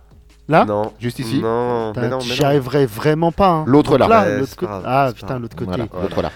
là, 0.47 0.65
Non. 0.65 0.93
juste 0.99 1.19
ici, 1.19 1.39
Non, 1.41 1.93
mais 1.95 2.09
non, 2.09 2.17
mais 2.17 2.23
j'y 2.23 2.41
non. 2.41 2.47
arriverai 2.47 2.87
vraiment 2.87 3.31
pas. 3.31 3.49
hein. 3.49 3.63
L'autre 3.67 3.99
là. 3.99 4.07
Là, 4.07 4.23
Ouais, 4.23 4.37
l'autre 4.39 4.49
c'est 4.49 4.55
côté. 4.57 4.71
pas 4.71 4.79
grave, 4.81 4.83
Ah 4.87 5.05
c'est 5.09 5.13
pas 5.13 5.15
putain, 5.19 5.27
grave. 5.27 5.41
l'autre 5.43 5.55
côté. 5.55 5.67
voilà, 5.67 5.85
Voilà. 5.91 6.07
l'autre 6.09 6.21
là. 6.23 6.31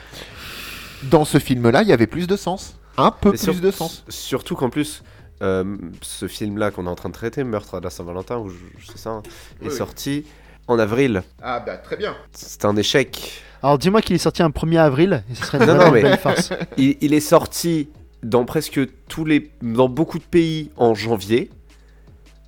Dans 1.09 1.25
ce 1.25 1.39
film-là, 1.39 1.81
il 1.81 1.87
y 1.87 1.93
avait 1.93 2.07
plus 2.07 2.27
de 2.27 2.35
sens. 2.35 2.75
Un 2.99 3.11
peu 3.11 3.29
plus 3.31 3.37
sur- 3.39 3.55
de 3.55 3.71
sens. 3.71 4.03
Surtout 4.09 4.55
qu'en 4.55 4.69
plus, 4.69 5.03
euh, 5.41 5.77
ce 6.01 6.27
film-là 6.27 6.71
qu'on 6.71 6.85
est 6.85 6.89
en 6.89 6.95
train 6.95 7.09
de 7.09 7.13
traiter, 7.13 7.43
Meurtre 7.43 7.75
à 7.75 7.79
la 7.79 7.89
Saint-Valentin, 7.89 8.37
ou 8.37 8.49
je, 8.49 8.55
je 8.77 8.87
sais 8.87 8.97
ça, 8.97 9.09
hein, 9.11 9.23
est 9.61 9.67
Oui, 9.69 9.71
sorti 9.71 10.25
en 10.67 10.77
avril. 10.79 11.23
Ah 11.41 11.59
bah 11.59 11.77
très 11.77 11.97
bien. 11.97 12.15
C'est 12.31 12.65
un 12.65 12.75
échec. 12.75 13.41
Alors 13.63 13.77
dis-moi 13.77 14.01
qu'il 14.01 14.15
est 14.15 14.19
sorti 14.19 14.43
un 14.43 14.49
1er 14.51 14.77
avril, 14.79 15.23
et 15.31 15.35
ce 15.35 15.45
serait 15.45 15.57
une 15.59 15.65
Non, 15.65 15.75
non, 15.75 15.91
mais- 15.91 16.01
belle 16.03 16.17
farce. 16.17 16.51
Il, 16.77 16.97
il 17.01 17.13
est 17.13 17.19
sorti 17.19 17.89
dans 18.23 18.43
presque 18.45 18.79
tous 19.07 19.23
les, 19.25 19.49
dans 19.61 19.87
beaucoup 19.89 20.19
de 20.19 20.23
pays 20.23 20.71
en 20.77 20.93
janvier. 20.93 21.49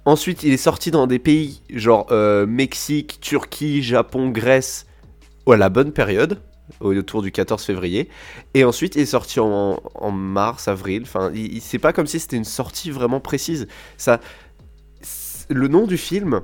Ensuite, 0.04 0.42
il 0.44 0.52
est 0.52 0.58
sorti 0.58 0.90
dans 0.92 1.06
des 1.08 1.20
pays 1.20 1.62
genre 1.70 2.08
euh, 2.12 2.46
Mexique, 2.48 3.20
Turquie, 3.22 3.84
Japon, 3.84 4.30
Grèce, 4.30 4.86
à 5.48 5.56
la 5.58 5.70
bonne 5.70 5.92
période, 5.92 6.40
autour 6.82 7.22
du 7.22 7.32
14 7.32 7.64
février. 7.64 8.10
Et 8.54 8.64
ensuite, 8.64 8.96
il 8.96 9.02
est 9.02 9.06
sorti 9.06 9.40
en, 9.40 9.80
en 9.96 10.12
mars, 10.12 10.68
avril. 10.68 11.04
Enfin, 11.04 11.32
il, 11.34 11.54
il- 11.56 11.62
c'est 11.62 11.80
pas 11.80 11.94
comme 11.94 12.08
si 12.08 12.20
c'était 12.20 12.38
une 12.38 12.44
sortie 12.46 12.92
vraiment 12.92 13.20
précise. 13.20 13.68
Ça, 13.98 14.20
le 15.50 15.68
nom 15.68 15.88
du 15.88 15.98
film 15.98 16.42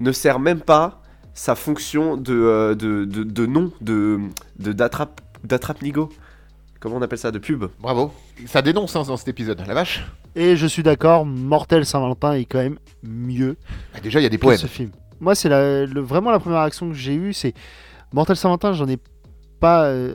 ne 0.00 0.12
sert 0.12 0.38
même 0.40 0.60
pas 0.60 1.02
sa 1.34 1.54
fonction 1.54 2.16
de, 2.16 2.34
euh, 2.34 2.74
de, 2.74 3.04
de, 3.04 3.22
de 3.22 3.46
nom 3.46 3.72
de 3.80 4.18
de- 4.58 4.72
d'attrape 4.72 5.20
d'attrape 5.44 5.82
nigo. 5.82 6.10
Comment 6.80 6.96
on 6.96 7.02
appelle 7.02 7.18
ça? 7.18 7.30
De 7.30 7.38
pub 7.38 7.66
Bravo. 7.80 8.12
Ça 8.46 8.62
dénonce 8.62 8.96
hein, 8.96 9.02
dans 9.06 9.16
cet 9.18 9.28
épisode, 9.28 9.62
la 9.66 9.74
vache. 9.74 10.02
Et 10.34 10.56
je 10.56 10.66
suis 10.66 10.82
d'accord, 10.82 11.26
Mortel 11.26 11.84
Saint-Valentin 11.84 12.32
est 12.32 12.46
quand 12.46 12.58
même 12.58 12.78
mieux 13.02 13.56
Bah, 13.92 14.00
déjà, 14.00 14.18
il 14.20 14.22
y 14.22 14.26
a 14.26 14.30
des 14.30 14.38
que 14.38 14.42
poèmes. 14.42 14.56
ce 14.58 14.66
film. 14.66 14.90
Moi, 15.20 15.34
c'est 15.34 15.50
la- 15.50 15.84
le- 15.84 16.00
vraiment 16.00 16.30
la 16.30 16.38
première 16.40 16.60
réaction 16.60 16.88
que 16.88 16.94
j'ai 16.94 17.14
eue, 17.14 17.34
c'est 17.34 17.52
Mortel 18.14 18.36
Saint-Valentin, 18.36 18.72
j'en 18.72 18.88
ai 18.88 18.96
pas 19.60 19.84
euh, 19.84 20.12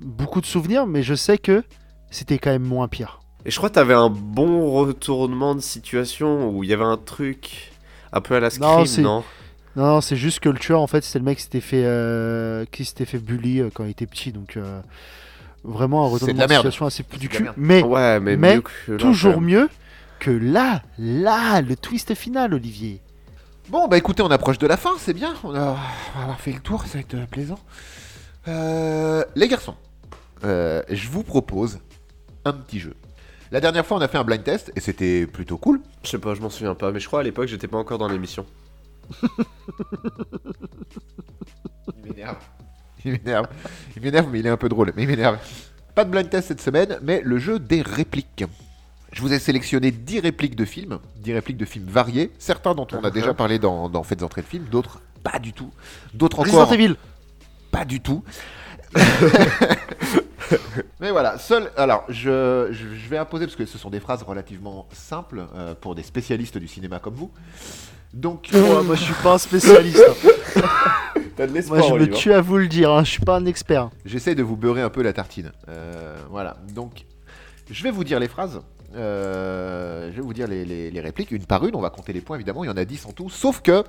beaucoup 0.00 0.40
de 0.40 0.46
souvenirs, 0.46 0.86
mais 0.86 1.02
je 1.02 1.14
sais 1.14 1.38
que 1.38 1.62
c'était 2.10 2.38
quand 2.38 2.50
même 2.50 2.64
moins 2.64 2.88
pire. 2.88 3.20
Et 3.44 3.50
je 3.50 3.56
crois 3.56 3.68
que 3.68 3.74
t'avais 3.74 3.94
un 3.94 4.10
bon 4.10 4.70
retournement 4.72 5.54
de 5.54 5.60
situation 5.60 6.50
où 6.50 6.64
il 6.64 6.70
y 6.70 6.72
avait 6.72 6.84
un 6.84 6.96
truc 6.96 7.72
un 8.12 8.20
peu 8.20 8.34
à 8.34 8.40
la 8.40 8.50
Scream, 8.50 8.84
non, 9.02 9.24
Non, 9.76 9.86
non, 9.86 10.00
c'est 10.00 10.16
juste 10.16 10.40
que 10.40 10.48
le 10.48 10.58
tueur, 10.58 10.80
en 10.80 10.86
fait, 10.86 11.04
c'était 11.04 11.18
le 11.18 11.24
mec 11.24 11.38
qui 11.38 11.44
s'était 11.44 11.60
fait, 11.60 11.84
euh, 11.84 12.64
qui 12.70 12.84
s'était 12.84 13.04
fait 13.04 13.18
bully 13.18 13.60
euh, 13.60 13.70
quand 13.72 13.84
il 13.84 13.90
était 13.90 14.06
petit, 14.06 14.32
donc 14.32 14.56
euh, 14.56 14.80
vraiment 15.64 16.04
un 16.04 16.08
de 16.08 16.12
retournement 16.14 16.46
de, 16.46 16.52
situation 16.52 16.86
assez 16.86 17.04
du 17.18 17.28
cul. 17.28 17.44
merde. 17.44 17.54
Mais 17.56 17.82
Ouais, 17.82 18.20
mais, 18.20 18.36
mais 18.36 18.56
mieux 18.56 18.96
toujours 18.96 19.40
mieux 19.40 19.68
que 20.18 20.30
là, 20.30 20.82
là, 20.98 21.60
le 21.60 21.76
twist 21.76 22.14
final, 22.14 22.54
Olivier. 22.54 23.00
Bon, 23.68 23.86
bah 23.86 23.98
écoutez, 23.98 24.22
on 24.22 24.30
approche 24.30 24.58
de 24.58 24.66
la 24.66 24.76
fin, 24.76 24.92
c'est 24.98 25.12
bien. 25.12 25.34
On, 25.44 25.54
a... 25.54 25.76
on 26.14 26.18
va 26.18 26.22
avoir 26.22 26.40
fait 26.40 26.52
le 26.52 26.60
tour, 26.60 26.84
ça 26.86 26.94
va 26.94 27.00
être 27.00 27.28
plaisant. 27.28 27.58
Euh, 28.48 29.24
les 29.34 29.46
garçons, 29.46 29.74
euh, 30.44 30.82
je 30.88 31.08
vous 31.08 31.22
propose 31.22 31.80
un 32.44 32.52
petit 32.54 32.80
jeu. 32.80 32.94
La 33.50 33.60
dernière 33.60 33.84
fois, 33.84 33.98
on 33.98 34.00
a 34.00 34.08
fait 34.08 34.18
un 34.18 34.24
blind 34.24 34.42
test 34.42 34.72
et 34.74 34.80
c'était 34.80 35.26
plutôt 35.26 35.58
cool. 35.58 35.80
Je 36.02 36.08
sais 36.08 36.18
pas, 36.18 36.34
je 36.34 36.40
m'en 36.40 36.50
souviens 36.50 36.74
pas, 36.74 36.90
mais 36.90 37.00
je 37.00 37.06
crois 37.06 37.20
à 37.20 37.22
l'époque 37.22 37.48
j'étais 37.48 37.68
pas 37.68 37.76
encore 37.78 37.98
dans 37.98 38.08
l'émission. 38.08 38.46
Il 41.96 42.04
m'énerve. 42.04 42.36
Il 43.04 43.12
m'énerve. 43.12 43.46
Il 43.96 44.02
m'énerve, 44.02 44.28
mais 44.30 44.40
il 44.40 44.46
est 44.46 44.50
un 44.50 44.56
peu 44.56 44.68
drôle. 44.68 44.92
Mais 44.96 45.02
il 45.02 45.08
m'énerve. 45.08 45.38
Pas 45.94 46.04
de 46.04 46.10
blind 46.10 46.28
test 46.28 46.48
cette 46.48 46.60
semaine, 46.60 46.98
mais 47.02 47.20
le 47.24 47.38
jeu 47.38 47.58
des 47.58 47.82
répliques. 47.82 48.44
Je 49.12 49.22
vous 49.22 49.32
ai 49.32 49.38
sélectionné 49.38 49.90
10 49.90 50.20
répliques 50.20 50.56
de 50.56 50.64
films, 50.64 50.98
10 51.16 51.32
répliques 51.34 51.56
de 51.56 51.64
films 51.64 51.86
variés, 51.86 52.30
certains 52.38 52.74
dont 52.74 52.86
on 52.92 53.02
a 53.04 53.10
déjà 53.12 53.34
parlé 53.34 53.58
dans, 53.58 53.88
dans 53.88 54.02
Faites 54.02 54.22
entrer 54.22 54.42
le 54.42 54.46
film, 54.46 54.64
d'autres 54.64 55.00
pas 55.22 55.38
du 55.38 55.52
tout, 55.52 55.70
d'autres 56.14 56.40
Resident 56.40 56.62
encore 56.62 56.74
Evil. 56.74 56.96
Pas 57.70 57.84
du 57.84 58.00
tout. 58.00 58.22
Mais 61.00 61.10
voilà, 61.10 61.38
seul. 61.38 61.70
Alors, 61.76 62.04
je, 62.08 62.68
je, 62.70 62.94
je 62.94 63.08
vais 63.08 63.18
imposer 63.18 63.46
parce 63.46 63.56
que 63.56 63.66
ce 63.66 63.76
sont 63.78 63.90
des 63.90 64.00
phrases 64.00 64.22
relativement 64.22 64.86
simples 64.92 65.46
euh, 65.54 65.74
pour 65.74 65.94
des 65.94 66.02
spécialistes 66.02 66.58
du 66.58 66.68
cinéma 66.68 66.98
comme 66.98 67.14
vous. 67.14 67.30
Donc, 68.14 68.48
Moi, 68.52 68.82
moi, 68.82 68.94
je 68.94 69.04
suis 69.04 69.14
pas 69.22 69.34
un 69.34 69.38
spécialiste. 69.38 70.02
hein. 70.56 70.62
T'as 71.36 71.46
de 71.46 71.52
Moi, 71.68 71.80
je 71.82 71.92
me 71.94 72.08
tue 72.10 72.32
à 72.32 72.40
vous 72.40 72.56
le 72.56 72.66
dire. 72.66 72.90
hein. 72.90 73.04
Je 73.04 73.10
suis 73.10 73.20
pas 73.24 73.36
un 73.36 73.46
expert. 73.46 73.90
j'essaie 74.04 74.34
de 74.34 74.42
vous 74.42 74.56
beurrer 74.56 74.82
un 74.82 74.90
peu 74.90 75.02
la 75.02 75.12
tartine. 75.12 75.52
Euh, 75.68 76.16
voilà. 76.30 76.56
Donc, 76.74 77.04
je 77.70 77.82
vais 77.84 77.90
vous 77.90 78.02
dire 78.04 78.18
les 78.18 78.28
phrases 78.28 78.60
je 78.94 80.10
vais 80.14 80.20
vous 80.22 80.32
dire 80.34 80.46
les, 80.48 80.64
les- 80.64 80.90
les 80.90 81.00
répliques 81.00 81.30
une 81.30 81.44
par 81.44 81.64
une. 81.66 81.74
On 81.74 81.80
va 81.80 81.90
compter 81.90 82.12
les 82.12 82.20
points 82.20 82.36
évidemment. 82.36 82.64
Il 82.64 82.68
y 82.68 82.70
en 82.70 82.76
a 82.76 82.84
10 82.84 83.06
en 83.06 83.12
tout. 83.12 83.28
Sauf 83.30 83.60
que 83.60 83.84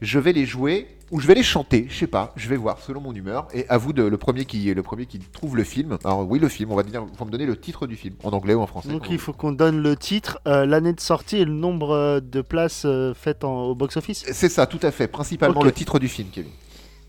je 0.00 0.18
vais 0.18 0.32
les 0.32 0.46
jouer 0.46 0.88
ou 1.10 1.20
je 1.20 1.26
vais 1.26 1.34
les 1.34 1.42
chanter. 1.42 1.86
Je 1.88 1.94
sais 1.96 2.06
pas. 2.06 2.32
Je 2.36 2.48
vais 2.48 2.56
voir 2.56 2.78
selon 2.80 3.00
mon 3.00 3.14
humeur. 3.14 3.46
Et 3.54 3.66
à 3.68 3.78
vous 3.78 3.92
de 3.92 4.02
le 4.02 4.16
premier 4.18 4.44
qui 4.44 4.72
le 4.74 4.82
premier 4.82 5.06
qui 5.06 5.18
trouve 5.20 5.56
le 5.56 5.64
film. 5.64 5.98
Alors 6.04 6.28
oui 6.28 6.38
le 6.38 6.48
film. 6.48 6.72
On 6.72 6.76
va 6.76 6.82
dire. 6.82 7.04
Faut 7.16 7.24
me 7.24 7.30
donner 7.30 7.46
le 7.46 7.56
titre 7.56 7.86
du 7.86 7.96
film 7.96 8.14
en 8.24 8.30
anglais 8.30 8.54
ou 8.54 8.60
en 8.60 8.66
français. 8.66 8.88
Donc 8.88 9.06
il 9.10 9.18
faut 9.18 9.32
qu'on 9.32 9.52
donne 9.52 9.80
le 9.82 9.96
titre, 9.96 10.40
euh, 10.48 10.66
l'année 10.66 10.92
de 10.92 11.00
sortie 11.00 11.36
et 11.36 11.44
le 11.44 11.52
nombre 11.52 11.90
euh, 11.90 12.20
de 12.20 12.40
places 12.40 12.82
euh, 12.84 13.14
faites 13.14 13.44
en- 13.44 13.62
au 13.66 13.74
box-office. 13.74 14.24
C'est 14.32 14.48
ça, 14.48 14.66
tout 14.66 14.80
à 14.82 14.90
fait. 14.90 15.06
Principalement 15.08 15.62
le 15.62 15.72
titre 15.72 15.98
du 15.98 16.08
film, 16.08 16.28
Kevin. 16.32 16.50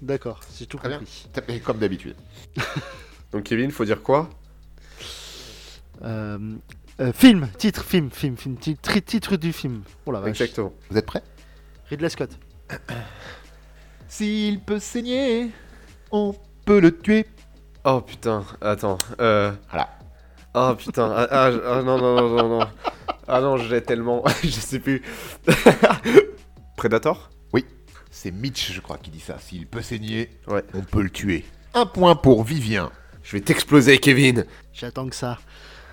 D'accord, 0.02 0.42
c'est 0.50 0.66
tout 0.68 0.78
Très 0.78 0.90
bien. 0.90 1.00
compris. 1.00 1.28
Et 1.48 1.60
Comme 1.62 1.78
d'habitude. 1.80 2.16
Donc 3.32 3.44
Kevin, 3.44 3.72
faut 3.72 3.86
dire 3.86 4.04
quoi? 4.04 4.30
Euh, 6.04 6.38
euh, 7.00 7.12
film, 7.14 7.48
titre, 7.58 7.84
film, 7.84 8.12
film, 8.12 8.38
film, 8.38 8.58
titre, 8.58 9.00
titre 9.00 9.36
du 9.36 9.54
film. 9.54 9.84
Oh 10.06 10.12
la 10.12 10.20
vache. 10.20 10.30
Exactement. 10.30 10.74
Vous 10.90 10.98
êtes 10.98 11.06
prêts? 11.06 11.24
Ridley 11.90 12.10
Scott. 12.10 12.32
S'il 14.08 14.60
peut 14.60 14.80
saigner, 14.80 15.50
on 16.12 16.36
peut 16.66 16.80
le 16.80 16.98
tuer. 16.98 17.26
Oh 17.84 18.02
putain, 18.02 18.46
attends. 18.62 18.98
Euh... 19.20 19.52
Voilà. 19.70 19.90
Oh 20.54 20.76
putain, 20.78 21.12
ah, 21.16 21.28
ah, 21.32 21.46
ah, 21.48 21.82
non, 21.84 21.98
non, 21.98 22.16
non, 22.16 22.30
non, 22.30 22.60
non. 22.60 22.68
Ah 23.28 23.42
non, 23.42 23.58
j'ai 23.58 23.82
tellement. 23.82 24.24
je 24.44 24.50
sais 24.50 24.80
plus. 24.80 25.02
Predator? 26.78 27.30
C'est 28.16 28.30
Mitch, 28.30 28.72
je 28.72 28.80
crois, 28.80 28.98
qui 29.00 29.10
dit 29.10 29.20
ça. 29.20 29.40
S'il 29.40 29.66
peut 29.66 29.82
saigner, 29.82 30.30
Ouais. 30.48 30.64
on 30.76 30.82
peut 30.82 31.02
le 31.02 31.10
tuer. 31.10 31.44
Un 31.74 31.88
point 31.88 32.16
pour 32.16 32.44
Vivien. 32.44 32.92
Je 33.24 33.36
vais 33.36 33.42
t'exploser, 33.42 33.98
Kevin 33.98 34.46
J'attends 34.72 35.10
que 35.10 35.16
ça. 35.16 35.40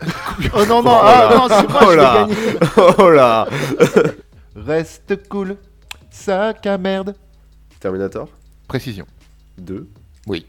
oh 0.55 0.65
non, 0.67 0.83
non, 0.83 0.91
Oh 0.93 1.01
ah, 1.03 1.35
non, 1.37 1.49
c'est 1.49 1.69
moi, 1.69 1.81
Oh 1.83 1.91
je 1.91 1.97
là. 1.97 2.29
Oh 2.99 3.11
là 3.11 3.49
Reste 4.57 5.29
cool, 5.29 5.57
sac 6.11 6.67
à 6.67 6.79
merde. 6.79 7.15
Terminator 7.81 8.29
Précision. 8.69 9.07
2. 9.59 9.89
Oui. 10.27 10.47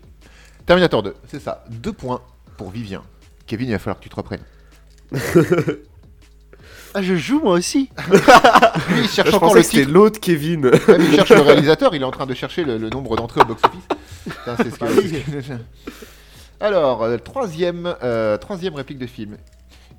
Terminator 0.65 1.03
2, 1.03 1.15
c'est 1.27 1.41
ça. 1.41 1.63
Deux 1.69 1.93
points 1.93 2.21
pour 2.57 2.69
Vivien. 2.71 3.03
Kevin, 3.47 3.67
il 3.69 3.71
va 3.73 3.79
falloir 3.79 3.97
que 3.97 4.03
tu 4.03 4.09
te 4.09 4.15
reprennes. 4.15 4.43
Ah, 6.93 7.01
je 7.01 7.15
joue 7.15 7.39
moi 7.39 7.53
aussi. 7.53 7.89
Lui, 8.89 9.01
il 9.03 9.07
cherche 9.09 9.29
Je 9.31 9.35
encore 9.35 9.55
le 9.55 9.63
titre. 9.63 9.89
l'autre 9.89 10.19
Kevin. 10.19 10.69
Il 10.99 11.15
cherche 11.15 11.29
le 11.31 11.41
réalisateur, 11.41 11.95
il 11.95 12.01
est 12.01 12.05
en 12.05 12.11
train 12.11 12.25
de 12.25 12.33
chercher 12.33 12.65
le, 12.65 12.77
le 12.77 12.89
nombre 12.89 13.15
d'entrées 13.15 13.41
au 13.41 13.45
box-office. 13.45 13.79
Putain, 14.25 14.55
c'est 14.57 14.71
ce 14.71 14.77
que- 14.77 15.53
Alors, 16.61 17.03
euh, 17.03 17.17
troisième, 17.17 17.95
euh, 18.03 18.37
troisième 18.37 18.75
réplique 18.75 18.99
de 18.99 19.07
film. 19.07 19.37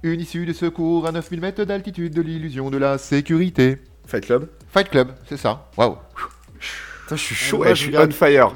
Une 0.02 0.20
issue 0.20 0.46
de 0.46 0.52
secours 0.52 1.06
à 1.06 1.12
9000 1.12 1.40
mètres 1.40 1.64
d'altitude 1.64 2.14
de 2.14 2.22
l'illusion 2.22 2.70
de 2.70 2.76
la 2.78 2.98
sécurité. 2.98 3.78
Fight 4.06 4.24
Club 4.26 4.48
Fight 4.72 4.88
Club, 4.88 5.08
c'est 5.28 5.36
ça. 5.36 5.68
Waouh. 5.76 5.96
Putain, 7.02 7.16
je 7.16 7.20
suis 7.22 7.34
chaud, 7.34 7.58
moi, 7.58 7.66
eh, 7.66 7.70
je 7.70 7.74
je 7.74 7.80
suis 7.82 7.90
regarde- 7.90 8.10
on 8.10 8.14
fire. 8.14 8.52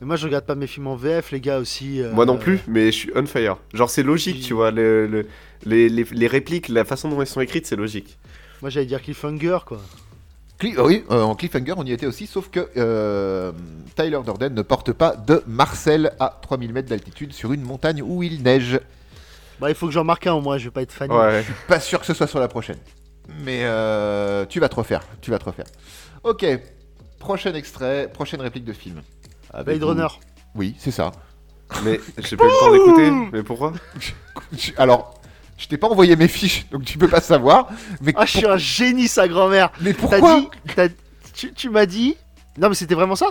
Mais 0.00 0.06
moi, 0.06 0.16
je 0.16 0.26
regarde 0.26 0.46
pas 0.46 0.54
mes 0.54 0.66
films 0.66 0.86
en 0.86 0.96
VF, 0.96 1.30
les 1.30 1.40
gars 1.40 1.58
aussi. 1.58 2.00
euh, 2.00 2.12
Moi 2.12 2.24
non 2.24 2.38
plus, 2.38 2.60
mais 2.66 2.86
je 2.86 2.90
suis 2.96 3.10
on 3.14 3.26
fire. 3.26 3.58
Genre, 3.74 3.90
c'est 3.90 4.02
logique, 4.02 4.36
Oui. 4.36 4.42
tu 4.42 4.54
vois. 4.54 4.70
le- 4.70 5.06
le- 5.06 5.26
les, 5.64 5.88
les- 5.88 6.04
les 6.10 6.26
répliques, 6.26 6.68
la 6.68 6.84
façon 6.84 7.08
dont 7.08 7.20
elles 7.20 7.26
sont 7.26 7.40
écrites, 7.40 7.66
c'est 7.66 7.76
logique. 7.76 8.18
Moi, 8.62 8.70
j'allais 8.70 8.86
dire 8.86 9.02
Cliffhanger, 9.02 9.58
quoi. 9.66 9.80
Cli- 10.60 10.76
euh, 10.78 10.84
oui, 10.86 11.04
euh, 11.10 11.22
en 11.22 11.34
cliffhanger, 11.34 11.74
on 11.76 11.84
y 11.84 11.92
était 11.92 12.06
aussi, 12.06 12.26
sauf 12.26 12.50
que 12.50 12.68
euh, 12.76 13.50
Tyler 13.96 14.18
Durden 14.24 14.54
ne 14.54 14.62
porte 14.62 14.92
pas 14.92 15.16
de 15.16 15.42
Marcel 15.46 16.12
à 16.20 16.38
3000 16.42 16.72
mètres 16.72 16.88
d'altitude 16.88 17.32
sur 17.32 17.52
une 17.52 17.62
montagne 17.62 18.02
où 18.02 18.22
il 18.22 18.42
neige. 18.42 18.78
Bah, 19.58 19.68
il 19.70 19.74
faut 19.74 19.86
que 19.86 19.92
j'en 19.92 20.04
marque 20.04 20.26
un 20.26 20.34
au 20.34 20.40
moins, 20.40 20.58
je 20.58 20.64
vais 20.64 20.70
pas 20.70 20.82
être 20.82 20.92
fan. 20.92 21.10
Ouais. 21.10 21.44
Pas 21.68 21.80
sûr 21.80 21.98
que 22.00 22.06
ce 22.06 22.14
soit 22.14 22.26
sur 22.26 22.40
la 22.40 22.48
prochaine. 22.48 22.78
Mais 23.44 23.60
euh, 23.62 24.44
tu 24.46 24.60
vas 24.60 24.68
te 24.68 24.74
refaire. 24.76 25.02
Tu 25.20 25.30
vas 25.30 25.38
te 25.38 25.44
refaire. 25.44 25.66
Ok. 26.24 26.44
Prochain 27.18 27.52
extrait, 27.54 28.10
prochaine 28.12 28.40
réplique 28.40 28.64
de 28.64 28.72
film. 28.72 29.02
Avec 29.52 29.78
Blade. 29.78 29.90
Runner. 29.90 30.08
Oui, 30.54 30.74
c'est 30.78 30.90
ça. 30.90 31.12
Mais 31.84 32.00
j'ai 32.18 32.36
pas 32.36 32.44
eu 32.44 32.48
le 32.48 32.58
temps 32.58 32.72
d'écouter. 32.72 33.10
Mais 33.32 33.42
pourquoi? 33.42 33.72
Je- 34.52 34.72
Alors, 34.78 35.19
je 35.60 35.68
t'ai 35.68 35.76
pas 35.76 35.86
envoyé 35.88 36.16
mes 36.16 36.26
fiches, 36.28 36.66
donc 36.70 36.84
tu 36.84 36.96
peux 36.98 37.06
pas 37.08 37.20
savoir. 37.20 37.68
Mais, 38.00 38.12
Ah, 38.16 38.24
je 38.24 38.38
suis 38.38 38.46
un 38.46 38.56
génie, 38.56 39.06
sa 39.08 39.28
grand-mère. 39.28 39.70
mais 39.82 39.92
T'as 39.92 40.00
pourquoi 40.00 40.40
dit. 40.40 40.48
t'as- 40.74 40.88
Tu, 41.34 41.52
tu 41.52 41.68
m'as 41.70 41.86
dit. 41.86 42.16
Non, 42.58 42.68
mais 42.70 42.74
c'était 42.74 42.94
vraiment 42.94 43.14
ça 43.16 43.26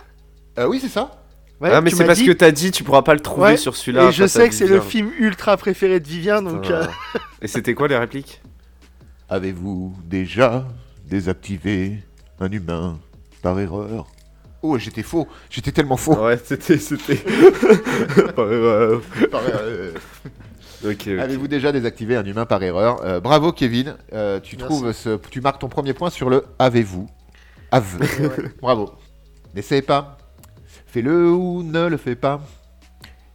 Euh, 0.57 0.67
Oui, 0.67 0.79
c'est 0.79 0.87
ça. 0.89 1.11
Ouais, 1.59 1.69
Ah, 1.73 1.81
mais 1.81 1.89
c'est 1.89 2.05
parce 2.05 2.19
dit- 2.19 2.25
que 2.25 2.31
t'as 2.31 2.51
dit, 2.51 2.71
tu 2.71 2.83
pourras 2.85 3.01
pas 3.01 3.13
le 3.13 3.19
trouver 3.19 3.47
Ouais, 3.51 3.57
sur 3.57 3.75
celui-là. 3.75 4.05
Et 4.07 4.11
je 4.13 4.25
sais 4.27 4.47
que 4.47 4.55
c'est 4.55 4.67
le 4.67 4.79
film 4.79 5.11
ultra 5.19 5.57
préféré 5.57 5.99
de 5.99 6.07
Vivien, 6.07 6.41
donc. 6.41 6.69
Euh, 6.69 6.85
Et 7.41 7.47
c'était 7.47 7.73
quoi 7.73 7.87
les 7.89 7.97
répliques? 7.97 8.41
Avez-vous 9.27 9.93
déjà 10.05 10.65
désactivé 11.05 11.99
un 12.39 12.49
humain 12.51 12.99
par 13.41 13.59
erreur? 13.59 14.07
Oh, 14.61 14.77
j'étais 14.77 15.03
faux. 15.03 15.27
J'étais 15.49 15.71
tellement 15.71 15.97
faux. 15.97 16.15
Ouais, 16.15 16.37
c'était. 16.43 16.77
c'était... 16.77 17.15
Par 18.35 18.51
erreur. 18.51 19.01
Par 19.31 19.47
erreur. 19.47 19.93
Avez-vous 20.83 21.47
déjà 21.47 21.71
désactivé 21.71 22.15
un 22.15 22.23
humain 22.25 22.45
par 22.45 22.61
erreur 22.63 23.03
Euh, 23.03 23.19
Bravo, 23.19 23.51
Kevin. 23.51 23.95
Euh, 24.13 24.39
tu 24.39 24.55
Merci. 24.57 24.65
trouves 24.73 24.91
ce, 24.93 25.17
tu 25.29 25.41
marques 25.41 25.59
ton 25.59 25.67
premier 25.69 25.93
point 25.93 26.09
sur 26.09 26.29
le 26.29 26.45
avez-vous. 26.57 27.07
Have. 27.71 27.99
Bravo. 28.61 28.91
N'essayez 29.53 29.81
pas. 29.81 30.17
Fais-le 30.87 31.31
ou 31.31 31.63
ne 31.63 31.87
le 31.87 31.97
fais 31.97 32.15
pas. 32.15 32.41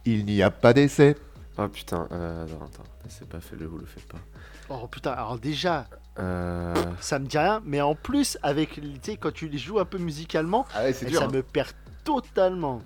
Il 0.05 0.25
n'y 0.25 0.41
a 0.43 0.51
pas 0.51 0.73
d'essai. 0.73 1.15
Oh 1.57 1.67
putain, 1.67 2.07
euh, 2.11 2.43
attends, 2.45 2.65
attends. 2.65 2.83
C'est 3.07 3.27
pas 3.29 3.39
fait 3.39 3.55
le 3.55 3.67
ou 3.67 3.77
le 3.77 3.85
fait 3.85 4.05
pas. 4.07 4.17
Oh 4.69 4.87
putain, 4.87 5.11
alors 5.11 5.37
déjà, 5.37 5.85
Euh... 6.19 6.73
ça 6.99 7.19
me 7.19 7.25
dit 7.27 7.37
rien, 7.37 7.61
mais 7.65 7.79
en 7.81 7.93
plus, 7.95 8.37
avec, 8.41 8.73
tu 8.81 8.81
sais, 9.03 9.15
quand 9.17 9.31
tu 9.31 9.47
les 9.47 9.57
joues 9.57 9.79
un 9.79 9.85
peu 9.85 9.97
musicalement, 9.99 10.65
Ah 10.75 10.83
ouais, 10.83 10.93
c'est 10.93 11.05
et 11.05 11.09
dur. 11.11 11.19
ça 11.19 11.25
hein. 11.27 11.31
me 11.31 11.43
perd 11.43 11.69
totalement. 12.03 12.81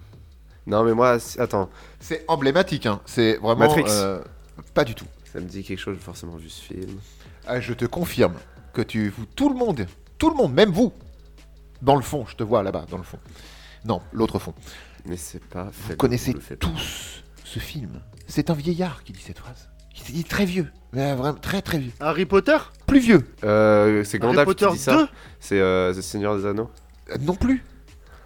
Non, 0.68 0.84
mais 0.84 0.94
moi, 0.94 1.18
c'est- 1.20 1.40
attends. 1.40 1.70
C'est 2.00 2.26
emblématique. 2.28 2.86
hein. 2.86 3.00
C'est 3.06 3.38
vraiment. 3.38 3.68
Matrix. 3.68 3.84
euh, 3.88 4.20
pas 4.74 4.84
du 4.84 4.96
tout. 4.96 5.06
Ça 5.32 5.40
me 5.40 5.46
dit 5.46 5.64
quelque 5.64 5.80
chose, 5.80 5.96
j'ai 5.96 6.04
forcément 6.04 6.36
vu 6.38 6.50
ce 6.50 6.62
film. 6.62 7.00
Ah, 7.48 7.60
je 7.60 7.74
te 7.74 7.86
confirme 7.86 8.34
que 8.74 8.82
tu, 8.82 9.10
vous, 9.10 9.26
tout 9.26 9.50
le 9.50 9.56
monde, 9.56 9.86
tout 10.18 10.30
le 10.30 10.36
monde, 10.36 10.54
même 10.54 10.72
vous, 10.72 10.92
dans 11.82 11.96
le 11.96 12.02
fond, 12.02 12.26
je 12.28 12.36
te 12.36 12.44
vois 12.44 12.64
là-bas, 12.64 12.86
dans 12.90 12.98
le 12.98 13.04
fond. 13.04 13.20
Non, 13.86 14.02
l'autre 14.12 14.40
fond. 14.40 14.54
Mais 15.06 15.18
c'est 15.18 15.44
pas. 15.44 15.70
Vous 15.88 15.96
connaissez 15.96 16.34
tous 16.60 17.24
ce 17.44 17.60
film. 17.60 18.02
C'est 18.28 18.50
un 18.50 18.54
vieillard 18.54 19.04
qui 19.04 19.14
dit 19.14 19.22
cette 19.22 19.40
phrase. 19.40 19.70
Il 19.96 20.02
s'est 20.06 20.14
dit 20.14 20.24
très 20.24 20.46
vieux, 20.46 20.72
mais 20.94 21.14
vraiment 21.16 21.38
très 21.40 21.62
très 21.62 21.78
vieux. 21.80 21.92
Harry 22.00 22.26
Potter? 22.26 22.58
Plus 22.86 23.00
vieux, 23.00 23.28
Euh, 23.44 24.04
c'est 24.04 24.22
Harry 24.24 24.32
Gandalf 24.34 24.46
Potter 24.46 24.68
qui 24.68 24.74
dit 24.74 24.80
ça 24.80 24.96
2 24.96 25.08
C'est 25.40 25.60
euh, 25.60 25.94
The 25.94 26.02
Seigneur 26.02 26.38
des 26.38 26.46
Anneaux 26.46 26.70
Euh, 27.12 27.18
non 27.22 27.36
plus. 27.36 27.64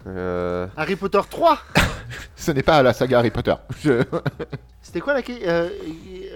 Euh... 0.06 0.66
Harry 0.76 0.96
Potter 0.96 1.20
3 1.28 1.58
Ce 2.36 2.50
n'est 2.50 2.62
pas 2.62 2.82
la 2.82 2.92
saga 2.92 3.18
Harry 3.18 3.30
Potter. 3.30 3.54
Je, 3.82 4.02
C'était 4.82 5.00
quoi 5.00 5.14
la 5.14 5.20
euh, 5.20 5.68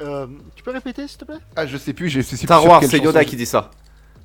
euh, 0.00 0.26
Tu 0.56 0.62
peux 0.62 0.70
répéter, 0.70 1.06
s'il 1.06 1.18
te 1.18 1.24
plaît? 1.24 1.38
Ah, 1.54 1.66
je 1.66 1.76
sais 1.76 1.92
plus. 1.92 2.10
Plus 2.10 2.22
Star 2.36 2.64
Wars, 2.64 2.82
c'est 2.82 2.98
Yoda 2.98 3.24
qui 3.24 3.36
dit 3.36 3.46
ça. 3.46 3.70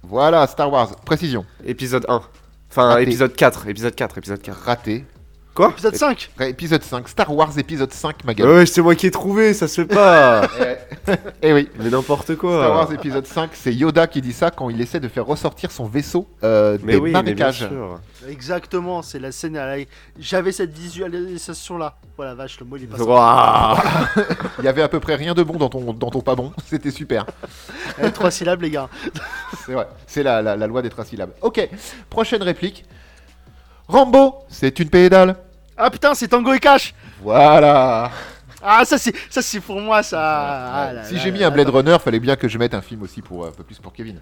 Voilà, 0.01 0.47
Star 0.47 0.71
Wars. 0.71 0.95
Précision. 0.97 1.45
Épisode 1.65 2.06
1. 2.08 2.21
Enfin, 2.69 2.88
Raté. 2.89 3.03
épisode 3.03 3.36
4. 3.36 3.67
Épisode 3.67 3.95
4, 3.95 4.17
épisode 4.17 4.41
4. 4.41 4.58
Raté. 4.58 5.06
Quoi 5.55 5.69
Épisode 5.69 5.95
5 5.95 6.31
Ré- 6.39 6.49
Épisode 6.49 6.81
5. 6.81 7.07
Star 7.07 7.31
Wars 7.35 7.59
épisode 7.59 7.93
5, 7.93 8.23
ma 8.25 8.33
gueule. 8.33 8.49
Ouais, 8.49 8.65
c'est 8.65 8.81
moi 8.81 8.95
qui 8.95 9.05
ai 9.05 9.11
trouvé, 9.11 9.53
ça 9.53 9.67
se 9.67 9.81
fait 9.81 9.87
pas 9.93 10.47
Eh 11.43 11.53
oui. 11.53 11.69
Mais 11.77 11.91
n'importe 11.91 12.35
quoi 12.37 12.57
Star 12.57 12.71
Wars 12.71 12.91
épisode 12.91 13.27
5, 13.27 13.51
c'est 13.53 13.71
Yoda 13.71 14.07
qui 14.07 14.19
dit 14.21 14.33
ça 14.33 14.49
quand 14.49 14.71
il 14.71 14.81
essaie 14.81 14.99
de 14.99 15.07
faire 15.07 15.27
ressortir 15.27 15.69
son 15.69 15.85
vaisseau 15.85 16.27
euh, 16.43 16.79
Mais 16.81 16.93
des 16.93 16.97
oui, 16.99 17.11
mais 17.13 17.21
bien 17.33 17.45
marécages. 17.45 17.67
sûr. 17.67 17.99
Exactement, 18.27 19.03
c'est 19.03 19.19
la 19.19 19.31
scène 19.31 19.55
à 19.57 19.67
la... 19.77 19.83
J'avais 20.17 20.51
cette 20.51 20.75
visualisation 20.75 21.77
là. 21.77 21.97
Voilà, 22.17 22.33
vache, 22.33 22.59
le 22.59 22.65
mot 22.65 22.77
il 22.77 22.85
est 22.85 22.87
pas 22.87 22.97
sorti. 22.97 23.11
Waouh 23.11 24.25
Il 24.59 24.65
y 24.65 24.67
avait 24.67 24.81
à 24.81 24.87
peu 24.87 24.99
près 24.99 25.13
rien 25.15 25.35
de 25.35 25.43
bon 25.43 25.57
dans 25.57 25.69
ton, 25.69 25.93
dans 25.93 26.09
ton 26.09 26.21
pas 26.21 26.33
bon. 26.35 26.51
C'était 26.65 26.89
super. 26.91 27.27
Eh, 28.01 28.09
Trois 28.11 28.31
syllabes, 28.31 28.61
les 28.63 28.71
gars. 28.71 28.89
C'est 29.65 29.73
vrai. 29.73 29.87
C'est 30.07 30.23
la, 30.23 30.41
la, 30.41 30.55
la 30.55 30.65
loi 30.67 30.81
des 30.81 30.89
trois 30.89 31.05
syllabes. 31.05 31.31
Ok. 31.41 31.69
Prochaine 32.09 32.41
réplique. 32.41 32.85
Rambo, 33.87 34.35
c'est 34.49 34.79
une 34.79 34.89
pédale. 34.89 35.35
Ah 35.77 35.89
putain, 35.89 36.13
c'est 36.13 36.27
Tango 36.27 36.53
et 36.53 36.59
Cash 36.59 36.93
Voilà. 37.21 38.11
Ah, 38.61 38.85
ça 38.85 38.97
c'est 38.97 39.13
ça 39.29 39.41
c'est 39.41 39.59
pour 39.59 39.79
moi, 39.81 40.03
ça. 40.03 40.19
Ah 40.21 40.93
là 40.93 41.03
si 41.03 41.15
là 41.15 41.19
j'ai 41.21 41.31
mis 41.31 41.43
un 41.43 41.51
Blade. 41.51 41.69
Runner, 41.69 41.97
fallait 41.99 42.19
bien 42.19 42.36
que 42.36 42.47
je 42.47 42.57
mette 42.57 42.73
un 42.73 42.81
film 42.81 43.01
aussi 43.01 43.21
pour 43.21 43.43
euh, 43.43 43.49
un 43.49 43.51
peu 43.51 43.63
plus 43.63 43.79
pour 43.79 43.91
Kevin. 43.91 44.19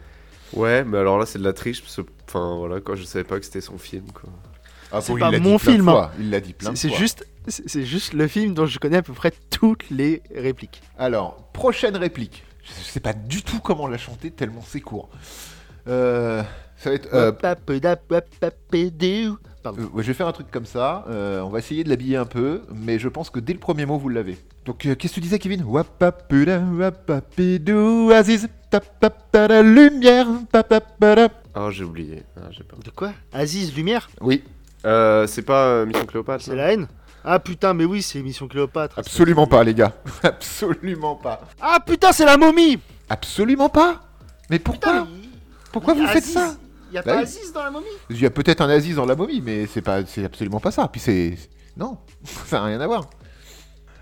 Ouais, 0.54 0.84
mais 0.84 0.98
alors 0.98 1.18
là, 1.18 1.26
c'est 1.26 1.40
de 1.40 1.44
la 1.46 1.54
triche, 1.54 1.82
parce 1.82 1.96
que, 1.96 2.02
enfin, 2.28 2.56
voilà, 2.58 2.82
quoi, 2.82 2.96
je 2.96 3.04
savais 3.04 3.24
pas 3.24 3.40
que 3.40 3.46
c'était 3.46 3.62
son 3.62 3.78
film, 3.78 4.04
quoi. 4.14 4.30
Ah, 4.92 5.00
C'est 5.00 5.14
bon, 5.14 5.20
pas 5.20 5.28
il 5.28 5.32
l'a 5.32 5.40
dit 5.40 5.44
mon 5.48 5.56
de 5.56 5.62
film, 5.62 5.84
fois. 5.86 6.12
Il 6.20 6.30
l'a 6.30 6.42
dit 6.42 6.52
plein 6.54 6.70
C'est 6.70 6.74
de 6.74 6.78
c'est 6.78 6.88
fois. 6.90 6.98
juste, 6.98 7.26
c'est 7.48 7.70
c'est 7.70 7.86
juste 7.86 8.14
le 8.14 8.28
film 8.28 8.54
dont 8.54 8.66
je 8.66 8.78
connais 8.80 8.98
à 8.98 9.02
peu 9.02 9.14
près 9.14 9.32
toutes 9.50 9.90
les 9.90 10.22
répliques. 10.36 10.82
Alors, 10.98 11.38
prochaine 11.54 11.96
réplique. 11.96 12.44
Je 12.66 12.84
sais 12.92 13.00
pas 13.00 13.14
du 13.14 13.44
tout 13.44 13.60
comment 13.60 13.88
la 13.88 13.98
chanter 13.98 14.30
tellement 14.32 14.62
c'est 14.68 14.82
court. 14.82 15.10
Euh, 15.88 16.44
ça 16.82 16.90
va 16.90 16.96
être. 16.96 17.10
euh. 17.14 17.32
Euh, 19.66 19.70
ouais, 19.94 20.02
je 20.04 20.08
vais 20.08 20.14
faire 20.14 20.28
un 20.28 20.32
truc 20.32 20.50
comme 20.50 20.66
ça. 20.66 21.06
euh, 21.08 21.40
on 21.42 21.50
va 21.50 21.60
essayer 21.60 21.84
de 21.84 21.90
l'habiller 21.90 22.18
un 22.18 22.26
peu, 22.26 22.64
mais 22.74 22.98
je 22.98 23.08
pense 23.08 23.30
que 23.30 23.40
dès 23.40 23.54
le 23.54 23.60
premier 23.60 23.86
mot, 23.86 23.98
vous 24.00 24.10
l'avez. 24.10 24.38
Donc, 24.66 24.86
euh, 24.86 24.96
qu'est-ce 24.96 25.14
que 25.14 25.16
tu 25.16 25.22
disais, 25.22 25.38
Kevin? 25.40 25.64
Wapapuda, 25.64 26.60
wapapidou, 26.60 28.12
Aziz, 28.12 28.48
lumière. 29.62 30.28
Oh, 31.56 31.70
j'ai 31.70 31.84
oublié. 31.84 32.24
Ah, 32.38 32.48
j'ai 32.52 32.64
pas. 32.64 32.76
De 32.84 32.90
quoi? 32.92 33.12
Aziz, 33.34 33.76
lumière? 33.76 34.10
Oui, 34.22 34.44
Euh, 34.84 35.28
c'est 35.28 35.44
pas 35.44 35.66
euh, 35.68 35.86
Mission 35.86 36.06
Cléopâtre 36.08 36.44
C'est 36.44 36.56
la 36.56 36.74
haine? 36.74 36.88
Ah 37.24 37.38
putain, 37.38 37.76
mais 37.76 37.86
oui, 37.86 38.02
c'est 38.02 38.20
Mission 38.24 38.48
Cléopâtre. 38.48 38.98
absolument 38.98 39.46
pas, 39.46 39.64
les 39.64 39.76
gars. 39.76 39.94
Absolument 40.24 41.16
pas. 41.16 41.42
Ah 41.62 41.78
putain, 41.86 42.12
c'est 42.14 42.26
la 42.26 42.36
momie 42.38 42.80
Absolument 43.10 43.70
pas. 43.70 44.02
Mais 44.50 44.58
pourquoi? 44.58 44.92
Putain, 45.04 45.08
Pourquoi 45.72 45.94
vous 45.94 46.08
faites 46.08 46.24
ça? 46.24 46.56
Il 46.92 46.96
y 46.96 46.98
a 46.98 47.02
Bah 47.02 47.14
pas 47.14 47.18
oui. 47.20 47.24
Aziz 47.24 47.54
dans 47.54 47.64
la 47.64 47.72
momie? 47.72 47.86
Il 48.10 48.20
y 48.22 48.26
a 48.26 48.30
peut-être 48.30 48.62
un 48.62 48.70
Aziz 48.70 48.96
dans 48.98 49.06
la 49.06 49.16
momie, 49.16 49.42
mais 49.42 49.66
c'est 49.66 49.82
pas, 49.82 50.06
c'est 50.06 50.26
absolument 50.26 50.60
pas 50.60 50.72
ça. 50.72 50.88
Puis 50.90 51.00
c'est, 51.00 51.36
non, 51.78 51.98
ça 52.24 52.60
n'a 52.60 52.66
rien 52.66 52.82
à 52.82 52.88
voir. 52.88 53.10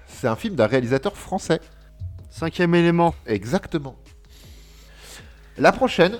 C'est 0.08 0.28
un 0.28 0.36
film 0.36 0.56
d'un 0.56 0.66
réalisateur 0.68 1.16
français. 1.16 1.62
Cinquième 2.32 2.74
élément. 2.76 3.14
Exactement. 3.26 3.96
La 5.58 5.72
prochaine, 5.72 6.18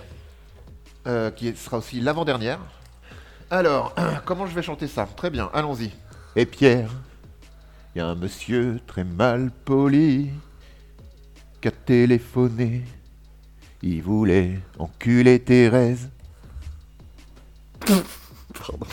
euh, 1.08 1.32
qui 1.32 1.56
sera 1.56 1.80
aussi 1.80 2.00
l'avant-dernière. 2.02 2.60
Alors, 3.50 3.96
comment 4.26 4.46
je 4.46 4.54
vais 4.54 4.62
chanter 4.62 4.88
ça? 4.88 5.08
Très 5.16 5.30
bien, 5.32 5.50
allons-y. 5.54 5.92
Et 6.36 6.46
Pierre, 6.46 6.92
il 7.96 8.00
y 8.00 8.02
a 8.02 8.06
un 8.06 8.16
monsieur 8.16 8.80
très 8.86 9.04
mal 9.04 9.50
poli 9.66 10.30
qui 11.62 11.68
a 11.68 11.72
téléphoné. 11.72 12.84
Il 13.82 14.04
voulait 14.04 14.60
enculer 14.78 15.40
Thérèse. 15.40 16.10
Pardon. 18.54 18.86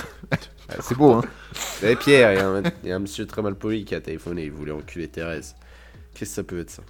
C'est 0.80 0.96
beau, 0.96 1.12
hein 1.12 1.22
Eh 1.82 1.96
Pierre, 1.96 2.32
il 2.32 2.36
y, 2.38 2.40
a 2.40 2.48
un- 2.48 2.62
il 2.82 2.88
y 2.88 2.92
a 2.92 2.96
un 2.96 2.98
monsieur 2.98 3.26
très 3.26 3.40
mal 3.42 3.54
poli 3.54 3.84
qui 3.84 3.94
a 3.94 4.00
téléphoné, 4.00 4.44
il 4.44 4.52
voulait 4.52 4.72
enculer 4.72 5.08
Thérèse. 5.08 5.54
Qu'est-ce 6.14 6.30
que 6.30 6.34
ça 6.36 6.42
peut 6.44 6.58
être 6.60 6.70
ça? 6.70 6.82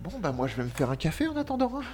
Bon, 0.00 0.18
bah 0.18 0.32
moi 0.32 0.46
je 0.48 0.56
vais 0.56 0.64
me 0.64 0.68
faire 0.68 0.90
un 0.90 0.96
café 0.96 1.28
en 1.28 1.36
attendant. 1.36 1.72
hein. 1.80 1.84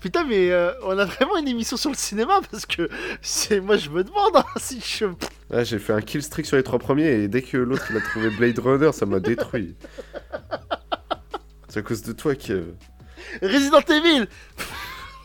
Putain, 0.00 0.24
mais 0.24 0.50
euh, 0.52 0.72
on 0.84 0.96
a 0.98 1.04
vraiment 1.06 1.36
une 1.38 1.48
émission 1.48 1.76
sur 1.76 1.90
le 1.90 1.96
cinéma 1.96 2.40
parce 2.50 2.66
que 2.66 2.88
c'est 3.22 3.60
moi 3.60 3.76
je 3.76 3.90
me 3.90 4.04
demande 4.04 4.36
hein, 4.36 4.44
si 4.56 4.80
je. 4.80 5.06
Ouais, 5.50 5.64
j'ai 5.64 5.78
fait 5.80 5.92
un 5.94 6.00
kill 6.00 6.22
streak 6.22 6.46
sur 6.46 6.56
les 6.56 6.62
trois 6.62 6.78
premiers 6.78 7.06
et 7.08 7.28
dès 7.28 7.42
que 7.42 7.56
l'autre 7.56 7.86
il 7.90 7.96
a 7.96 8.00
trouvé 8.00 8.30
Blade 8.30 8.58
Runner, 8.58 8.92
ça 8.92 9.06
m'a 9.06 9.18
détruit. 9.18 9.74
C'est 11.68 11.80
à 11.80 11.82
cause 11.82 12.02
de 12.02 12.12
toi, 12.12 12.34
Kev. 12.34 12.64
Resident 13.42 13.80
Evil 13.80 14.26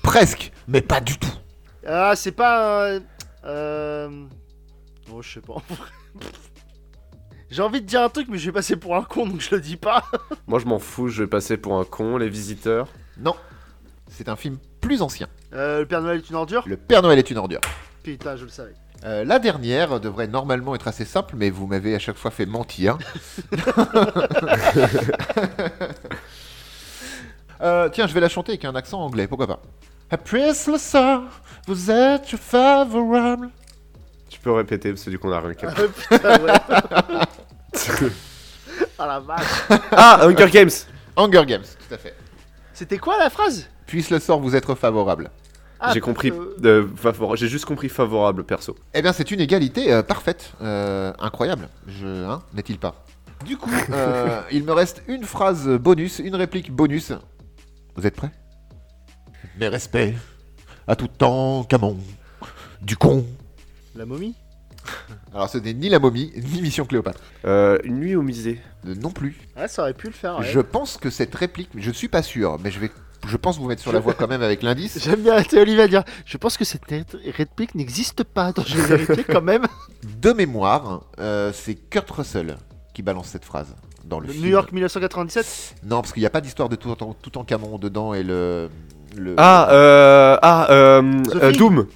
Presque, 0.01 0.51
mais 0.67 0.81
pas 0.81 0.99
du 1.01 1.17
tout. 1.17 1.27
Ah, 1.85 2.13
c'est 2.15 2.31
pas. 2.31 2.95
un- 2.95 2.99
Euh. 3.45 4.25
Oh, 5.11 5.21
je 5.21 5.33
sais 5.33 5.41
pas. 5.41 5.53
en 5.53 5.63
vrai. 5.69 5.89
J'ai 7.53 7.61
envie 7.61 7.81
de 7.81 7.85
dire 7.85 8.01
un 8.01 8.09
truc, 8.09 8.29
mais 8.29 8.39
je 8.39 8.45
vais 8.45 8.51
passer 8.51 8.75
pour 8.75 8.95
un 8.95 9.03
con 9.03 9.27
donc 9.27 9.39
je 9.39 9.53
le 9.53 9.61
dis 9.61 9.77
pas. 9.77 10.05
Moi 10.47 10.57
je 10.57 10.65
m'en 10.65 10.79
fous, 10.79 11.09
je 11.09 11.21
vais 11.21 11.29
passer 11.29 11.55
pour 11.55 11.79
un 11.79 11.85
con, 11.85 12.17
les 12.17 12.27
visiteurs. 12.27 12.87
Non, 13.19 13.35
c'est 14.09 14.27
un 14.27 14.35
film 14.35 14.57
plus 14.81 15.03
ancien. 15.03 15.27
Euh, 15.53 15.81
le 15.81 15.85
Père 15.85 16.01
Noël 16.01 16.17
est 16.17 16.29
une 16.31 16.35
ordure 16.35 16.63
Le 16.65 16.77
Père 16.77 17.03
Noël 17.03 17.19
est 17.19 17.29
une 17.29 17.37
ordure. 17.37 17.61
Putain, 18.01 18.37
je 18.37 18.45
le 18.45 18.49
savais. 18.49 18.73
Euh, 19.05 19.23
la 19.23 19.37
dernière 19.37 19.99
devrait 19.99 20.27
normalement 20.27 20.73
être 20.73 20.87
assez 20.87 21.05
simple, 21.05 21.35
mais 21.37 21.51
vous 21.51 21.67
m'avez 21.67 21.93
à 21.93 21.99
chaque 21.99 22.17
fois 22.17 22.31
fait 22.31 22.47
mentir. 22.47 22.97
Euh, 27.61 27.87
tiens, 27.87 28.07
je 28.07 28.13
vais 28.13 28.19
la 28.19 28.27
chanter 28.27 28.51
avec 28.51 28.65
un 28.65 28.75
accent 28.75 28.99
anglais, 28.99 29.25
pourquoi 29.25 29.47
pas. 29.47 29.61
Après 30.13 30.49
le 30.67 30.77
sort, 30.77 31.23
vous 31.65 31.89
êtes 31.89 32.35
favorable. 32.37 33.49
Tu 34.29 34.39
peux 34.39 34.51
répéter 34.51 34.91
parce 34.91 35.03
que 35.05 35.09
du 35.09 35.17
coup 35.17 35.27
on 35.27 35.31
a 35.31 35.39
rien 35.39 35.55
capté. 35.55 35.81
Ah, 36.11 36.17
putain, 36.17 36.39
ouais. 36.43 38.09
Ah 38.99 39.07
la 39.07 39.19
vache. 39.19 39.63
ah, 39.91 40.19
Hunger 40.21 40.51
Games 40.51 40.69
Hunger 41.17 41.43
Games, 41.47 41.63
tout 41.63 41.95
à 41.95 41.97
fait. 41.97 42.15
C'était 42.75 42.99
quoi 42.99 43.17
la 43.17 43.31
phrase? 43.31 43.67
Puisse 43.87 44.11
le 44.11 44.19
sort 44.19 44.39
vous 44.39 44.55
être 44.55 44.75
favorable. 44.75 45.31
Ah, 45.79 45.91
J'ai 45.95 45.99
compris, 45.99 46.31
euh, 46.31 46.87
euh, 47.03 47.35
j'ai 47.35 47.47
juste 47.47 47.65
compris 47.65 47.89
favorable 47.89 48.43
perso. 48.43 48.75
Eh 48.93 49.01
bien, 49.01 49.13
c'est 49.13 49.31
une 49.31 49.39
égalité 49.41 49.91
euh, 49.91 50.03
parfaite. 50.03 50.53
Euh, 50.61 51.11
incroyable. 51.19 51.69
Je, 51.87 52.05
hein, 52.05 52.43
n'est-il 52.53 52.77
pas? 52.77 53.03
Du 53.45 53.57
coup, 53.57 53.71
euh, 53.91 54.41
il 54.51 54.63
me 54.63 54.73
reste 54.73 55.01
une 55.07 55.23
phrase 55.23 55.67
bonus, 55.67 56.19
une 56.19 56.35
réplique 56.35 56.71
bonus. 56.71 57.13
Vous 57.95 58.05
êtes 58.05 58.15
prêts? 58.15 58.31
Mes 59.59 59.67
respects 59.67 60.13
à 60.87 60.95
tout 60.95 61.07
temps, 61.07 61.63
Camon. 61.63 61.97
Du 62.81 62.97
con. 62.97 63.25
La 63.95 64.05
momie? 64.05 64.35
Alors, 65.33 65.49
ce 65.49 65.57
n'est 65.57 65.73
ni 65.73 65.87
la 65.89 65.99
momie, 65.99 66.33
ni 66.35 66.61
Mission 66.61 66.85
Cléopâtre. 66.85 67.21
Euh, 67.45 67.77
une 67.83 67.99
nuit 67.99 68.15
au 68.15 68.21
musée. 68.21 68.59
Euh, 68.85 68.95
non 68.95 69.11
plus. 69.11 69.37
Ouais, 69.55 69.67
ça 69.67 69.83
aurait 69.83 69.93
pu 69.93 70.07
le 70.07 70.13
faire. 70.13 70.39
ouais. 70.39 70.45
Je 70.45 70.59
pense 70.59 70.97
que 70.97 71.09
cette 71.09 71.33
réplique, 71.35 71.69
je 71.75 71.89
ne 71.89 71.93
suis 71.93 72.09
pas 72.09 72.21
sûr, 72.21 72.57
mais 72.61 72.71
je 72.71 72.79
vais, 72.79 72.91
je 73.25 73.37
pense 73.37 73.57
vous 73.57 73.67
mettre 73.67 73.81
sur 73.81 73.93
la 73.93 73.99
voie 73.99 74.13
quand 74.13 74.27
même 74.27 74.41
avec 74.41 74.61
l'indice. 74.63 74.99
J'aime 75.03 75.21
bien 75.21 75.33
arrêter 75.33 75.59
Olivier 75.61 75.83
à 75.83 75.87
dire 75.87 76.03
Je 76.25 76.37
pense 76.37 76.57
que 76.57 76.65
cette 76.65 76.83
réplique 77.37 77.75
n'existe 77.75 78.23
pas. 78.25 78.47
Attends, 78.47 78.63
je 78.65 78.75
vais 78.77 78.97
vérifier 78.97 79.23
quand 79.23 79.41
même. 79.41 79.65
De 80.21 80.33
mémoire, 80.33 81.03
euh, 81.19 81.51
c'est 81.53 81.75
Kurt 81.75 82.09
Russell 82.11 82.57
qui 82.93 83.01
balance 83.03 83.27
cette 83.27 83.45
phrase 83.45 83.73
dans 84.03 84.19
le 84.19 84.27
Le 84.27 84.33
film. 84.33 84.45
New 84.45 84.51
York 84.51 84.71
1997 84.73 85.75
Non, 85.85 86.01
parce 86.01 86.11
qu'il 86.11 86.21
n'y 86.21 86.27
a 86.27 86.29
pas 86.31 86.41
d'histoire 86.41 86.67
de 86.67 86.75
tout 86.75 86.89
en, 86.89 87.13
tout 87.13 87.37
en 87.37 87.45
Camon 87.45 87.77
dedans 87.77 88.13
et 88.13 88.23
le. 88.23 88.69
Le- 89.17 89.35
Ah, 89.37 89.67
euh, 89.71 90.37
ah, 90.41 90.67
euh, 90.71 91.01
euh, 91.41 91.51
Doom. 91.53 91.87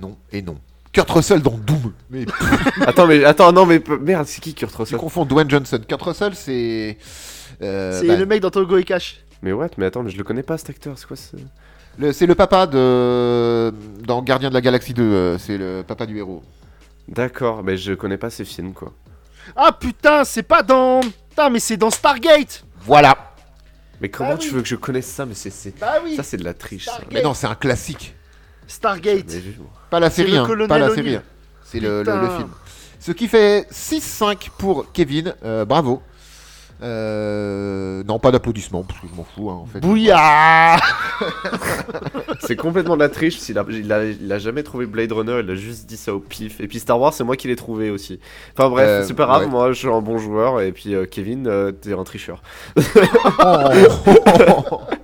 Non 0.00 0.16
et 0.32 0.42
non. 0.42 0.56
Kurt 0.92 1.10
Russell 1.10 1.40
dans 1.42 1.56
Doom. 1.58 1.92
Mais 2.10 2.24
attends, 2.86 3.06
mais 3.06 3.24
attends, 3.24 3.52
non, 3.52 3.64
mais 3.66 3.80
merde, 4.00 4.26
c'est 4.26 4.40
qui 4.40 4.54
Kurt 4.54 4.72
tu 4.72 4.78
Russell 4.78 4.98
confonds 4.98 5.24
Dwayne 5.24 5.48
Johnson. 5.50 5.80
Kurt 5.86 6.02
Russell, 6.02 6.34
c'est. 6.34 6.96
euh, 7.62 7.98
C'est 8.00 8.06
bah, 8.06 8.16
le 8.16 8.26
mec 8.26 8.40
dans 8.42 8.50
Togo 8.50 8.76
et 8.76 8.84
Cash. 8.84 9.20
Mais 9.42 9.52
what? 9.52 9.68
Mais 9.78 9.86
attends, 9.86 10.02
mais 10.02 10.10
je 10.10 10.18
le 10.18 10.24
connais 10.24 10.42
pas 10.42 10.58
cet 10.58 10.70
acteur, 10.70 10.98
c'est 10.98 11.06
quoi 11.06 11.16
ce... 11.16 11.36
le- 11.98 12.12
c'est 12.12 12.26
le 12.26 12.34
papa 12.34 12.66
de. 12.66 13.72
Dans 14.04 14.20
Gardien 14.22 14.48
de 14.48 14.54
la 14.54 14.60
Galaxie 14.60 14.92
2. 14.94 15.02
euh, 15.02 15.38
c'est 15.38 15.56
le 15.58 15.82
papa 15.86 16.06
du 16.06 16.18
héros. 16.18 16.42
D'accord, 17.08 17.62
mais 17.62 17.76
je 17.76 17.92
connais 17.94 18.16
pas 18.18 18.30
ces 18.30 18.44
films 18.44 18.72
quoi. 18.72 18.92
Ah 19.56 19.72
putain, 19.72 20.24
c'est 20.24 20.42
pas 20.42 20.62
dans. 20.62 21.00
Putain, 21.30 21.50
mais 21.50 21.60
c'est 21.60 21.76
dans 21.76 21.90
Stargate 21.90 22.64
Voilà. 22.84 23.29
Mais 24.00 24.08
comment 24.08 24.30
Ah 24.34 24.38
tu 24.38 24.48
oui. 24.48 24.54
veux 24.56 24.62
que 24.62 24.68
je 24.68 24.76
connaisse 24.76 25.06
ça 25.06 25.26
Mais 25.26 25.34
c'est. 25.34 25.50
c'est- 25.50 25.78
Bah 25.78 25.94
oui 26.04 26.16
Ça, 26.16 26.22
c'est 26.22 26.36
de 26.36 26.44
la 26.44 26.54
triche. 26.54 26.88
Mais 27.12 27.22
non, 27.22 27.34
c'est 27.34 27.46
un 27.46 27.54
classique. 27.54 28.14
Stargate. 28.66 29.26
Pas 29.90 30.00
la 30.00 30.10
série, 30.10 30.36
hein, 30.36 30.46
pas 30.68 30.78
la 30.78 30.94
série. 30.94 31.16
hein. 31.16 31.22
C'est 31.64 31.80
le, 31.80 32.02
le- 32.02 32.12
le 32.14 32.20
Putain. 32.20 32.36
film. 32.36 32.48
Ce 33.00 33.12
qui 33.12 33.28
fait 33.28 33.66
6-5 33.70 34.50
pour 34.58 34.92
Kevin. 34.92 35.34
euh, 35.44 35.64
bravo. 35.64 36.02
Euh, 36.82 38.02
non, 38.04 38.18
pas 38.18 38.30
d'applaudissements, 38.30 38.84
parce 38.84 39.00
que 39.00 39.06
je 39.10 39.14
m'en 39.14 39.24
fous, 39.24 39.50
hein, 39.50 39.58
en 39.62 39.66
fait. 39.66 39.80
Bouillard 39.80 40.80
C'est 42.40 42.56
complètement 42.56 42.96
de 42.96 43.02
la 43.02 43.08
triche. 43.08 43.38
a, 43.50 43.64
il, 43.68 43.92
a, 43.92 44.04
il 44.04 44.32
a 44.32 44.38
jamais 44.38 44.62
trouvé 44.62 44.86
Blade 44.86 45.12
Runner, 45.12 45.40
il 45.44 45.50
a 45.50 45.54
juste 45.54 45.86
dit 45.86 45.96
ça 45.96 46.14
au 46.14 46.20
pif. 46.20 46.60
Et 46.60 46.68
puis 46.68 46.78
Star 46.78 46.98
Wars, 46.98 47.12
c'est 47.12 47.24
moi 47.24 47.36
qui 47.36 47.48
l'ai 47.48 47.56
trouvé 47.56 47.90
aussi. 47.90 48.18
Enfin 48.56 48.70
bref, 48.70 48.86
Euh, 48.88 49.04
c'est 49.04 49.14
pas 49.14 49.26
grave, 49.26 49.42
ouais. 49.42 49.48
moi 49.48 49.72
je 49.72 49.78
suis 49.78 49.88
un 49.88 50.00
bon 50.00 50.18
joueur. 50.18 50.60
Et 50.60 50.72
puis 50.72 50.94
euh, 50.94 51.04
Kevin, 51.04 51.46
euh, 51.46 51.72
t'es 51.72 51.92
un 51.92 52.04
tricheur. 52.04 52.42
Ok, 52.76 52.84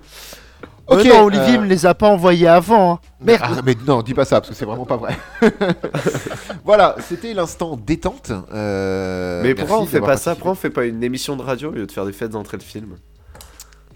Ok, 0.88 1.04
non, 1.04 1.24
Olivier 1.24 1.56
euh, 1.56 1.60
me 1.60 1.66
les 1.66 1.84
a 1.86 1.94
pas 1.94 2.08
envoyés 2.08 2.46
avant. 2.46 2.94
hein. 2.94 2.98
Merde 3.20 3.42
Ah, 3.58 3.60
mais 3.64 3.74
non, 3.86 4.02
dis 4.02 4.14
pas 4.14 4.24
ça, 4.24 4.40
parce 4.40 4.50
que 4.50 4.54
c'est 4.54 4.64
vraiment 4.64 4.84
pas 4.86 4.96
vrai. 4.96 5.16
voilà, 6.64 6.96
c'était 7.00 7.34
l'instant 7.34 7.76
détente. 7.76 8.30
euh, 8.52 9.42
mais 9.42 9.48
merci 9.54 9.60
pourquoi 9.66 9.80
on 9.82 9.86
fait 9.86 9.92
d'avoir 9.94 10.10
pas 10.12 10.16
ça 10.16 10.30
participé. 10.30 10.34
Pourquoi 10.40 10.52
on 10.52 10.54
fait 10.54 10.70
pas 10.70 10.84
une 10.84 11.02
émission 11.02 11.36
de 11.36 11.42
radio 11.42 11.70
au 11.70 11.72
lieu 11.72 11.86
de 11.86 11.92
faire 11.92 12.04
des 12.06 12.12
fêtes 12.12 12.30
d'entrée 12.30 12.56
de 12.56 12.62
film 12.62 12.96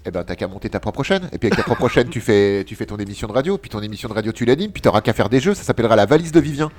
Eh 0.05 0.11
ben, 0.11 0.25
t'as 0.25 0.35
qu'à 0.35 0.49
monter 0.49 0.69
ta 0.69 0.81
propre 0.81 1.03
chaîne. 1.05 1.29
Et 1.33 1.39
puis 1.39 1.47
avec 1.49 1.57
ta 1.57 1.63
propre 1.63 1.89
chaîne, 1.89 2.09
tu 2.09 2.21
fais, 2.21 2.65
tu 2.67 2.75
fais 2.75 2.87
ton 2.87 2.97
émission 2.97 3.29
de 3.29 3.33
radio. 3.33 3.57
Puis 3.59 3.71
ton 3.71 3.81
émission 3.81 4.09
de 4.09 4.15
radio, 4.15 4.33
tu 4.33 4.45
l'animes. 4.45 4.73
Puis 4.73 4.83
t'auras 4.83 5.01
qu'à 5.01 5.13
faire 5.13 5.29
des 5.29 5.41
jeux. 5.41 5.55
Ça 5.55 5.63
s'appellera 5.63 5.95
la 5.97 6.07
valise 6.07 6.33
de 6.33 6.41
Vivien. 6.41 6.71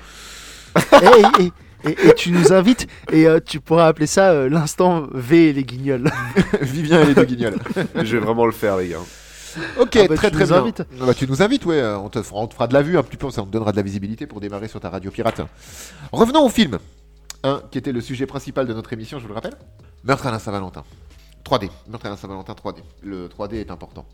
et, 1.02 1.44
et- 1.44 1.52
et- 1.90 2.08
et 2.10 2.14
tu 2.14 2.32
nous 2.32 2.54
invites 2.54 2.86
et 3.12 3.28
euh, 3.28 3.40
tu 3.44 3.60
pourras 3.60 3.88
appeler 3.88 4.06
ça 4.06 4.30
euh, 4.32 4.48
l'instant 4.50 5.08
V 5.14 5.50
et 5.50 5.54
les 5.54 5.64
guignols. 5.64 6.12
Vivien 6.62 7.02
et 7.02 7.06
les 7.06 7.16
deux 7.16 7.24
guignols. 7.26 7.56
Je 7.96 8.18
vais 8.18 8.24
vraiment 8.24 8.46
le 8.46 8.52
faire, 8.52 8.78
les 8.78 8.90
gars. 8.90 8.98
Ok, 9.80 9.96
Ah 9.96 10.08
bah, 10.08 10.16
très 10.16 10.30
tu 10.32 10.36
très 10.38 10.44
nous 10.46 10.50
bien. 10.52 10.58
invites. 10.62 10.84
Ah 11.02 11.06
bah, 11.06 11.14
tu 11.14 11.28
nous 11.28 11.42
invites, 11.42 11.66
ouais. 11.66 11.84
On 11.96 12.10
te, 12.10 12.22
fera, 12.22 12.40
on 12.42 12.48
te 12.48 12.54
fera 12.54 12.68
de 12.68 12.74
la 12.74 12.82
vue 12.82 12.98
un 12.98 13.04
petit 13.04 13.18
peu. 13.18 13.30
Ça 13.32 13.42
te 13.42 13.48
donnera 13.48 13.72
de 13.72 13.78
la 13.78 13.84
visibilité 13.84 14.28
pour 14.28 14.40
démarrer 14.40 14.68
sur 14.68 14.80
ta 14.80 14.90
radio 14.90 15.12
pirate. 15.12 15.42
Revenons 16.12 16.46
au 16.46 16.50
film. 16.50 16.78
Hein, 17.44 17.62
qui 17.72 17.80
était 17.80 17.92
le 17.92 18.02
sujet 18.02 18.28
principal 18.28 18.68
de 18.68 18.74
notre 18.74 18.94
émission, 18.94 19.18
je 19.18 19.24
vous 19.24 19.30
le 19.30 19.34
rappelle. 19.34 19.56
Meurtre 20.04 20.28
à 20.28 20.32
la 20.32 20.38
Saint-Valentin. 20.38 20.84
3D. 21.44 21.70
Meurtre 21.90 22.06
à 22.06 22.10
la 22.10 22.18
Saint-Valentin 22.18 22.54
3D. 22.54 22.76
Le 23.02 23.28
3D 23.28 23.56
est 23.56 23.72
important. 23.72 24.06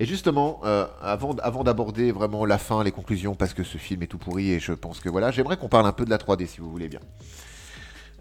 Et 0.00 0.04
justement, 0.04 0.60
euh, 0.64 0.84
avant, 1.00 1.36
avant 1.44 1.62
d'aborder 1.62 2.10
vraiment 2.10 2.44
la 2.44 2.58
fin, 2.58 2.82
les 2.82 2.90
conclusions, 2.90 3.36
parce 3.36 3.54
que 3.54 3.62
ce 3.62 3.78
film 3.78 4.02
est 4.02 4.08
tout 4.08 4.18
pourri 4.18 4.50
et 4.50 4.58
je 4.58 4.72
pense 4.72 4.98
que 4.98 5.08
voilà, 5.08 5.30
j'aimerais 5.30 5.56
qu'on 5.56 5.68
parle 5.68 5.86
un 5.86 5.92
peu 5.92 6.04
de 6.04 6.10
la 6.10 6.18
3D 6.18 6.46
si 6.48 6.60
vous 6.60 6.70
voulez 6.72 6.88
bien. 6.88 7.00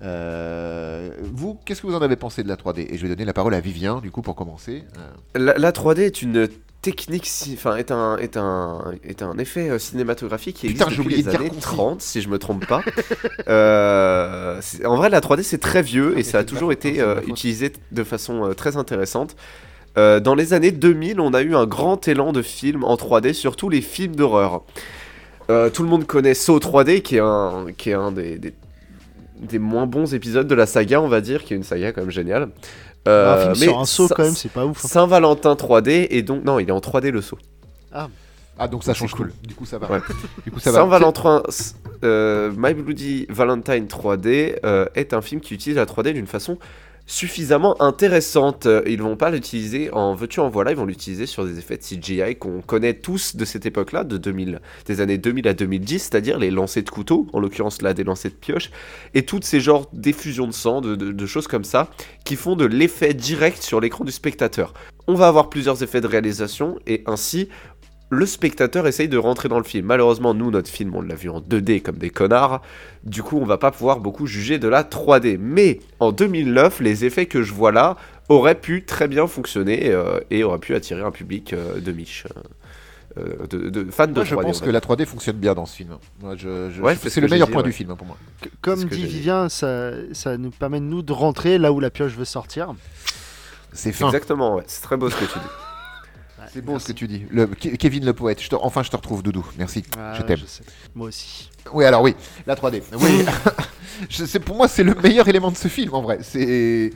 Euh, 0.02 1.10
vous, 1.34 1.60
qu'est-ce 1.66 1.82
que 1.82 1.88
vous 1.88 1.96
en 1.96 2.02
avez 2.02 2.16
pensé 2.16 2.44
de 2.44 2.48
la 2.48 2.56
3D 2.56 2.88
Et 2.90 2.98
je 2.98 3.04
vais 3.04 3.10
donner 3.10 3.26
la 3.26 3.34
parole 3.34 3.54
à 3.54 3.60
Vivien, 3.60 4.00
du 4.00 4.12
coup, 4.12 4.22
pour 4.22 4.36
commencer. 4.36 4.84
Euh, 4.98 5.40
La, 5.40 5.58
la 5.58 5.72
3D 5.72 6.00
est 6.02 6.22
une 6.22 6.50
technique, 6.82 7.30
enfin 7.54 7.76
est 7.78 7.92
un 7.92 8.18
est 8.18 8.38
un 8.38 8.94
est 9.04 9.22
un 9.22 9.38
effet 9.38 9.70
euh, 9.70 9.78
cinématographique 9.80 10.58
qui 10.58 10.68
existe 10.68 10.98
depuis 10.98 11.16
les 11.18 11.24
de 11.24 11.30
années 11.30 11.50
concis. 11.50 11.62
30 11.62 12.02
si 12.02 12.22
je 12.22 12.30
me 12.30 12.40
trompe 12.40 12.66
pas. 12.66 12.82
Euh, 13.48 14.62
en 14.86 14.96
vrai 14.96 15.10
la 15.10 15.20
3D 15.20 15.44
c'est 15.44 15.58
très 15.58 15.82
vieux 15.82 16.14
Ah, 16.16 16.20
et 16.20 16.24
ça 16.24 16.40
a 16.40 16.44
toujours 16.44 16.72
été 16.72 17.02
euh, 17.02 17.20
utilisé 17.28 17.74
de 17.92 18.04
façon 18.04 18.54
très 18.56 18.78
intéressante. 18.78 19.36
Dans 19.96 20.36
les 20.36 20.54
années 20.54 20.72
2000, 20.72 21.20
on 21.20 21.34
a 21.34 21.42
eu 21.42 21.54
un 21.54 21.66
grand 21.66 22.08
élan 22.08 22.32
de 22.32 22.42
films 22.42 22.84
en 22.86 22.96
3D, 22.96 23.34
surtout 23.34 23.68
les 23.68 23.82
films 23.82 24.16
d'horreur. 24.16 24.64
Tout 25.48 25.84
le 25.84 25.90
monde 25.90 26.06
connaît 26.06 26.34
Saw 26.34 26.60
3D, 26.60 27.02
qui 27.02 27.18
est 27.18 27.22
un, 27.22 27.66
qui 27.78 27.90
est 27.90 27.94
un 27.94 28.12
des, 28.14 28.38
des, 28.38 28.54
des 29.42 29.60
moins 29.60 29.86
bons 29.88 30.14
épisodes 30.14 30.48
de 30.48 30.56
la 30.56 30.66
saga, 30.66 31.02
on 31.02 31.08
va 31.08 31.20
dire, 31.22 31.44
qui 31.44 31.54
est 31.54 31.58
une 31.58 31.64
saga 31.64 31.92
quand 31.92 32.02
même 32.02 32.12
géniale. 32.12 32.50
Euh, 33.08 33.34
un 33.34 33.40
film 33.40 33.52
mais 33.60 33.66
sur 33.66 33.80
un 33.80 33.86
saut, 33.86 34.08
Saint- 34.08 34.16
quand 34.16 34.24
même, 34.24 34.34
c'est 34.36 34.52
pas 34.52 34.66
ouf. 34.66 34.86
hein. 34.86 34.88
Saint-Valentin 34.88 35.54
3D, 35.56 36.08
et 36.12 36.22
donc, 36.22 36.44
non, 36.44 36.60
il 36.60 36.70
est 36.70 36.72
en 36.72 36.80
3D 36.80 37.10
le 37.12 37.22
saut. 37.22 37.40
Ah, 38.60 38.68
donc 38.68 38.84
ça 38.84 38.94
change 38.94 39.12
cool. 39.14 39.28
cool. 39.32 39.48
Du 39.48 39.56
coup, 39.56 39.66
ça 39.66 39.80
va. 39.80 39.90
Ouais. 39.92 40.00
Du 40.46 40.52
coup, 40.52 40.60
ça 40.60 40.72
va. 40.72 40.80
Saint-Valentin, 40.80 41.42
euh, 42.04 42.52
My 42.56 42.74
Bloody 42.76 43.26
Valentine 43.30 43.88
3D 43.88 44.58
euh, 44.64 44.86
est 44.94 45.14
un 45.14 45.22
film 45.22 45.42
qui 45.42 45.54
utilise 45.56 45.78
la 45.78 45.86
3D 45.86 46.14
d'une 46.14 46.28
façon 46.28 46.60
suffisamment 47.06 47.82
intéressante. 47.82 48.68
Ils 48.86 49.02
vont 49.02 49.16
pas 49.16 49.30
l'utiliser 49.30 49.92
en 49.92 50.16
veux-tu 50.16 50.40
en 50.40 50.50
voilà, 50.50 50.72
ils 50.72 50.78
vont 50.78 50.86
l'utiliser 50.86 51.26
sur 51.26 51.46
des 51.46 51.60
effets 51.60 51.78
de 51.78 51.84
CGI 51.84 52.36
qu'on 52.36 52.62
connaît 52.62 52.94
tous 52.94 53.36
de 53.36 53.46
cette 53.46 53.66
époque-là, 53.66 54.04
de 54.04 54.18
2000, 54.18 54.62
des 54.86 55.02
années 55.02 55.18
2000 55.18 55.48
à 55.48 55.54
2010, 55.54 56.00
c'est-à-dire 56.00 56.40
les 56.40 56.52
lancers 56.52 56.84
de 56.84 56.90
couteau, 56.90 57.28
en 57.34 57.40
l'occurrence 57.40 57.82
là 57.82 57.94
des 57.94 58.04
lancers 58.04 58.32
de 58.32 58.36
pioche, 58.38 58.72
et 59.14 59.24
toutes 59.24 59.44
ces 59.44 59.60
genres 59.60 59.88
d'effusions 59.94 60.48
de 60.48 60.54
sang, 60.54 60.82
de 60.82 61.26
choses 61.26 61.48
comme 61.48 61.64
ça, 61.64 61.90
qui 62.24 62.36
font 62.36 62.56
de 62.56 62.66
l'effet 62.66 63.14
direct 63.14 63.62
sur 63.62 63.80
l'écran 63.80 64.04
du 64.04 64.12
spectateur. 64.12 64.74
On 65.08 65.16
va 65.16 65.28
avoir 65.28 65.50
plusieurs 65.50 65.82
effets 65.84 66.00
de 66.00 66.08
réalisation 66.08 66.78
et 66.86 67.04
ainsi 67.08 67.50
le 68.12 68.26
spectateur 68.26 68.86
essaye 68.88 69.08
de 69.08 69.18
rentrer 69.18 69.50
dans 69.50 69.58
le 69.58 69.64
film. 69.64 69.86
Malheureusement, 69.88 70.34
nous, 70.34 70.52
notre 70.52 70.70
film, 70.70 70.94
on 70.96 71.02
l'a 71.02 71.16
vu 71.16 71.30
en 71.30 71.40
2D 71.40 71.82
comme 71.82 71.98
des 71.98 72.10
connards. 72.10 72.62
Du 73.04 73.24
coup, 73.24 73.40
on 73.40 73.46
va 73.46 73.58
pas 73.58 73.72
pouvoir 73.72 74.00
beaucoup 74.00 74.28
juger 74.28 74.60
de 74.60 74.68
la 74.68 74.84
3D. 74.84 75.38
Mais 75.40 75.80
en 76.00 76.12
2009, 76.12 76.82
les 76.82 77.06
effets 77.06 77.26
que 77.26 77.42
je 77.42 77.54
vois 77.54 77.72
là 77.72 77.96
auraient 78.30 78.60
pu 78.60 78.84
très 78.86 79.08
bien 79.08 79.26
fonctionner 79.28 79.90
euh, 79.92 80.20
et 80.30 80.44
auraient 80.44 80.60
pu 80.60 80.76
attirer 80.76 81.02
un 81.02 81.12
public 81.12 81.54
euh, 81.54 81.80
de 81.80 81.92
miche. 81.94 82.26
euh, 83.18 83.46
de, 83.50 83.70
de 83.70 83.90
fans 83.92 84.08
de 84.08 84.14
Moi, 84.14 84.24
je 84.26 84.36
3D. 84.36 84.42
pense 84.42 84.62
que 84.62 84.70
la 84.70 84.80
3D 84.82 85.06
fonctionne 85.06 85.38
bien 85.38 85.54
dans 85.54 85.66
ce 85.66 85.76
film. 85.78 85.98
Moi, 86.22 86.36
je, 86.38 86.70
je- 86.76 86.82
Ouais, 86.82 86.96
je- 86.96 87.00
c'est 87.00 87.10
ce 87.10 87.20
le 87.22 87.28
meilleur 87.30 87.48
dit, 87.48 87.54
point 87.54 87.62
ouais. 87.62 87.68
du 87.70 87.74
film 87.74 87.92
hein, 87.92 87.96
pour 87.96 88.08
moi. 88.08 88.18
Comme 88.62 88.84
dit. 88.86 89.06
Vivien, 89.06 89.48
ça, 89.50 89.92
ça 90.14 90.38
nous 90.38 90.52
permet 90.52 90.80
de 90.80 90.86
nous 90.86 91.02
de 91.02 91.12
rentrer 91.14 91.58
là 91.58 91.72
où 91.72 91.80
la 91.80 91.90
pioche 91.90 92.14
veut 92.14 92.26
sortir. 92.26 92.74
C'est 93.74 93.94
fin. 93.94 94.08
Exactement, 94.08 94.56
ouais. 94.56 94.64
c'est 94.68 94.82
très 94.82 94.98
beau 94.98 95.10
ce 95.10 95.16
que 95.16 95.24
tu 95.26 95.40
dis. 95.40 95.46
C'est 96.54 96.62
beau 96.64 96.80
ce 96.80 96.88
que 96.88 96.92
tu 96.94 97.08
dis. 97.08 97.24
Le, 97.30 97.46
Kevin 97.48 98.06
le 98.06 98.14
poète. 98.14 98.42
Je 98.42 98.50
te- 98.50 98.56
enfin, 98.56 98.84
je 98.84 98.90
te 98.90 98.96
retrouve, 98.96 99.24
Doudou. 99.24 99.46
Merci. 99.58 99.84
Ah, 99.98 100.14
je 100.18 100.22
t'aime. 100.24 100.40
Moi 100.96 101.08
aussi. 101.08 101.50
Oui, 101.74 101.86
alors 101.86 102.02
oui, 102.02 102.16
la 102.46 102.56
3D. 102.56 102.82
Oui. 103.00 103.26
Je- 104.10 104.38
pour 104.40 104.56
moi, 104.56 104.68
c'est 104.68 104.84
le 104.84 104.96
meilleur 104.96 105.28
élément 105.28 105.52
de 105.52 105.56
ce 105.58 105.68
film 105.68 105.94
en 105.94 106.02
vrai. 106.02 106.20
C'est 106.22 106.92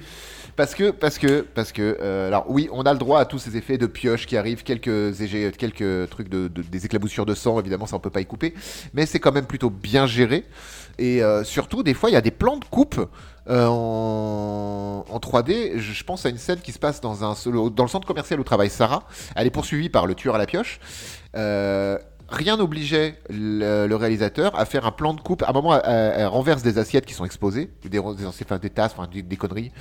parce 0.56 0.74
que 0.74 0.90
parce 0.92 1.18
que 1.20 1.42
parce 1.42 1.72
que 1.72 1.98
euh, 2.02 2.28
alors 2.28 2.46
oui, 2.50 2.68
on 2.72 2.82
a 2.84 2.94
le 2.94 2.98
droit 3.00 3.20
à 3.20 3.26
tous 3.26 3.38
ces 3.38 3.58
effets 3.58 3.78
de 3.78 3.86
pioche 3.86 4.26
qui 4.26 4.38
arrivent, 4.38 4.64
quelques 4.64 5.14
quelques 5.58 6.10
trucs 6.10 6.30
de, 6.30 6.48
de- 6.48 6.62
des 6.64 6.86
éclaboussures 6.86 7.26
de 7.26 7.36
sang. 7.36 7.60
Évidemment, 7.60 7.86
ça 7.86 7.96
on 7.96 8.00
peut 8.00 8.10
pas 8.10 8.22
y 8.22 8.26
couper, 8.26 8.54
mais 8.94 9.06
c'est 9.06 9.20
quand 9.20 9.32
même 9.34 9.46
plutôt 9.46 9.70
bien 9.70 10.08
géré. 10.08 10.46
Et 10.98 11.24
euh, 11.24 11.44
surtout, 11.44 11.84
des 11.84 11.94
fois, 11.94 12.10
il 12.10 12.14
y 12.14 12.18
a 12.18 12.22
des 12.22 12.32
plans 12.32 12.58
de 12.58 12.66
coupe. 12.66 13.00
euh, 13.50 13.68
en, 13.68 15.06
en 15.08 15.20
3D, 15.20 15.78
je 15.78 16.04
pense 16.04 16.26
à 16.26 16.30
une 16.30 16.38
scène 16.38 16.60
qui 16.60 16.72
se 16.72 16.80
passe 16.80 17.02
dans, 17.02 17.24
un, 17.24 17.36
dans 17.70 17.84
le 17.84 17.90
centre 17.90 18.08
commercial 18.08 18.40
où 18.40 18.44
travaille 18.44 18.70
Sarah. 18.70 19.04
Elle 19.36 19.48
est 19.48 19.52
poursuivie 19.52 19.90
par 19.90 20.08
le 20.08 20.16
tueur 20.16 20.36
à 20.36 20.38
la 20.38 20.46
pioche. 20.46 20.80
Euh, 21.36 21.98
rien 22.30 22.58
n'obligeait 22.58 23.20
le, 23.30 23.94
réalisateur 23.94 24.58
à 24.58 24.66
faire 24.66 24.86
un 24.86 24.92
plan 24.92 25.14
de 25.14 25.22
coupe. 25.22 25.44
À 25.44 25.50
un 25.50 25.54
moment, 25.54 25.80
elle, 25.82 26.26
renverse 26.26 26.64
des 26.64 26.78
assiettes 26.78 27.06
qui 27.06 27.14
sont 27.14 27.26
exposées, 27.26 27.70
des, 27.84 27.90
des, 27.90 28.70
tasses, 28.70 28.96
des 29.12 29.38
conneries. 29.38 29.72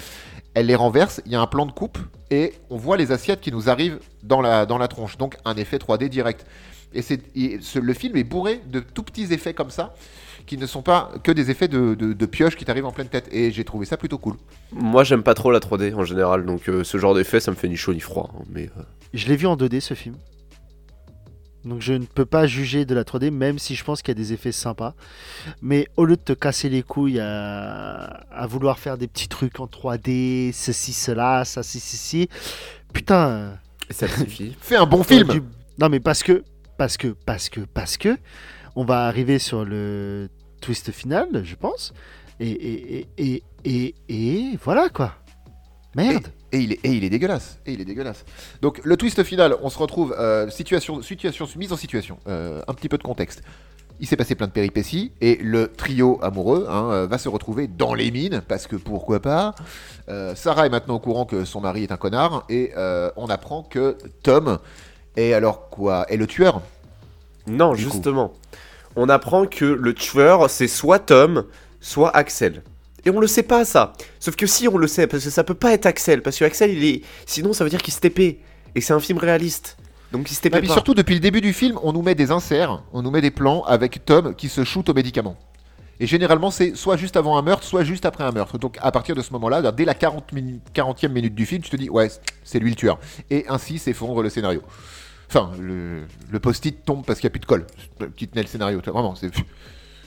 Elle 0.55 0.66
les 0.66 0.74
renverse, 0.76 1.20
il 1.26 1.32
y 1.32 1.34
a 1.34 1.40
un 1.40 1.46
plan 1.46 1.66
de 1.66 1.72
coupe, 1.72 1.98
et 2.30 2.52
on 2.70 2.76
voit 2.76 2.96
les 2.96 3.11
assiettes 3.12 3.40
qui 3.40 3.50
nous 3.52 3.68
arrivent 3.68 3.98
dans 4.22 4.40
la, 4.40 4.66
dans 4.66 4.78
la 4.78 4.88
tronche. 4.88 5.18
Donc 5.18 5.36
un 5.44 5.57
effet 5.57 5.78
3D 5.78 6.09
direct. 6.09 6.46
Et, 6.94 7.02
c'est, 7.02 7.20
et 7.36 7.59
ce- 7.61 7.80
le 7.80 7.92
film 7.92 8.16
est 8.16 8.22
bourré 8.24 8.61
de 8.70 8.78
tout 8.80 9.02
petits 9.02 9.32
effets 9.32 9.52
comme 9.52 9.70
ça, 9.70 9.94
qui 10.46 10.57
ne 10.57 10.66
sont 10.66 10.82
pas 10.82 11.11
que 11.24 11.32
des 11.32 11.50
effets 11.50 11.66
de, 11.66 11.94
de, 11.94 12.12
de 12.12 12.26
pioche 12.26 12.55
qui 12.55 12.64
t'arrivent 12.64 12.86
en 12.86 12.92
pleine 12.92 13.09
tête. 13.09 13.28
Et 13.32 13.50
j'ai 13.50 13.64
trouvé 13.64 13.84
ça 13.84 13.96
plutôt 13.96 14.18
cool. 14.18 14.34
Moi, 14.72 15.02
j'aime 15.02 15.24
pas 15.24 15.34
trop 15.34 15.50
la 15.50 15.59
3D 15.59 15.92
en 15.94 16.05
général, 16.05 16.44
donc 16.46 16.68
euh, 16.68 16.84
ce 16.84 16.98
genre 16.98 17.14
d'effet, 17.14 17.40
ça 17.40 17.50
me 17.50 17.57
fait 17.57 17.68
ni 17.68 17.76
chaud 17.76 17.92
ni 17.94 18.00
froid. 18.00 18.30
hein, 18.38 18.44
mais 18.52 18.70
euh, 18.78 18.82
Je 19.12 19.26
l'ai 19.26 19.36
vu 19.36 19.46
en 19.48 19.57
2D 19.57 19.80
ce 19.80 19.94
film. 19.94 20.14
Donc 21.65 21.81
je 21.81 21.93
ne 21.95 22.05
peux 22.05 22.27
pas 22.27 22.47
juger 22.47 22.85
de 22.85 22.95
la 22.95 23.05
3D, 23.05 23.31
même 23.31 23.59
si 23.59 23.75
je 23.75 23.85
pense 23.85 24.03
qu'il 24.03 24.09
y 24.17 24.17
a 24.17 24.23
des 24.23 24.33
effets 24.33 24.53
sympas. 24.53 24.95
Mais 25.62 25.89
au 25.97 26.05
lieu 26.05 26.17
de 26.17 26.21
te 26.23 26.33
casser 26.35 26.69
les 26.69 26.83
couilles 26.83 27.21
à, 27.21 28.03
à 28.31 28.47
vouloir 28.47 28.79
faire 28.79 28.99
des 28.99 29.07
petits 29.09 29.29
trucs 29.29 29.61
en 29.61 29.67
3D, 29.67 30.53
ceci, 30.53 30.93
cela, 30.93 31.45
ça, 31.45 31.62
ci, 31.62 31.81
ci, 31.81 31.97
ci, 31.97 32.29
putain. 32.93 33.59
ça 33.91 34.09
suffit. 34.09 34.57
Fais 34.61 34.77
un 34.77 34.87
bon 34.87 35.03
film 35.03 35.29
du- 35.29 35.43
Non 35.79 35.89
mais 35.89 36.01
parce 36.01 36.23
que, 36.23 36.45
parce 36.77 36.97
que, 36.97 37.09
parce 37.09 37.49
que, 37.49 37.61
parce 37.61 37.97
que, 37.97 38.17
on 38.77 38.85
va 38.85 39.07
arriver 39.07 39.39
sur 39.39 39.65
le 39.65 40.29
twist 40.61 40.91
final, 40.93 41.29
je 41.45 41.55
pense. 41.55 41.93
Et, 42.41 42.51
et, 42.51 43.01
et, 43.01 43.09
et, 43.19 43.45
et, 43.65 43.95
et 44.53 44.59
voilà 44.62 44.89
quoi. 44.89 45.15
Merde. 45.97 46.27
Et 46.55 46.59
il, 46.59 46.72
est, 46.72 46.80
et 46.84 46.92
il 46.92 47.02
est 47.02 47.11
dégueulasse. 47.11 47.59
Et 47.66 47.72
il 47.72 47.80
est 47.80 47.84
dégueulasse. 47.84 48.24
Donc 48.62 48.80
le 48.84 48.96
twist 48.96 49.24
final, 49.24 49.57
on 49.62 49.70
se 49.70 49.78
retrouve 49.78 50.14
euh, 50.16 50.48
situation, 50.48 51.02
situation, 51.02 51.48
mise 51.57 51.72
en 51.72 51.76
situation. 51.76 52.18
Euh, 52.28 52.62
un 52.68 52.74
petit 52.74 52.88
peu 52.88 52.96
de 52.96 53.02
contexte. 53.02 53.42
Il 53.98 54.07
s'est 54.07 54.16
passé 54.16 54.36
plein 54.36 54.46
de 54.46 54.52
péripéties 54.52 55.11
et 55.20 55.36
le 55.42 55.66
trio 55.66 56.20
amoureux 56.22 56.66
hein, 56.68 56.90
euh, 56.92 57.07
va 57.09 57.18
se 57.18 57.28
retrouver 57.28 57.66
dans 57.66 57.92
les 57.92 58.12
mines 58.12 58.40
parce 58.46 58.68
que 58.68 58.76
pourquoi 58.76 59.18
pas. 59.18 59.57
Euh, 60.09 60.36
Sarah 60.36 60.66
est 60.66 60.70
maintenant 60.70 60.94
au 60.94 61.00
courant 61.00 61.24
que 61.24 61.44
son 61.44 61.61
mari 61.61 61.82
est 61.82 61.90
un 61.90 61.96
connard 61.96 62.44
et 62.48 62.72
on 63.16 63.26
apprend 63.26 63.64
que 63.64 63.98
Tom 64.22 64.59
est 65.16 65.32
alors 65.32 65.70
quoi? 65.70 66.07
Est 66.09 66.16
le 66.16 66.28
tueur? 66.28 66.62
Non, 67.48 67.70
coup. 67.70 67.76
justement. 67.78 68.32
On 68.94 69.09
apprend 69.09 69.46
que 69.46 69.64
le 69.64 69.92
tueur, 69.92 70.48
c'est 70.48 70.68
soit 70.68 71.00
Tom, 71.00 71.46
soit 71.80 72.16
Axel. 72.16 72.62
Et 73.07 73.11
on 73.11 73.20
le 73.20 73.26
sait 73.26 73.42
pas, 73.42 73.64
ça. 73.64 73.92
Sauf 74.20 74.36
que 74.36 74.46
si 74.46 74.66
on 74.68 74.76
le 74.78 74.86
sait, 74.86 75.07
parce 75.07 75.24
que 75.24 75.30
ça 75.30 75.44
peut 75.44 75.55
pas 75.55 75.72
être 75.72 75.86
Axel, 75.86 76.22
parce 76.22 76.38
que 76.38 76.44
Axel, 76.44 76.70
il 76.70 76.84
est. 76.84 77.02
Sinon, 77.26 77.52
ça 77.52 77.64
veut 77.64 77.70
dire 77.70 77.82
qu'il 77.82 77.92
se 77.94 78.00
TP. 78.00 78.38
Et 78.74 78.80
c'est 78.80 78.92
un 78.92 79.00
film 79.00 79.18
réaliste. 79.18 79.76
Donc 80.12 80.30
il 80.30 80.34
se 80.34 80.40
TP 80.40 80.55
Ah, 80.55 80.61
mais 80.61 80.66
surtout 80.74 80.94
depuis 80.94 81.14
le 81.14 81.20
début 81.20 81.40
du 81.40 81.52
film, 81.52 81.78
on 81.82 81.92
nous 81.92 82.02
met 82.02 82.14
des 82.14 82.30
inserts, 82.30 82.82
on 82.92 83.02
nous 83.02 83.11
met 83.11 83.20
des 83.20 83.30
plans 83.30 83.62
avec 83.64 84.05
Tom 84.05 84.34
qui 84.34 84.48
se 84.48 84.64
shoot 84.64 84.88
aux 84.88 84.94
médicaments. 84.94 85.36
Et 86.00 86.07
généralement, 86.09 86.50
c'est 86.50 86.74
soit 86.76 86.96
juste 86.96 87.16
avant 87.16 87.36
un 87.38 87.42
meurtre, 87.42 87.64
soit 87.64 87.84
juste 87.84 88.05
après 88.05 88.24
un 88.24 88.32
meurtre. 88.32 88.59
Donc 88.59 88.78
à 88.80 88.90
partir 88.90 89.14
de 89.14 89.22
ce 89.22 89.32
moment-là, 89.32 89.70
dès 89.72 89.84
la 89.84 89.94
40 89.94 90.32
minu- 90.32 90.61
40e 90.74 91.09
minute 91.12 91.34
du 91.34 91.46
film, 91.46 91.62
tu 91.62 91.70
te 91.70 91.76
dis, 91.76 91.88
ouais, 91.90 92.11
c'est 92.42 92.59
lui 92.59 92.70
le 92.70 92.76
tueur. 92.76 92.98
Et 93.30 93.44
ainsi 93.48 93.78
s'effondre 93.78 94.22
le 94.22 94.28
scénario. 94.30 94.62
Enfin, 95.28 95.50
le, 95.61 96.02
le 96.30 96.40
post-it 96.40 96.84
tombe 96.84 97.05
parce 97.05 97.18
qu'il 97.20 97.26
n'y 97.28 97.32
a 97.32 97.34
plus 97.34 97.40
de 97.40 97.46
colle 97.46 97.66
qui 98.16 98.26
tenait 98.28 98.42
le 98.42 98.48
scénario. 98.48 98.80
Vraiment, 98.84 99.14
c'est. 99.14 99.30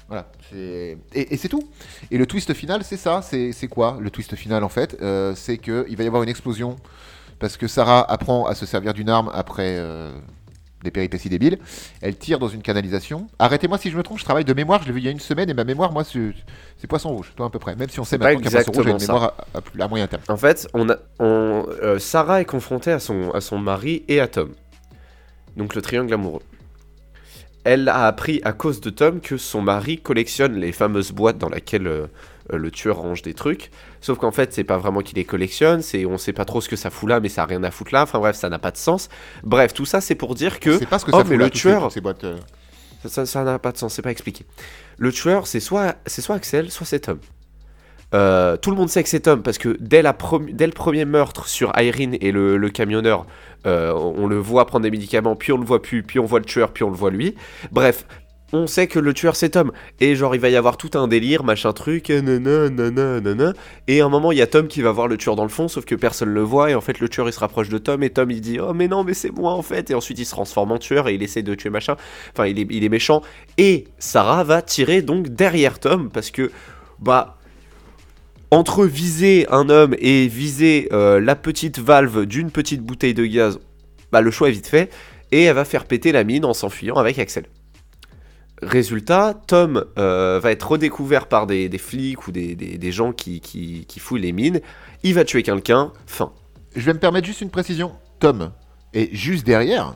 Voilà. 0.08 0.30
c'est- 0.50 0.98
Et, 1.14 1.34
et 1.34 1.38
c'est 1.38 1.50
tout. 1.50 1.68
Et 2.12 2.18
le 2.18 2.26
twist 2.26 2.54
final, 2.54 2.84
c'est 2.84 2.98
ça. 2.98 3.22
C'est 3.22 3.68
quoi 3.70 3.98
le 4.00 4.10
twist 4.10 4.36
final 4.36 4.64
en 4.64 4.70
fait? 4.70 4.98
Euh, 5.02 5.34
C'est 5.36 5.58
qu'il 5.58 5.96
va 5.98 6.04
y 6.04 6.08
avoir 6.08 6.24
une 6.24 6.30
explosion 6.30 6.76
parce 7.40 7.58
que 7.58 7.68
Sarah 7.68 8.10
apprend 8.12 8.46
à 8.46 8.56
se 8.56 8.66
servir 8.66 8.94
d'une 8.94 9.10
arme 9.10 9.30
après 9.34 9.76
euh, 9.78 10.12
des 10.84 10.92
péripéties 10.92 11.30
débiles. 11.30 11.60
Elle 12.02 12.16
tire 12.16 12.40
dans 12.40 12.48
une 12.48 12.62
canalisation. 12.62 13.28
Arrêtez-moi 13.38 13.78
si 13.78 13.90
je 13.92 13.98
me 13.98 14.04
trompe, 14.04 14.18
je 14.20 14.24
travaille 14.24 14.46
de 14.46 14.54
mémoire, 14.54 14.82
je 14.82 14.88
l'ai 14.88 14.94
vu 14.94 15.00
il 15.02 15.06
y 15.06 15.08
a 15.08 15.12
une 15.12 15.20
semaine 15.20 15.50
et 15.50 15.54
ma 15.54 15.64
mémoire, 15.64 15.92
moi, 15.92 16.04
c'est 16.04 16.88
poisson 16.88 17.10
rouge, 17.10 17.34
toi 17.36 17.48
à 17.48 17.50
peu 17.50 17.60
près. 17.60 17.76
Même 17.76 17.90
si 17.90 18.00
on 18.00 18.04
sait 18.06 18.18
maintenant 18.18 18.40
qu'un 18.44 18.50
poisson 18.64 18.72
rouge 18.72 18.86
a 18.88 18.90
une 18.92 18.96
mémoire 19.14 19.36
à, 19.54 19.58
à 19.58 19.62
plus- 19.62 19.82
à 19.82 19.88
moyen 19.88 20.08
terme. 20.08 20.22
En 20.30 20.38
fait, 20.38 20.68
on 20.74 20.90
a, 20.90 20.96
on, 21.20 21.66
euh, 21.84 22.00
Sarah 22.00 22.42
est 22.42 22.46
confrontée 22.46 22.92
à 22.92 23.00
son, 23.00 23.32
à 23.32 23.42
son 23.42 23.58
mari 23.60 24.04
et 24.08 24.20
à 24.22 24.28
Tom. 24.28 24.54
Donc 25.58 25.76
le 25.76 25.82
triangle 25.82 26.14
amoureux. 26.14 26.44
Elle 27.70 27.90
a 27.90 28.08
appris 28.08 28.40
à 28.46 28.54
cause 28.54 28.80
de 28.80 28.90
Tom 28.90 29.20
que 29.20 29.36
son 29.36 29.62
mari 29.62 29.98
collectionne 30.00 30.56
les 30.56 30.72
fameuses 30.72 31.12
boîtes 31.12 31.38
dans 31.38 31.50
lesquelles 31.50 31.86
euh, 31.88 32.08
euh, 32.54 32.58
le 32.58 32.72
tueur 32.72 32.96
range 32.98 33.24
des 33.24 33.34
trucs. 33.34 33.72
Sauf 34.00 34.18
qu'en 34.20 34.32
fait, 34.32 34.54
c'est 34.54 34.64
pas 34.64 34.78
vraiment 34.78 35.02
qu'il 35.02 35.18
les 35.18 35.26
collectionne, 35.26 35.82
c'est 35.82 36.06
on 36.06 36.18
sait 36.18 36.32
pas 36.32 36.46
trop 36.46 36.62
ce 36.62 36.70
que 36.70 36.78
ça 36.78 36.90
fout 36.90 37.10
là, 37.10 37.20
mais 37.20 37.28
ça 37.28 37.44
a 37.44 37.46
rien 37.46 37.62
à 37.66 37.72
foutre 37.72 37.94
là. 37.94 38.04
Enfin 38.04 38.20
bref, 38.20 38.38
ça 38.38 38.48
n'a 38.48 38.58
pas 38.58 38.72
de 38.72 38.78
sens. 38.78 39.10
Bref, 39.44 39.74
tout 39.74 39.84
ça 39.86 40.00
c'est 40.00 40.16
pour 40.16 40.34
dire 40.34 40.62
que 40.62 40.78
C'est 40.80 40.86
pas 40.86 40.98
ce 40.98 41.04
que 41.04 41.12
ça 41.12 41.18
fout 41.26 41.30
le 41.32 41.44
là, 41.44 41.50
tueur- 41.50 41.92
ces 41.92 42.00
boîtes, 42.00 42.24
euh. 42.24 42.38
ça- 43.06 43.44
n'a 43.44 43.60
pas 43.60 43.74
de 43.74 43.78
sens, 43.78 43.94
c'est 43.96 44.02
pas 44.02 44.12
expliqué. 44.12 44.46
Le 44.98 45.12
tueur, 45.12 45.46
c'est 45.46 45.60
soit, 45.60 45.96
c'est 46.06 46.22
soit 46.22 46.36
Axel, 46.38 46.72
soit 46.72 46.86
c'est 46.86 47.02
Tom. 47.02 47.20
Euh, 48.14 48.56
tout 48.58 48.72
le 48.72 48.78
monde 48.78 48.90
sait 48.90 49.04
que 49.04 49.10
c'est 49.10 49.22
Tom 49.22 49.44
parce 49.44 49.58
que 49.58 49.76
dès, 49.80 50.02
le 50.02 50.72
premier 50.72 51.06
meurtre 51.06 51.48
sur 51.48 51.72
Irene 51.78 52.16
et 52.22 52.32
le, 52.32 52.70
camionneur, 52.70 53.26
euh, 53.66 53.92
on 53.94 54.28
le 54.28 54.38
voit 54.38 54.66
prendre 54.66 54.84
des 54.84 54.92
médicaments, 54.92 55.36
puis 55.36 55.52
on 55.52 55.58
le 55.58 55.66
voit 55.66 55.82
plus, 55.82 56.04
puis 56.04 56.20
on 56.20 56.26
voit 56.26 56.40
le 56.40 56.46
tueur, 56.46 56.72
puis 56.72 56.84
on 56.84 56.90
le 56.90 56.96
voit 56.96 57.12
lui. 57.12 57.36
Bref, 57.72 58.06
on 58.54 58.66
sait 58.66 58.88
que 58.88 59.00
le 59.00 59.14
tueur 59.14 59.36
c'est 59.36 59.50
Tom. 59.50 59.74
Et 60.00 60.16
genre, 60.16 60.34
il 60.34 60.40
va 60.40 60.48
y 60.50 60.56
avoir 60.56 60.78
tout 60.78 60.92
un 60.94 61.10
délire, 61.10 61.44
machin 61.44 61.74
truc, 61.74 62.10
nanana, 62.10 62.70
nanana, 62.70 63.20
nanana. 63.20 63.54
Et 63.88 64.00
à 64.00 64.06
un 64.06 64.10
moment, 64.10 64.32
il 64.32 64.38
y 64.38 64.42
a 64.42 64.48
Tom 64.48 64.68
qui 64.68 64.82
va 64.82 64.92
voir 64.92 65.10
le 65.10 65.18
tueur 65.18 65.36
dans 65.36 65.44
le 65.44 65.50
fond, 65.50 65.68
sauf 65.68 65.84
que 65.84 65.96
personne 65.96 66.30
le 66.30 66.42
voit. 66.42 66.72
Et 66.72 66.76
en 66.76 66.82
fait, 66.82 67.00
le 67.00 67.10
tueur 67.10 67.28
il 67.28 67.34
se 67.34 67.40
rapproche 67.40 67.68
de 67.68 67.78
Tom. 67.78 68.04
Et 68.04 68.10
Tom 68.10 68.32
il 68.32 68.40
dit 68.40 68.60
Oh, 68.60 68.74
mais 68.74 68.88
non, 68.88 69.04
mais 69.04 69.14
c'est 69.14 69.32
moi 69.32 69.52
en 69.52 69.62
fait. 69.62 69.92
Et 69.92 69.96
ensuite, 69.96 70.18
il 70.20 70.26
se 70.26 70.32
transforme 70.32 70.72
en 70.72 70.78
tueur 70.78 71.10
et 71.10 71.16
il 71.16 71.24
essaie 71.24 71.44
de 71.44 71.56
tuer 71.56 71.70
machin. 71.70 71.98
Enfin, 72.32 72.48
il 72.48 72.58
est, 72.60 72.68
il 72.70 72.86
est 72.86 72.90
méchant. 72.90 73.22
Et 73.58 73.88
Sarah 74.00 74.46
va 74.46 74.62
tirer 74.62 75.02
donc 75.02 75.28
derrière 75.28 75.80
Tom 75.80 76.10
parce 76.10 76.32
que, 76.32 76.52
bah. 77.00 77.37
Entre 78.50 78.86
viser 78.86 79.46
un 79.50 79.70
homme 79.70 79.96
et 80.00 80.28
viser 80.28 80.88
euh, 80.94 81.20
la 81.20 81.36
petite 81.36 81.80
valve 81.80 82.26
d'une 82.26 82.50
petite 82.50 82.82
bouteille 82.82 83.14
de 83.14 83.26
gaz, 83.26 83.60
bah 84.12 84.22
le 84.22 84.32
choix 84.32 84.48
est 84.48 84.54
vite 84.54 84.68
fait. 84.68 84.90
Et 85.34 85.44
elle 85.44 85.56
va 85.56 85.66
faire 85.66 85.86
péter 85.86 86.14
la 86.14 86.24
mine 86.24 86.46
en 86.46 86.54
s'enfuyant 86.54 86.96
avec 86.96 87.20
Axel. 87.20 87.46
Résultat, 88.62 89.34
Tom 89.48 89.84
euh, 90.00 90.40
va 90.42 90.52
être 90.52 90.72
redécouvert 90.72 91.28
par 91.28 91.46
des, 91.46 91.70
flics 91.78 92.28
ou 92.28 92.32
des, 92.32 92.92
gens 92.92 93.12
qui, 93.12 93.42
qui, 93.42 93.86
qui 93.86 94.00
fouillent 94.00 94.22
les 94.22 94.32
mines. 94.32 94.62
Il 95.04 95.14
va 95.14 95.26
tuer 95.26 95.44
quelqu'un. 95.44 95.92
Fin. 96.06 96.32
Je 96.76 96.82
vais 96.86 96.94
me 96.94 97.00
permettre 97.00 97.28
juste 97.28 97.42
une 97.42 97.50
précision. 97.50 97.92
Tom 98.20 98.52
est 98.94 99.14
juste 99.14 99.46
derrière 99.46 99.94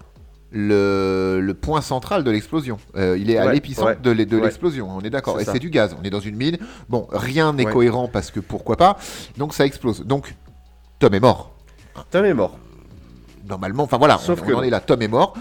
le, 0.52 1.40
le 1.42 1.54
point 1.54 1.82
central 1.82 2.24
de 2.24 2.32
l'explosion. 2.32 2.78
Euh, 2.96 3.18
il 3.18 3.30
est 3.32 3.38
à 3.38 3.46
Ouais, 3.48 3.54
l'épicentre 3.54 3.88
ouais, 3.88 3.98
de 4.02 4.12
l'e- 4.12 4.26
de 4.26 4.38
ouais. 4.38 4.44
l'explosion, 4.44 4.90
on 4.90 5.02
est 5.02 5.10
d'accord. 5.10 5.40
Et 5.40 5.46
c'est 5.46 5.60
du 5.60 5.70
gaz, 5.70 5.96
on 6.00 6.04
est 6.04 6.10
dans 6.10 6.20
une 6.20 6.36
mine. 6.36 6.58
Bon, 6.90 7.08
rien 7.12 7.54
n'est 7.54 7.66
cohérent 7.66 8.08
parce 8.08 8.32
que 8.32 8.40
pourquoi 8.40 8.76
pas. 8.78 8.98
Donc 9.38 9.54
ça 9.54 9.66
explose. 9.66 10.06
Donc 10.06 10.36
Tom 11.00 11.14
est 11.14 11.20
mort. 11.20 11.52
Tom 12.10 12.26
est 12.26 12.34
mort. 12.34 12.58
Normalement, 13.48 13.84
enfin 13.84 13.98
voilà, 13.98 14.18
Sauf 14.18 14.42
on, 14.44 14.46
que 14.46 14.54
on 14.54 14.58
en 14.60 14.64
est 14.64 14.70
là. 14.70 14.80
Tom 14.80 15.02
est 15.02 15.08
mort. 15.08 15.34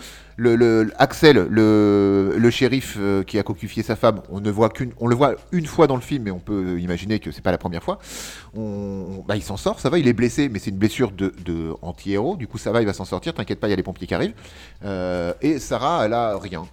Axel, 0.98 1.46
le, 1.50 2.50
shérif 2.50 2.96
euh, 2.98 3.22
qui 3.22 3.38
a 3.38 3.42
cocufié 3.42 3.82
sa 3.82 3.96
femme, 3.96 4.22
on 4.30 4.40
ne 4.40 4.50
voit 4.50 4.70
qu'une, 4.70 4.92
on 4.98 5.06
le 5.06 5.14
voit 5.14 5.34
une 5.52 5.66
fois 5.66 5.86
dans 5.86 5.96
le 5.96 6.00
film, 6.00 6.24
mais 6.24 6.30
on 6.30 6.38
peut 6.38 6.80
imaginer 6.80 7.18
que 7.18 7.30
c'est 7.30 7.42
pas 7.42 7.50
la 7.50 7.58
première 7.58 7.82
fois. 7.82 7.98
Bah, 8.54 9.36
il 9.36 9.42
s'en 9.42 9.56
sort, 9.56 9.80
ça 9.80 9.90
va, 9.90 9.98
il 9.98 10.08
est 10.08 10.12
blessé, 10.12 10.48
mais 10.48 10.58
c'est 10.58 10.70
une 10.70 10.78
blessure 10.78 11.12
de, 11.12 11.74
anti-héros. 11.82 12.36
Du 12.36 12.46
coup, 12.46 12.58
ça 12.58 12.72
va, 12.72 12.80
il 12.80 12.86
va 12.86 12.92
s'en 12.92 13.04
sortir. 13.04 13.34
T'inquiète 13.34 13.60
pas, 13.60 13.68
il 13.68 13.70
y 13.70 13.74
a 13.74 13.76
les 13.76 13.82
pompiers 13.82 14.06
qui 14.06 14.14
arrivent. 14.14 14.34
Euh, 14.84 15.32
et 15.42 15.58
Sarah, 15.58 16.06
elle 16.06 16.14
a 16.14 16.38
rien. 16.38 16.64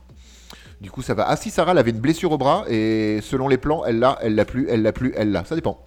Du 0.80 0.92
coup, 0.92 1.02
ça 1.02 1.14
va. 1.14 1.26
Ah 1.28 1.36
si, 1.36 1.50
Sarah, 1.50 1.72
elle 1.72 1.80
avait 1.80 1.92
une 1.92 2.00
blessure 2.00 2.32
au 2.32 2.38
bras 2.38 2.64
et 2.70 3.20
selon 3.22 3.48
les 3.48 3.58
plans, 3.58 3.84
elle 3.86 4.00
l'a, 4.00 4.18
elle 4.22 4.36
l'a 4.36 4.46
plus, 4.46 4.68
elle 4.70 4.84
l'a 4.84 4.94
plus, 4.94 5.14
elle 5.16 5.32
l'a. 5.32 5.44
Ça 5.44 5.56
dépend. 5.56 5.84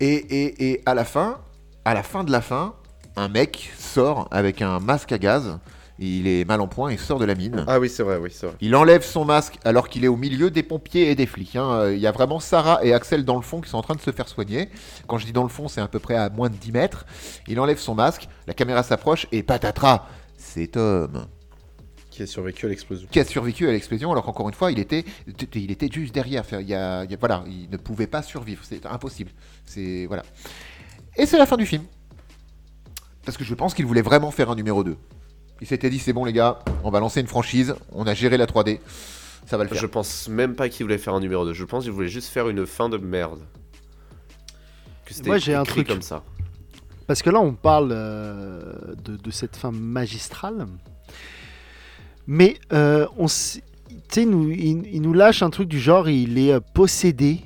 Et, 0.00 0.70
et 0.70 0.82
à 0.86 0.94
la 0.94 1.04
fin, 1.04 1.38
à 1.84 1.94
la 1.94 2.02
fin 2.02 2.24
de 2.24 2.32
la 2.32 2.40
fin, 2.40 2.74
un 3.16 3.28
mec 3.28 3.70
sort 3.78 4.28
avec 4.30 4.60
un 4.60 4.80
masque 4.80 5.12
à 5.12 5.18
gaz. 5.18 5.58
Il 6.00 6.26
est 6.26 6.44
mal 6.44 6.60
en 6.60 6.66
point, 6.66 6.90
il 6.90 6.98
sort 6.98 7.20
de 7.20 7.24
la 7.24 7.36
mine. 7.36 7.64
Ah 7.68 7.78
oui, 7.78 7.88
c'est 7.88 8.02
vrai, 8.02 8.16
oui, 8.16 8.28
c'est 8.32 8.46
vrai. 8.46 8.56
Il 8.60 8.74
enlève 8.74 9.04
son 9.04 9.24
masque 9.24 9.58
alors 9.64 9.88
qu'il 9.88 10.04
est 10.04 10.08
au 10.08 10.16
milieu 10.16 10.50
des 10.50 10.64
pompiers 10.64 11.08
et 11.10 11.14
des 11.14 11.26
flics. 11.26 11.54
hein. 11.54 11.70
Euh, 11.70 11.94
Il 11.94 12.00
y 12.00 12.06
a 12.08 12.10
vraiment 12.12 12.40
Sarah 12.40 12.84
et 12.84 12.92
Axel 12.92 13.24
dans 13.24 13.36
le 13.36 13.42
fond 13.42 13.60
qui 13.60 13.70
sont 13.70 13.78
en 13.78 13.82
train 13.82 13.94
de 13.94 14.00
se 14.00 14.10
faire 14.10 14.26
soigner. 14.28 14.70
Quand 15.06 15.18
je 15.18 15.26
dis 15.26 15.32
dans 15.32 15.44
le 15.44 15.48
fond, 15.48 15.68
c'est 15.68 15.80
à 15.80 15.86
peu 15.86 16.00
près 16.00 16.16
à 16.16 16.30
moins 16.30 16.50
de 16.50 16.56
10 16.56 16.72
mètres. 16.72 17.06
Il 17.46 17.60
enlève 17.60 17.78
son 17.78 17.94
masque, 17.94 18.28
la 18.48 18.54
caméra 18.54 18.82
s'approche 18.82 19.26
et 19.30 19.44
patatras, 19.44 20.08
c'est 20.36 20.66
Tom 20.66 21.26
Qui 22.10 22.24
a 22.24 22.26
survécu 22.26 22.66
à 22.66 22.70
l'explosion. 22.70 23.06
qui 23.08 23.20
a 23.20 23.24
survécu 23.24 23.68
à 23.68 23.70
l'explosion 23.70 24.10
alors 24.10 24.24
qu'encore 24.24 24.48
une 24.48 24.54
fois, 24.54 24.72
il 24.72 24.80
était, 24.80 25.04
il 25.54 25.70
était 25.70 25.88
juste 25.92 26.12
derrière. 26.12 26.42
Il 26.60 26.66
y 26.68 26.74
a, 26.74 27.04
il 27.04 27.10
y 27.12 27.14
a- 27.14 27.18
voilà, 27.20 27.44
il 27.46 27.70
ne 27.70 27.76
pouvait 27.76 28.08
pas 28.08 28.22
survivre. 28.22 28.62
C'est 28.68 28.84
impossible. 28.86 29.30
C'est 29.64 30.06
voilà. 30.06 30.24
Et 31.16 31.24
c'est 31.26 31.38
la 31.38 31.46
fin 31.46 31.56
du 31.56 31.66
film. 31.66 31.84
Parce 33.24 33.38
que 33.38 33.44
je 33.44 33.54
pense 33.54 33.74
qu'il 33.74 33.86
voulait 33.86 34.02
vraiment 34.02 34.32
faire 34.32 34.50
un 34.50 34.56
numéro 34.56 34.82
2. 34.82 34.96
Il 35.60 35.66
s'était 35.66 35.90
dit 35.90 35.98
c'est 35.98 36.12
bon 36.12 36.24
les 36.24 36.32
gars, 36.32 36.58
on 36.82 36.90
va 36.90 37.00
lancer 37.00 37.20
une 37.20 37.26
franchise, 37.26 37.74
on 37.92 38.06
a 38.06 38.14
géré 38.14 38.36
la 38.36 38.46
3D, 38.46 38.80
ça 39.46 39.56
va 39.56 39.64
le 39.64 39.68
faire. 39.70 39.78
Je 39.78 39.86
pense 39.86 40.28
même 40.28 40.54
pas 40.54 40.68
qu'il 40.68 40.84
voulait 40.84 40.98
faire 40.98 41.14
un 41.14 41.20
numéro 41.20 41.44
2. 41.44 41.52
Je 41.52 41.64
pense 41.64 41.84
qu'il 41.84 41.92
voulait 41.92 42.08
juste 42.08 42.28
faire 42.28 42.48
une 42.48 42.66
fin 42.66 42.88
de 42.88 42.96
merde. 42.96 43.40
Que 45.04 45.14
c'était 45.14 45.28
Moi, 45.28 45.38
j'ai 45.38 45.54
un 45.54 45.64
truc. 45.64 45.86
comme 45.86 46.02
ça. 46.02 46.22
Parce 47.06 47.22
que 47.22 47.30
là, 47.30 47.40
on 47.40 47.52
parle 47.52 47.90
euh, 47.92 48.94
de, 49.04 49.16
de 49.16 49.30
cette 49.30 49.56
fin 49.56 49.70
magistrale. 49.70 50.66
Mais 52.26 52.56
euh, 52.72 53.06
on 53.18 53.28
nous, 54.24 54.50
il, 54.50 54.86
il 54.92 55.02
nous 55.02 55.12
lâche 55.12 55.42
un 55.42 55.50
truc 55.50 55.68
du 55.68 55.80
genre, 55.80 56.08
il 56.08 56.38
est 56.38 56.52
euh, 56.52 56.60
possédé 56.60 57.40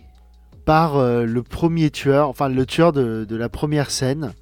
par 0.65 0.97
euh, 0.97 1.25
le 1.25 1.43
premier 1.43 1.91
tueur, 1.91 2.29
enfin 2.29 2.49
le 2.49 2.67
tueur 2.67 2.93
de, 2.93 3.25
de 3.25 3.37
la 3.37 3.49
première 3.49 3.91
scène. 3.91 4.35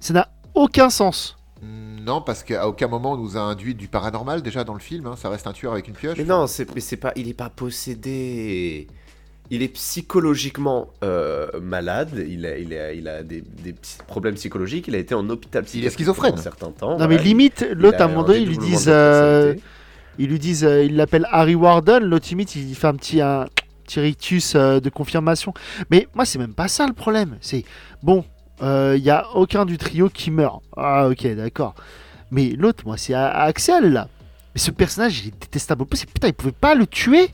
Ça 0.00 0.12
n'a 0.12 0.28
aucun 0.54 0.90
sens. 0.90 1.38
Non, 1.62 2.20
parce 2.20 2.42
qu'à 2.42 2.66
aucun 2.68 2.88
moment 2.88 3.12
on 3.12 3.16
nous 3.16 3.36
a 3.36 3.40
induit 3.40 3.74
du 3.74 3.86
paranormal 3.88 4.42
déjà 4.42 4.64
dans 4.64 4.74
le 4.74 4.80
film. 4.80 5.06
hein. 5.06 5.14
Ça 5.16 5.28
reste 5.28 5.46
un 5.46 5.52
tueur 5.52 5.72
avec 5.72 5.86
une 5.88 5.94
pioche. 5.94 6.18
Mais 6.18 6.24
non, 6.24 6.46
c'est 6.46 6.72
mais 6.74 6.80
c'est 6.80 6.96
pas, 6.96 7.12
il 7.16 7.28
est 7.28 7.34
pas 7.34 7.50
possédé. 7.50 8.88
Il 9.50 9.62
est 9.62 9.68
psychologiquement 9.68 10.88
euh, 11.04 11.48
malade. 11.60 12.24
Il 12.28 12.46
a, 12.46 12.56
il 12.58 12.72
a, 12.74 12.92
il 12.92 13.06
a 13.06 13.22
des, 13.22 13.42
des 13.42 13.72
petits 13.74 13.98
problèmes 14.06 14.34
psychologiques. 14.34 14.88
Il 14.88 14.94
a 14.94 14.98
été 14.98 15.14
en 15.14 15.28
hôpital 15.28 15.64
psychiatrique 15.64 15.92
schizophrène. 15.98 16.30
pendant 16.30 16.40
un 16.40 16.42
certain 16.42 16.70
temps. 16.70 16.98
non 16.98 17.06
mais 17.06 17.18
limite, 17.18 17.66
Il 17.70 17.76
l'autre 17.78 18.00
à 18.00 18.04
un 18.04 18.08
moment 18.08 18.22
donné, 18.24 18.38
ils 18.40 18.48
lui 18.48 18.58
disent, 18.58 18.86
euh, 18.88 19.54
ils 20.18 20.28
lui 20.28 20.38
disent, 20.38 20.64
euh, 20.64 20.84
ils 20.84 20.96
l'appellent 20.96 21.28
Harry 21.30 21.54
Warden. 21.54 22.02
L'autre 22.04 22.28
limite, 22.30 22.56
il 22.56 22.74
fait 22.74 22.86
un 22.86 22.94
petit, 22.94 23.20
un 23.20 23.46
petit 23.84 24.00
rictus 24.00 24.54
euh, 24.54 24.80
de 24.80 24.88
confirmation. 24.88 25.52
Mais 25.90 26.08
moi, 26.14 26.24
c'est 26.24 26.38
même 26.38 26.54
pas 26.54 26.68
ça 26.68 26.86
le 26.86 26.94
problème. 26.94 27.36
C'est 27.42 27.64
bon, 28.02 28.24
il 28.62 29.02
y 29.02 29.10
a 29.10 29.26
aucun 29.34 29.64
du 29.64 29.76
trio 29.78 30.08
qui 30.08 30.30
meurt. 30.30 30.62
Ah 30.76 31.08
ok, 31.08 31.26
d'accord. 31.34 31.74
Mais 32.30 32.50
l'autre, 32.50 32.84
moi, 32.86 32.96
c'est 32.96 33.14
Axel 33.14 33.92
là. 33.92 34.08
Mais 34.54 34.60
ce 34.60 34.70
personnage, 34.70 35.20
il 35.20 35.28
est 35.28 35.40
détestable. 35.40 35.84
Plus, 35.86 36.04
putain, 36.04 36.28
il 36.28 36.34
pouvait 36.34 36.52
pas 36.52 36.74
le 36.74 36.86
tuer. 36.86 37.30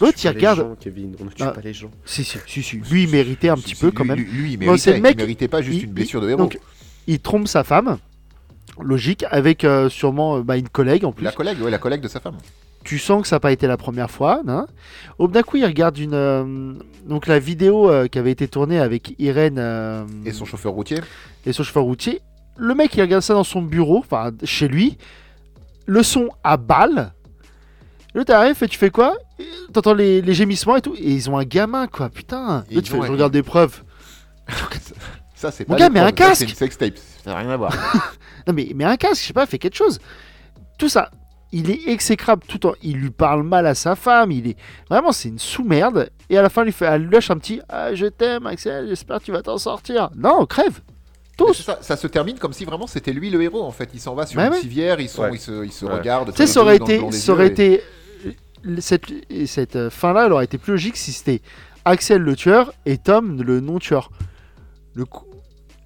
On 0.00 0.06
L'autre, 0.06 0.16
tue 0.18 0.20
il 0.20 0.24
pas 0.24 0.30
les 0.32 0.36
regarde- 0.38 0.58
gens, 0.58 0.76
Kevin, 0.80 1.14
on 1.20 1.24
ne 1.26 1.30
tue 1.30 1.42
Ah. 1.42 1.50
pas 1.50 1.60
les 1.60 1.74
gens. 1.74 1.90
Si, 2.04 2.24
si, 2.24 2.38
si, 2.46 2.62
si. 2.62 2.76
Lui, 2.78 3.04
il 3.04 3.10
méritait 3.10 3.50
un 3.50 3.56
Si, 3.56 3.62
petit 3.62 3.74
si, 3.74 3.80
peu 3.80 3.88
lui- 3.88 3.94
quand 3.94 4.04
même. 4.06 4.16
Lui, 4.18 4.24
lui, 4.24 4.52
il 4.54 4.58
méritait, 4.58 4.78
c'est 4.78 4.90
le 4.92 4.96
il 4.96 5.02
mec- 5.02 5.16
méritait 5.18 5.48
pas 5.48 5.60
juste 5.60 5.78
il- 5.80 5.84
une 5.84 5.92
blessure 5.92 6.20
de 6.22 6.30
héros. 6.30 6.38
donc, 6.38 6.58
il 7.06 7.20
trompe 7.20 7.46
sa 7.46 7.62
femme. 7.62 7.98
Logique, 8.80 9.24
avec 9.30 9.64
euh, 9.64 9.90
sûrement 9.90 10.38
euh, 10.38 10.42
bah, 10.42 10.56
une 10.56 10.68
collègue 10.68 11.04
en 11.04 11.12
plus. 11.12 11.24
La 11.24 11.32
collègue, 11.32 11.60
ouais, 11.60 11.70
la 11.70 11.76
collègue 11.78 12.00
de 12.00 12.08
sa 12.08 12.20
femme. 12.20 12.38
Tu 12.84 12.98
sens 12.98 13.22
que 13.22 13.28
ça 13.28 13.36
n'a 13.36 13.40
pas 13.40 13.52
été 13.52 13.66
la 13.66 13.76
première 13.76 14.10
fois. 14.10 14.42
Hein. 14.46 14.66
Au 15.18 15.26
bout 15.28 15.34
d'un 15.34 15.42
coup, 15.42 15.56
il 15.56 15.64
regarde 15.64 15.98
une, 15.98 16.14
euh, 16.14 16.74
donc 17.06 17.26
la 17.26 17.38
vidéo 17.38 17.90
euh, 17.90 18.08
qui 18.08 18.18
avait 18.18 18.30
été 18.30 18.48
tournée 18.48 18.78
avec 18.78 19.14
Irène 19.18 19.58
euh, 19.58 20.04
Et 20.24 20.32
son 20.32 20.44
chauffeur 20.44 20.72
routier. 20.72 20.98
et 21.46 21.52
son 21.52 21.62
chauffeur 21.62 21.84
routier. 21.84 22.20
Le 22.56 22.74
mec, 22.74 22.94
il 22.96 23.00
regarde 23.00 23.22
ça 23.22 23.34
dans 23.34 23.44
son 23.44 23.62
bureau, 23.62 23.98
enfin 23.98 24.30
chez 24.44 24.68
lui. 24.68 24.98
Le 25.86 26.02
son 26.02 26.28
à 26.44 26.56
balle. 26.56 27.12
L'autre 28.14 28.34
arrive 28.34 28.62
et 28.62 28.68
tu 28.68 28.78
fais 28.78 28.90
quoi? 28.90 29.16
T'entends 29.72 29.94
les, 29.94 30.20
les 30.20 30.34
gémissements 30.34 30.76
et 30.76 30.82
tout. 30.82 30.94
Et 30.94 31.12
ils 31.12 31.30
ont 31.30 31.38
un 31.38 31.44
gamin, 31.44 31.86
quoi. 31.86 32.10
Putain. 32.10 32.64
L'autre, 32.70 32.86
tu 32.86 32.92
fais, 32.92 33.06
je 33.06 33.12
regarde 33.12 33.32
des 33.32 33.42
preuves. 33.42 33.82
Ça, 35.34 35.50
c'est 35.50 35.68
Mon 35.68 35.74
pas 35.74 35.80
gars, 35.80 35.90
mais 35.90 36.00
un 36.00 36.12
casque 36.12 36.40
C'est 36.40 36.50
une 36.50 36.54
sextape. 36.54 36.98
Ça 37.24 37.32
n'a 37.32 37.38
rien 37.38 37.50
à 37.50 37.56
voir. 37.56 37.72
Non 38.46 38.52
mais, 38.54 38.72
mais 38.74 38.84
un 38.84 38.96
casque, 38.96 39.22
je 39.22 39.26
sais 39.28 39.32
pas, 39.32 39.46
fais 39.46 39.58
quelque 39.58 39.76
chose. 39.76 40.00
Tout 40.76 40.88
ça, 40.88 41.12
il 41.52 41.70
est 41.70 41.88
exécrable 41.88 42.42
tout 42.48 42.54
le 42.56 42.60
temps. 42.60 42.74
Il 42.82 42.96
lui 42.96 43.10
parle 43.10 43.42
mal 43.42 43.66
à 43.66 43.74
sa 43.74 43.94
femme. 43.94 44.30
Il 44.32 44.48
est 44.48 44.56
vraiment, 44.88 45.12
c'est 45.12 45.28
une 45.28 45.38
sous-merde. 45.38 46.10
Et 46.30 46.38
à 46.38 46.42
la 46.42 46.48
fin, 46.48 46.62
il 46.62 46.66
lui 46.66 46.72
fait, 46.72 46.86
elle 46.86 47.02
lui 47.02 47.10
lâche 47.10 47.30
un 47.30 47.36
petit, 47.38 47.60
ah, 47.68 47.94
je 47.94 48.06
t'aime, 48.06 48.46
Axel. 48.46 48.88
J'espère 48.88 49.18
que 49.20 49.24
tu 49.24 49.32
vas 49.32 49.42
t'en 49.42 49.58
sortir. 49.58 50.10
Non, 50.16 50.46
crève. 50.46 50.80
Tous. 51.36 51.54
Ça, 51.62 51.78
ça 51.80 51.96
se 51.96 52.06
termine 52.06 52.38
comme 52.38 52.52
si 52.52 52.64
vraiment 52.66 52.86
c'était 52.86 53.12
lui 53.12 53.30
le 53.30 53.42
héros 53.42 53.62
en 53.62 53.70
fait. 53.70 53.88
Il 53.94 54.00
s'en 54.00 54.14
va 54.14 54.26
sur 54.26 54.38
Ouais, 54.38 54.46
une 54.48 54.52
ouais. 54.52 54.60
civière, 54.60 55.00
ils, 55.00 55.08
sont, 55.08 55.22
Ouais. 55.22 55.30
ils 55.32 55.38
se, 55.40 55.64
ils 55.64 55.72
se 55.72 55.84
Ouais. 55.86 55.94
regardent. 55.94 56.30
Tu 56.30 56.36
sais, 56.36 56.46
ça 56.46 56.60
aurait 56.60 56.76
été, 56.76 57.10
ça 57.12 57.32
aurait 57.32 57.46
et- 57.48 57.50
été, 57.50 57.82
cette, 58.78 59.04
et 59.30 59.46
cette 59.46 59.76
euh, 59.76 59.90
fin-là, 59.90 60.26
elle 60.26 60.32
aurait 60.32 60.44
été 60.44 60.58
plus 60.58 60.72
logique 60.72 60.96
si 60.96 61.10
c'était 61.12 61.40
Axel 61.84 62.20
le 62.22 62.36
tueur 62.36 62.72
et 62.86 62.98
Tom 62.98 63.42
le 63.42 63.60
non-tueur. 63.60 64.10
Le 64.94 65.04
coup. 65.06 65.24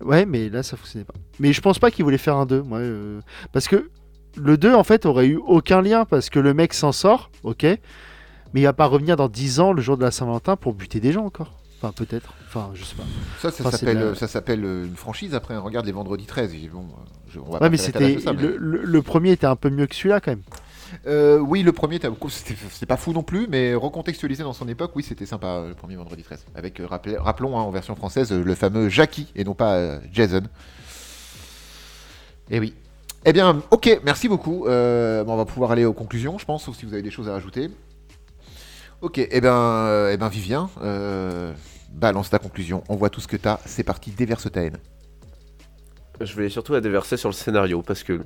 Ouais, 0.00 0.26
mais 0.26 0.48
là, 0.50 0.62
ça 0.62 0.76
fonctionnait 0.76 1.04
pas. 1.04 1.14
Mais 1.38 1.52
je 1.52 1.60
pense 1.60 1.78
pas 1.78 1.90
qu'il 1.90 2.04
voulait 2.04 2.18
faire 2.18 2.36
un 2.36 2.44
2, 2.44 2.62
moi. 2.62 2.78
euh, 2.80 3.20
Parce 3.52 3.68
que 3.68 3.88
le 4.36 4.56
2, 4.56 4.74
en 4.74 4.84
fait, 4.84 5.06
aurait 5.06 5.26
eu 5.26 5.36
aucun 5.36 5.82
lien 5.82 6.04
parce 6.04 6.30
que 6.30 6.38
le 6.38 6.54
mec 6.54 6.74
s'en 6.74 6.92
sort, 6.92 7.30
ok. 7.42 7.62
Mais 7.64 8.60
il 8.60 8.64
va 8.64 8.72
pas 8.72 8.86
revenir 8.86 9.16
dans 9.16 9.28
10 9.28 9.60
ans, 9.60 9.72
le 9.72 9.82
jour 9.82 9.96
de 9.96 10.02
la 10.02 10.10
Saint-Valentin, 10.10 10.56
pour 10.56 10.72
buter 10.74 11.00
des 11.00 11.12
gens 11.12 11.24
encore. 11.24 11.52
Enfin, 11.82 11.92
peut-être. 11.92 12.32
Enfin, 12.48 12.70
je 12.74 12.84
sais 12.84 12.94
pas. 12.94 13.02
Ça, 13.40 13.50
ça 13.50 13.62
Enfin, 13.66 13.70
c'est 13.76 13.78
s'appelle 14.26 14.60
la- 14.62 14.66
euh, 14.68 14.86
une 14.86 14.96
franchise 14.96 15.34
après. 15.34 15.56
Regarde 15.58 15.84
les 15.84 15.92
vendredis 15.92 16.24
13. 16.24 16.54
et 16.54 16.68
Bon, 16.72 16.80
euh, 16.80 16.84
je- 17.28 17.38
on 17.38 17.44
va 17.44 17.50
Ouais, 17.54 17.58
pas 17.58 17.68
mais 17.68 17.76
c'était. 17.76 18.16
mais- 18.16 18.32
Le, 18.32 18.56
le- 18.56 18.82
le 18.82 19.02
premier 19.02 19.32
était 19.32 19.46
un 19.46 19.56
peu 19.56 19.68
mieux 19.68 19.86
que 19.86 19.94
celui-là, 19.94 20.20
quand 20.20 20.30
même. 20.30 20.42
Euh, 21.06 21.38
oui, 21.38 21.62
le 21.62 21.72
premier, 21.72 21.98
c'était 22.30 22.54
c'était 22.70 22.86
pas 22.86 22.96
fou 22.96 23.12
non 23.12 23.22
plus, 23.24 23.46
mais 23.50 23.74
recontextualisé 23.74 24.42
dans 24.44 24.52
son 24.54 24.68
époque, 24.68 24.92
oui, 24.94 25.02
c'était 25.02 25.26
sympa 25.26 25.64
le 25.68 25.74
premier 25.74 25.96
vendredi 25.96 26.22
13. 26.22 26.46
Avec, 26.54 26.80
rappelons 26.88 27.58
hein, 27.58 27.62
en 27.62 27.70
version 27.70 27.94
française, 27.96 28.32
le 28.32 28.54
fameux 28.54 28.88
Jackie 28.88 29.30
et 29.34 29.42
non 29.44 29.54
pas 29.54 29.74
euh, 29.74 29.98
Jason. 30.12 30.42
Et 32.50 32.60
oui. 32.60 32.72
Eh 33.28 33.32
bien, 33.32 33.60
ok, 33.72 34.00
merci 34.04 34.28
beaucoup. 34.28 34.68
Euh, 34.68 35.24
on 35.26 35.36
va 35.36 35.44
pouvoir 35.44 35.72
aller 35.72 35.84
aux 35.84 35.92
conclusions, 35.92 36.38
je 36.38 36.44
pense, 36.44 36.62
sauf 36.62 36.76
si 36.76 36.86
vous 36.86 36.92
avez 36.92 37.02
des 37.02 37.10
choses 37.10 37.28
à 37.28 37.32
rajouter. 37.32 37.70
Ok, 39.00 39.18
eh 39.18 39.40
ben, 39.40 39.52
euh, 39.52 40.16
eh 40.16 40.28
Vivien, 40.28 40.70
euh, 40.80 41.52
balance 41.90 42.30
ta 42.30 42.38
conclusion. 42.38 42.84
On 42.88 42.94
voit 42.94 43.10
tout 43.10 43.20
ce 43.20 43.26
que 43.26 43.36
t'as. 43.36 43.58
C'est 43.66 43.82
parti, 43.82 44.12
déverse 44.12 44.48
ta 44.52 44.62
haine. 44.62 44.76
Je 46.20 46.36
vais 46.36 46.48
surtout 46.48 46.72
la 46.72 46.80
déverser 46.80 47.16
sur 47.16 47.28
le 47.28 47.34
scénario 47.34 47.82
parce 47.82 48.04
que 48.04 48.20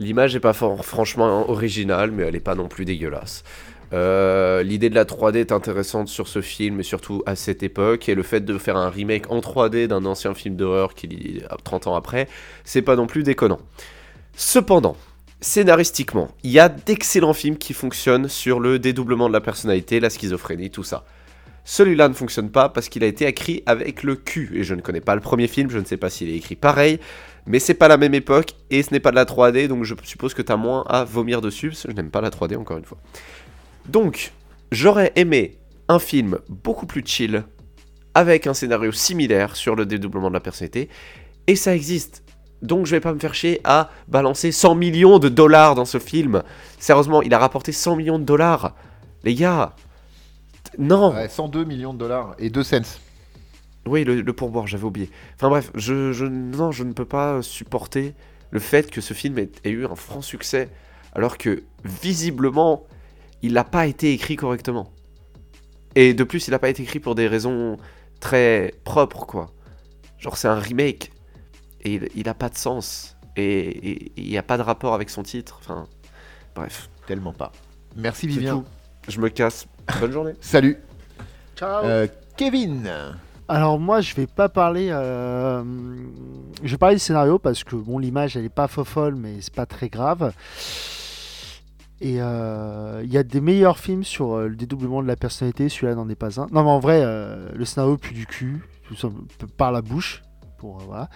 L'image 0.00 0.36
est 0.36 0.40
pas 0.40 0.52
franchement 0.52 1.50
originale, 1.50 2.12
mais 2.12 2.22
elle 2.22 2.36
est 2.36 2.40
pas 2.40 2.54
non 2.54 2.68
plus 2.68 2.84
dégueulasse. 2.84 3.42
L'idée 3.90 4.90
de 4.90 4.94
la 4.94 5.04
3D 5.04 5.38
est 5.38 5.50
intéressante 5.50 6.06
sur 6.06 6.28
ce 6.28 6.40
film 6.40 6.78
et 6.78 6.84
surtout 6.84 7.24
à 7.26 7.34
cette 7.34 7.64
époque. 7.64 8.08
Et 8.08 8.14
le 8.14 8.22
fait 8.22 8.40
de 8.40 8.58
faire 8.58 8.76
un 8.76 8.90
remake 8.90 9.28
en 9.32 9.40
3D 9.40 9.88
d'un 9.88 10.04
ancien 10.04 10.34
film 10.34 10.54
d'horreur 10.54 10.94
qui 10.94 11.06
est 11.06 11.64
30 11.64 11.88
ans 11.88 11.96
après, 11.96 12.28
c'est 12.62 12.82
pas 12.82 12.94
non 12.94 13.08
plus 13.08 13.24
déconnant. 13.24 13.58
Cependant, 14.40 14.96
scénaristiquement, 15.40 16.28
il 16.44 16.52
y 16.52 16.60
a 16.60 16.68
d'excellents 16.68 17.32
films 17.32 17.56
qui 17.56 17.74
fonctionnent 17.74 18.28
sur 18.28 18.60
le 18.60 18.78
dédoublement 18.78 19.26
de 19.26 19.32
la 19.32 19.40
personnalité, 19.40 19.98
la 19.98 20.10
schizophrénie, 20.10 20.70
tout 20.70 20.84
ça. 20.84 21.04
Celui-là 21.64 22.08
ne 22.08 22.14
fonctionne 22.14 22.48
pas 22.48 22.68
parce 22.68 22.88
qu'il 22.88 23.02
a 23.02 23.08
été 23.08 23.26
écrit 23.26 23.64
avec 23.66 24.04
le 24.04 24.14
cul. 24.14 24.52
Et 24.54 24.62
je 24.62 24.76
ne 24.76 24.80
connais 24.80 25.00
pas 25.00 25.16
le 25.16 25.20
premier 25.20 25.48
film, 25.48 25.70
je 25.70 25.78
ne 25.78 25.84
sais 25.84 25.96
pas 25.96 26.08
s'il 26.08 26.28
est 26.28 26.36
écrit 26.36 26.54
pareil. 26.54 27.00
Mais 27.46 27.58
c'est 27.58 27.74
pas 27.74 27.88
la 27.88 27.96
même 27.96 28.14
époque 28.14 28.52
et 28.70 28.84
ce 28.84 28.92
n'est 28.92 29.00
pas 29.00 29.10
de 29.10 29.16
la 29.16 29.24
3D, 29.24 29.66
donc 29.66 29.82
je 29.82 29.96
suppose 30.04 30.34
que 30.34 30.42
t'as 30.42 30.56
moins 30.56 30.84
à 30.88 31.02
vomir 31.02 31.40
dessus, 31.40 31.70
parce 31.70 31.82
que 31.82 31.90
je 31.90 31.96
n'aime 31.96 32.10
pas 32.10 32.20
la 32.20 32.30
3D 32.30 32.56
encore 32.56 32.78
une 32.78 32.84
fois. 32.84 32.98
Donc, 33.88 34.32
j'aurais 34.70 35.10
aimé 35.16 35.58
un 35.88 35.98
film 35.98 36.38
beaucoup 36.48 36.86
plus 36.86 37.02
chill, 37.04 37.42
avec 38.14 38.46
un 38.46 38.54
scénario 38.54 38.92
similaire 38.92 39.56
sur 39.56 39.74
le 39.74 39.84
dédoublement 39.84 40.28
de 40.28 40.34
la 40.34 40.40
personnalité, 40.40 40.88
et 41.48 41.56
ça 41.56 41.74
existe. 41.74 42.22
Donc 42.62 42.86
je 42.86 42.90
vais 42.92 43.00
pas 43.00 43.12
me 43.14 43.18
faire 43.18 43.34
chier 43.34 43.60
à 43.64 43.90
balancer 44.08 44.50
100 44.52 44.74
millions 44.74 45.18
de 45.18 45.28
dollars 45.28 45.74
dans 45.74 45.84
ce 45.84 45.98
film. 45.98 46.42
Sérieusement, 46.78 47.22
il 47.22 47.32
a 47.34 47.38
rapporté 47.38 47.72
100 47.72 47.96
millions 47.96 48.18
de 48.18 48.24
dollars. 48.24 48.74
Les 49.24 49.34
gars, 49.34 49.74
non. 50.78 51.12
Ouais, 51.14 51.28
102 51.28 51.64
millions 51.64 51.92
de 51.94 51.98
dollars 51.98 52.34
et 52.38 52.50
2 52.50 52.62
cents. 52.62 52.98
Oui, 53.86 54.04
le, 54.04 54.20
le 54.20 54.32
pourboire, 54.32 54.66
j'avais 54.66 54.84
oublié. 54.84 55.10
Enfin 55.36 55.48
bref, 55.48 55.70
je, 55.74 56.12
je- 56.12 56.26
non, 56.26 56.72
je 56.72 56.84
ne 56.84 56.92
peux 56.92 57.04
pas 57.06 57.42
supporter 57.42 58.14
le 58.50 58.60
fait 58.60 58.90
que 58.90 59.00
ce 59.00 59.14
film 59.14 59.38
ait, 59.38 59.50
ait 59.64 59.70
eu 59.70 59.86
un 59.86 59.94
franc 59.94 60.20
succès, 60.22 60.68
alors 61.14 61.38
que 61.38 61.62
visiblement, 61.84 62.84
il 63.42 63.52
n'a 63.54 63.64
pas 63.64 63.86
été 63.86 64.12
écrit 64.12 64.36
correctement. 64.36 64.90
Et 65.94 66.14
de 66.14 66.24
plus, 66.24 66.48
il 66.48 66.50
n'a 66.52 66.58
pas 66.58 66.68
été 66.68 66.82
écrit 66.82 67.00
pour 67.00 67.14
des 67.14 67.26
raisons 67.28 67.76
très 68.20 68.74
propres, 68.84 69.26
quoi. 69.26 69.50
Genre, 70.18 70.36
c'est 70.36 70.48
un 70.48 70.58
remake, 70.58 71.12
et 71.82 72.00
il- 72.14 72.24
n'a 72.26 72.34
pas 72.34 72.48
de 72.48 72.56
sens, 72.56 73.16
et 73.36 74.12
il 74.16 74.28
n'y 74.28 74.38
a 74.38 74.42
pas 74.42 74.56
de 74.58 74.62
rapport 74.62 74.94
avec 74.94 75.10
son 75.10 75.22
titre. 75.22 75.58
Enfin, 75.60 75.86
bref, 76.54 76.88
Tellement 77.06 77.32
pas. 77.32 77.52
Merci 77.96 78.26
Vivien. 78.26 78.56
tout. 78.58 78.64
Je 79.08 79.20
me 79.20 79.28
casse. 79.30 79.66
Bonne 80.00 80.12
journée. 80.12 80.34
Salut. 80.40 80.76
Ciao. 81.56 81.84
Euh, 81.84 82.06
Kevin. 82.36 82.90
Alors 83.50 83.78
moi 83.80 84.02
je 84.02 84.14
vais 84.14 84.26
pas 84.26 84.50
parler, 84.50 84.88
euh, 84.90 85.64
je 86.62 86.70
vais 86.70 86.76
parler 86.76 86.96
du 86.96 87.00
scénario 87.00 87.38
parce 87.38 87.64
que 87.64 87.76
bon 87.76 87.98
l'image 87.98 88.36
elle 88.36 88.44
est 88.44 88.50
pas 88.50 88.68
fofolle 88.68 89.14
mais 89.14 89.40
c'est 89.40 89.54
pas 89.54 89.64
très 89.64 89.88
grave. 89.88 90.34
Et 92.00 92.16
euh, 92.20 93.00
il 93.04 93.10
y 93.12 93.16
a 93.18 93.22
des 93.24 93.40
meilleurs 93.40 93.78
films 93.78 94.04
sur 94.04 94.34
euh, 94.34 94.48
le 94.48 94.54
dédoublement 94.54 95.02
de 95.02 95.08
la 95.08 95.16
personnalité, 95.16 95.68
celui-là 95.70 95.94
n'en 95.96 96.08
est 96.10 96.14
pas 96.14 96.38
un. 96.40 96.46
Non 96.52 96.62
mais 96.62 96.70
en 96.70 96.78
vrai 96.78 97.00
euh, 97.02 97.48
le 97.54 97.64
scénario 97.64 97.96
pue 97.96 98.12
du 98.14 98.26
cul, 98.26 98.62
tout 98.86 98.94
ça 98.94 99.08
par 99.56 99.72
la 99.72 99.80
bouche. 99.80 100.22
Pour, 100.58 100.80
euh, 100.80 100.84
voilà. 100.86 101.08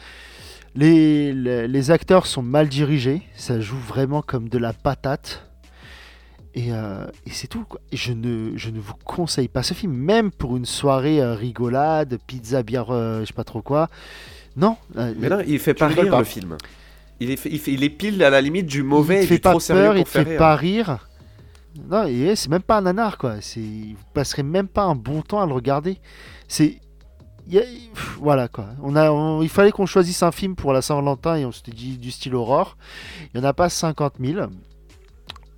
les, 0.74 1.32
les, 1.32 1.68
les 1.68 1.90
acteurs 1.90 2.26
sont 2.26 2.43
mal 2.43 2.68
dirigés, 2.68 3.22
ça 3.36 3.61
joue 3.61 3.76
vraiment 3.76 4.22
comme 4.22 4.49
de 4.49 4.59
la 4.59 4.72
patate. 4.72 5.47
Et, 6.55 6.72
euh, 6.72 7.07
et 7.26 7.30
c'est 7.30 7.47
tout. 7.49 7.64
Quoi. 7.68 7.80
Je 7.93 8.12
ne, 8.12 8.53
je 8.57 8.70
ne 8.70 8.78
vous 8.78 8.93
conseille 9.05 9.49
pas 9.49 9.62
ce 9.62 9.72
film, 9.74 9.93
même 9.93 10.30
pour 10.30 10.57
une 10.57 10.66
soirée 10.66 11.20
euh, 11.20 11.34
rigolade, 11.34 12.18
pizza, 12.26 12.62
bière, 12.62 12.86
je 12.88 13.24
sais 13.26 13.32
pas 13.32 13.45
trop 13.45 13.62
quoi. 13.62 13.88
Non. 14.57 14.76
Mais 14.95 15.28
non, 15.30 15.40
il 15.47 15.59
fait 15.59 15.72
pas 15.74 15.88
rire 15.88 16.11
pas. 16.11 16.18
le 16.18 16.24
film. 16.24 16.57
Il 17.20 17.30
est, 17.30 17.36
fait- 17.36 17.49
il, 17.51 17.59
fait- 17.59 17.72
il 17.72 17.82
est 17.84 17.88
pile 17.90 18.22
à 18.22 18.30
la 18.30 18.40
limite 18.40 18.66
du 18.66 18.82
mauvais 18.82 19.20
il 19.20 19.24
et 19.24 19.26
fait 19.26 19.34
du 19.36 19.40
pas 19.40 19.51
trop 19.51 19.61
sérieux 19.61 19.82
peur, 19.84 19.97
il 19.97 20.05
faire 20.05 20.24
fait 20.24 20.30
rire. 20.30 20.38
pas 20.38 20.57
rire. 20.57 21.09
Non, 21.90 22.05
c'est 22.34 22.49
même 22.51 22.62
pas 22.62 22.78
un 22.78 22.82
nanar 22.82 23.16
quoi. 23.16 23.36
Vous 23.36 23.95
passerez 24.12 24.43
même 24.43 24.68
pas 24.68 24.82
un 24.82 24.95
bon 24.95 25.22
temps 25.22 25.40
à 25.40 25.47
le 25.47 25.55
regarder. 25.55 25.97
C'est, 26.49 26.80
y 27.49 27.59
a- 27.59 27.62
pff, 27.62 28.18
voilà 28.20 28.49
quoi. 28.49 28.66
On 28.82 28.95
a, 28.97 29.11
on- 29.11 29.43
il 29.43 29.49
fallait 29.49 29.72
qu'on 29.72 29.86
choisisse 29.86 30.22
un 30.22 30.32
film 30.32 30.55
pour 30.55 30.72
la 30.72 30.82
Saint-Valentin 30.82 31.36
et 31.36 31.45
on 31.45 31.53
s'était 31.53 31.72
dit 31.72 31.99
du 31.99 32.11
style 32.11 32.34
aurore. 32.34 32.76
Il 33.34 33.40
y 33.40 33.45
en 33.45 33.45
a 33.47 33.53
pas 33.53 33.68
50 33.68 34.14
000. 34.20 34.47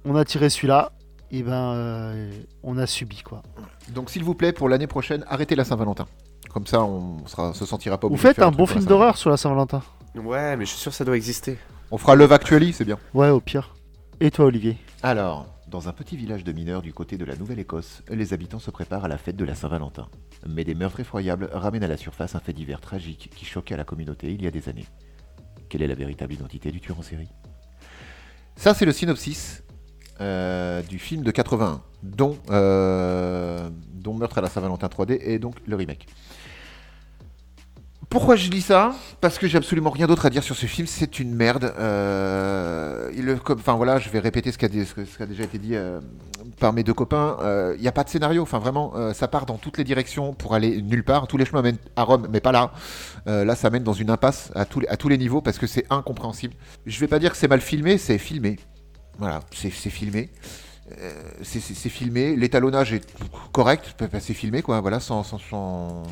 On 0.04 0.16
a 0.16 0.24
tiré 0.24 0.50
celui-là. 0.50 0.92
Et 1.30 1.42
ben, 1.42 1.52
euh, 1.74 2.30
on 2.62 2.78
a 2.78 2.86
subi 2.86 3.22
quoi. 3.22 3.42
Donc 3.92 4.08
s'il 4.10 4.22
vous 4.22 4.34
plaît, 4.34 4.52
pour 4.52 4.68
l'année 4.68 4.86
prochaine, 4.86 5.24
arrêtez 5.28 5.56
la 5.56 5.64
Saint-Valentin. 5.64 6.06
Comme 6.52 6.66
ça, 6.66 6.82
on 6.84 7.26
sera, 7.26 7.52
se 7.54 7.66
sentira 7.66 7.98
pas 7.98 8.06
Vous 8.06 8.16
faites 8.16 8.38
un 8.40 8.52
bon 8.52 8.66
film 8.66 8.84
d'horreur 8.84 9.16
sur 9.16 9.30
la 9.30 9.36
Saint-Valentin. 9.36 9.82
Ouais, 10.14 10.56
mais 10.56 10.64
je 10.64 10.70
suis 10.70 10.78
sûr 10.78 10.92
que 10.92 10.96
ça 10.96 11.04
doit 11.04 11.16
exister. 11.16 11.58
On 11.90 11.98
fera 11.98 12.14
Love 12.14 12.32
Actually, 12.32 12.72
c'est 12.72 12.84
bien. 12.84 12.98
Ouais, 13.14 13.30
au 13.30 13.40
pire. 13.40 13.74
Et 14.20 14.30
toi, 14.30 14.44
Olivier? 14.44 14.76
Alors, 15.02 15.46
dans 15.74 15.88
un 15.88 15.92
petit 15.92 16.16
village 16.16 16.44
de 16.44 16.52
mineurs 16.52 16.82
du 16.82 16.92
côté 16.92 17.18
de 17.18 17.24
la 17.24 17.34
Nouvelle-Écosse, 17.34 18.04
les 18.08 18.32
habitants 18.32 18.60
se 18.60 18.70
préparent 18.70 19.06
à 19.06 19.08
la 19.08 19.18
fête 19.18 19.34
de 19.34 19.44
la 19.44 19.56
Saint-Valentin. 19.56 20.06
Mais 20.48 20.62
des 20.62 20.76
meurtres 20.76 21.00
effroyables 21.00 21.50
ramènent 21.52 21.82
à 21.82 21.88
la 21.88 21.96
surface 21.96 22.36
un 22.36 22.38
fait 22.38 22.52
divers 22.52 22.80
tragique 22.80 23.32
qui 23.34 23.44
choquait 23.44 23.76
la 23.76 23.82
communauté 23.82 24.32
il 24.32 24.40
y 24.40 24.46
a 24.46 24.52
des 24.52 24.68
années. 24.68 24.86
Quelle 25.68 25.82
est 25.82 25.88
la 25.88 25.96
véritable 25.96 26.32
identité 26.32 26.70
du 26.70 26.80
tueur 26.80 27.00
en 27.00 27.02
série? 27.02 27.26
Ça, 28.54 28.72
c'est 28.72 28.84
le 28.84 28.92
synopsis 28.92 29.64
euh, 30.20 30.80
du 30.82 31.00
film 31.00 31.24
de 31.24 31.32
81, 31.32 31.82
dont, 32.04 32.38
euh, 32.50 33.68
dont 33.94 34.14
Meurtre 34.14 34.38
à 34.38 34.42
la 34.42 34.50
Saint-Valentin 34.50 34.86
3D 34.86 35.18
et 35.22 35.40
donc 35.40 35.56
le 35.66 35.74
remake. 35.74 36.06
Pourquoi 38.08 38.36
je 38.36 38.48
dis 38.48 38.60
ça? 38.60 38.94
Parce 39.20 39.38
que 39.38 39.46
j'ai 39.46 39.58
absolument 39.58 39.90
rien 39.90 40.06
d'autre 40.06 40.26
à 40.26 40.30
dire 40.30 40.42
sur 40.42 40.56
ce 40.56 40.66
film. 40.66 40.86
C'est 40.86 41.18
une 41.18 41.34
merde. 41.34 41.74
Euh, 41.78 43.10
enfin 43.50 43.74
voilà, 43.74 43.98
je 43.98 44.08
vais 44.10 44.18
répéter 44.18 44.52
ce 44.52 44.58
qui 44.58 44.64
a, 44.64 44.68
déjà 45.26 45.44
été 45.44 45.58
dit 45.58 45.74
euh, 45.74 46.00
par 46.60 46.72
mes 46.72 46.82
deux 46.82 46.94
copains. 46.94 47.36
Euh, 47.42 47.74
Il 47.76 47.82
n'y 47.82 47.88
a 47.88 47.92
pas 47.92 48.04
de 48.04 48.08
scénario. 48.08 48.42
Enfin 48.42 48.58
vraiment, 48.58 48.92
euh, 48.96 49.12
ça 49.12 49.28
part 49.28 49.46
dans 49.46 49.56
toutes 49.56 49.78
les 49.78 49.84
directions 49.84 50.34
pour 50.34 50.54
aller 50.54 50.82
nulle 50.82 51.04
part. 51.04 51.26
Tous 51.26 51.36
les 51.36 51.44
chemins 51.44 51.62
mènent 51.62 51.78
à 51.96 52.02
Rome, 52.02 52.28
mais 52.30 52.40
pas 52.40 52.52
là. 52.52 52.72
Euh, 53.26 53.44
là, 53.44 53.54
ça 53.54 53.70
mène 53.70 53.84
dans 53.84 53.92
une 53.92 54.10
impasse 54.10 54.50
à 54.54 54.64
tous 54.64 55.08
les, 55.08 55.18
niveaux 55.18 55.40
parce 55.40 55.58
que 55.58 55.66
c'est 55.66 55.86
incompréhensible. 55.90 56.54
Je 56.86 56.98
vais 57.00 57.08
pas 57.08 57.18
dire 57.18 57.30
que 57.30 57.36
c'est 57.36 57.48
mal 57.48 57.60
filmé, 57.60 57.98
c'est 57.98 58.18
filmé. 58.18 58.58
Voilà, 59.18 59.40
c'est 59.52 59.70
filmé. 59.70 60.30
Euh, 61.00 61.12
c'est 61.42 61.88
filmé, 61.88 62.36
l'étalonnage 62.36 62.92
est 62.92 63.06
correct, 63.54 63.94
c'est 64.20 64.34
filmé 64.34 64.62
quoi, 64.62 64.80
voilà, 64.80 65.00
sans, 65.00 65.22
sans, 65.22 65.38
sans- 65.38 66.02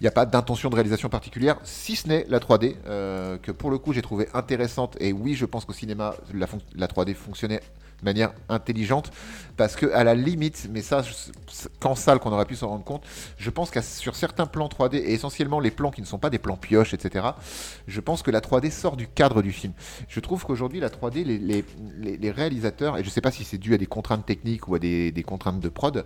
il 0.00 0.02
n'y 0.02 0.08
a 0.08 0.10
pas 0.10 0.26
d'intention 0.26 0.68
de 0.68 0.74
réalisation 0.74 1.08
particulière, 1.08 1.56
si 1.64 1.96
ce 1.96 2.08
n'est 2.08 2.26
la 2.28 2.40
3D, 2.40 2.76
euh, 2.86 3.38
que 3.38 3.52
pour 3.52 3.70
le 3.70 3.78
coup 3.78 3.92
j'ai 3.92 4.02
trouvé 4.02 4.28
intéressante, 4.34 4.96
et 5.00 5.12
oui 5.12 5.34
je 5.34 5.46
pense 5.46 5.64
qu'au 5.64 5.72
cinéma 5.72 6.14
la, 6.34 6.46
la 6.74 6.88
3D 6.88 7.14
fonctionnait 7.14 7.60
de 8.02 8.04
manière 8.04 8.32
intelligente, 8.48 9.12
parce 9.56 9.76
que 9.76 9.86
à 9.92 10.02
la 10.02 10.14
limite, 10.14 10.68
mais 10.72 10.82
ça, 10.82 11.02
qu'en 11.78 11.94
salle 11.94 12.18
qu'on 12.18 12.32
aurait 12.32 12.46
pu 12.46 12.56
s'en 12.56 12.68
rendre 12.68 12.84
compte, 12.84 13.04
je 13.38 13.48
pense 13.48 13.70
que 13.70 13.80
sur 13.80 14.16
certains 14.16 14.46
plans 14.46 14.66
3D, 14.66 14.96
et 14.96 15.12
essentiellement 15.12 15.60
les 15.60 15.70
plans 15.70 15.92
qui 15.92 16.00
ne 16.00 16.06
sont 16.06 16.18
pas 16.18 16.28
des 16.30 16.38
plans 16.38 16.56
pioches, 16.56 16.94
etc., 16.94 17.28
je 17.86 18.00
pense 18.00 18.22
que 18.22 18.32
la 18.32 18.40
3D 18.40 18.70
sort 18.72 18.96
du 18.96 19.06
cadre 19.06 19.40
du 19.40 19.52
film. 19.52 19.72
Je 20.08 20.18
trouve 20.18 20.44
qu'aujourd'hui 20.44 20.80
la 20.80 20.88
3D, 20.88 21.22
les, 21.24 21.64
les, 22.18 22.30
réalisateurs, 22.32 22.98
et 22.98 23.02
je 23.02 23.08
ne 23.08 23.12
sais 23.12 23.20
pas 23.20 23.30
si 23.30 23.44
c'est 23.44 23.58
dû 23.58 23.72
à 23.72 23.78
des 23.78 23.86
contraintes 23.86 24.26
techniques 24.26 24.66
ou 24.66 24.74
à 24.74 24.78
des, 24.80 25.12
des 25.12 25.22
contraintes 25.22 25.60
de 25.60 25.68
prod, 25.68 26.04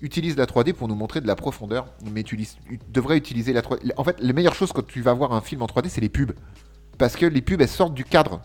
utilisent 0.00 0.36
la 0.36 0.46
3D 0.46 0.72
pour 0.72 0.88
nous 0.88 0.96
montrer 0.96 1.20
de 1.20 1.28
la 1.28 1.36
profondeur, 1.36 1.86
mais 2.12 2.22
utilisent, 2.22 2.56
u- 2.68 2.78
devraient 2.88 3.18
utiliser 3.18 3.52
la 3.52 3.62
3D. 3.62 3.92
En 3.96 4.02
fait, 4.04 4.16
les 4.20 4.32
meilleures 4.32 4.54
choses 4.54 4.72
quand 4.72 4.84
tu 4.86 5.00
vas 5.00 5.12
voir 5.12 5.32
un 5.32 5.40
film 5.42 5.62
en 5.62 5.66
3D, 5.66 5.88
c'est 5.90 6.00
les 6.00 6.08
pubs. 6.08 6.32
Parce 6.98 7.14
que 7.14 7.26
les 7.26 7.42
pubs, 7.42 7.60
elles 7.60 7.68
sortent 7.68 7.94
du 7.94 8.04
cadre. 8.04 8.40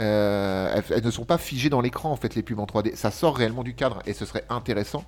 Euh, 0.00 0.72
elles, 0.74 0.84
elles 0.98 1.04
ne 1.04 1.10
sont 1.10 1.24
pas 1.24 1.38
figées 1.38 1.70
dans 1.70 1.80
l'écran 1.80 2.12
en 2.12 2.16
fait 2.16 2.34
les 2.36 2.42
pubs 2.42 2.60
en 2.60 2.66
3D. 2.66 2.94
Ça 2.94 3.10
sort 3.10 3.36
réellement 3.36 3.64
du 3.64 3.74
cadre 3.74 4.00
et 4.06 4.12
ce 4.12 4.24
serait 4.24 4.44
intéressant 4.48 5.04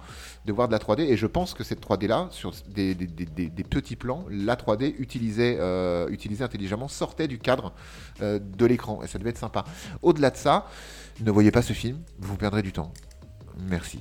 de 0.47 0.53
voir 0.53 0.67
de 0.67 0.73
la 0.73 0.79
3D. 0.79 1.03
Et 1.03 1.17
je 1.17 1.27
pense 1.27 1.55
que 1.55 1.63
cette 1.63 1.81
3D 1.81 2.09
là, 2.09 2.27
sur 2.33 2.53
des, 2.69 2.95
des- 2.97 3.07
des- 3.07 3.25
des- 3.27 3.49
des 3.51 3.63
petits 3.65 3.95
plans, 3.97 4.25
la 4.31 4.57
3D 4.57 4.95
utilisée, 4.99 5.57
euh, 5.61 6.09
utilisée 6.09 6.43
intelligemment 6.43 6.89
sortait 6.89 7.29
du 7.29 7.39
cadre 7.39 7.73
euh, 8.21 8.39
de 8.41 8.67
l'écran 8.67 9.01
et 9.05 9.07
ça 9.07 9.19
devait 9.19 9.31
être 9.31 9.39
sympa. 9.39 9.65
Au-delà 10.03 10.31
de 10.31 10.37
ça, 10.37 10.67
ne 11.21 11.31
voyez 11.31 11.53
pas 11.53 11.63
ce 11.63 11.73
film, 11.73 11.99
vous 12.19 12.37
perdrez 12.37 12.63
du 12.63 12.73
temps. 12.73 12.93
Merci. 13.69 14.01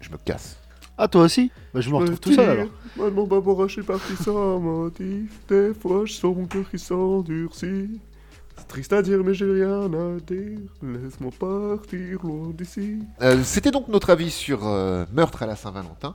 Je 0.00 0.10
me 0.10 0.18
casse. 0.18 0.56
Ah, 0.98 1.08
toi 1.08 1.22
aussi 1.24 1.50
bah, 1.74 1.80
Je 1.80 1.90
me 1.90 1.96
retrouve 1.96 2.20
tout 2.20 2.32
seul 2.32 2.48
alors. 2.48 2.68
Maman, 2.96 3.26
Barbara, 3.26 3.66
je 3.66 3.72
suis 3.72 3.82
parti 3.82 4.14
sans 4.22 4.58
motif. 4.60 5.30
Des 5.48 5.74
fois, 5.74 6.04
je 6.06 6.12
sens 6.12 6.36
mon 6.36 6.46
cœur 6.46 6.70
qui 6.70 6.78
s'endurcit. 6.78 8.00
Triste 8.68 8.92
à 8.92 9.00
dire, 9.00 9.20
mais 9.24 9.32
j'ai 9.32 9.44
rien 9.44 9.84
à 9.84 10.20
dire. 10.26 10.58
Laisse-moi 10.82 11.30
partir 11.38 12.20
loin 12.24 12.50
d'ici. 12.52 12.98
Euh, 13.22 13.40
C'était 13.44 13.70
donc 13.70 13.86
notre 13.88 14.10
avis 14.10 14.30
sur 14.30 14.66
euh, 14.66 15.04
Meurtre 15.12 15.44
à 15.44 15.46
la 15.46 15.54
Saint-Valentin. 15.56 16.14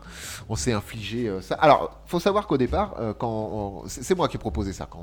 On 0.49 0.55
s'est 0.57 0.73
infligé 0.73 1.29
euh, 1.29 1.41
ça. 1.41 1.55
Alors, 1.55 2.01
faut 2.07 2.19
savoir 2.19 2.47
qu'au 2.47 2.57
départ, 2.57 2.95
euh, 2.99 3.13
quand 3.17 3.29
on- 3.83 3.83
c'est 3.87 4.15
moi 4.15 4.27
qui 4.27 4.35
ai 4.35 4.39
proposé 4.39 4.73
ça, 4.73 4.85
quand 4.89 4.99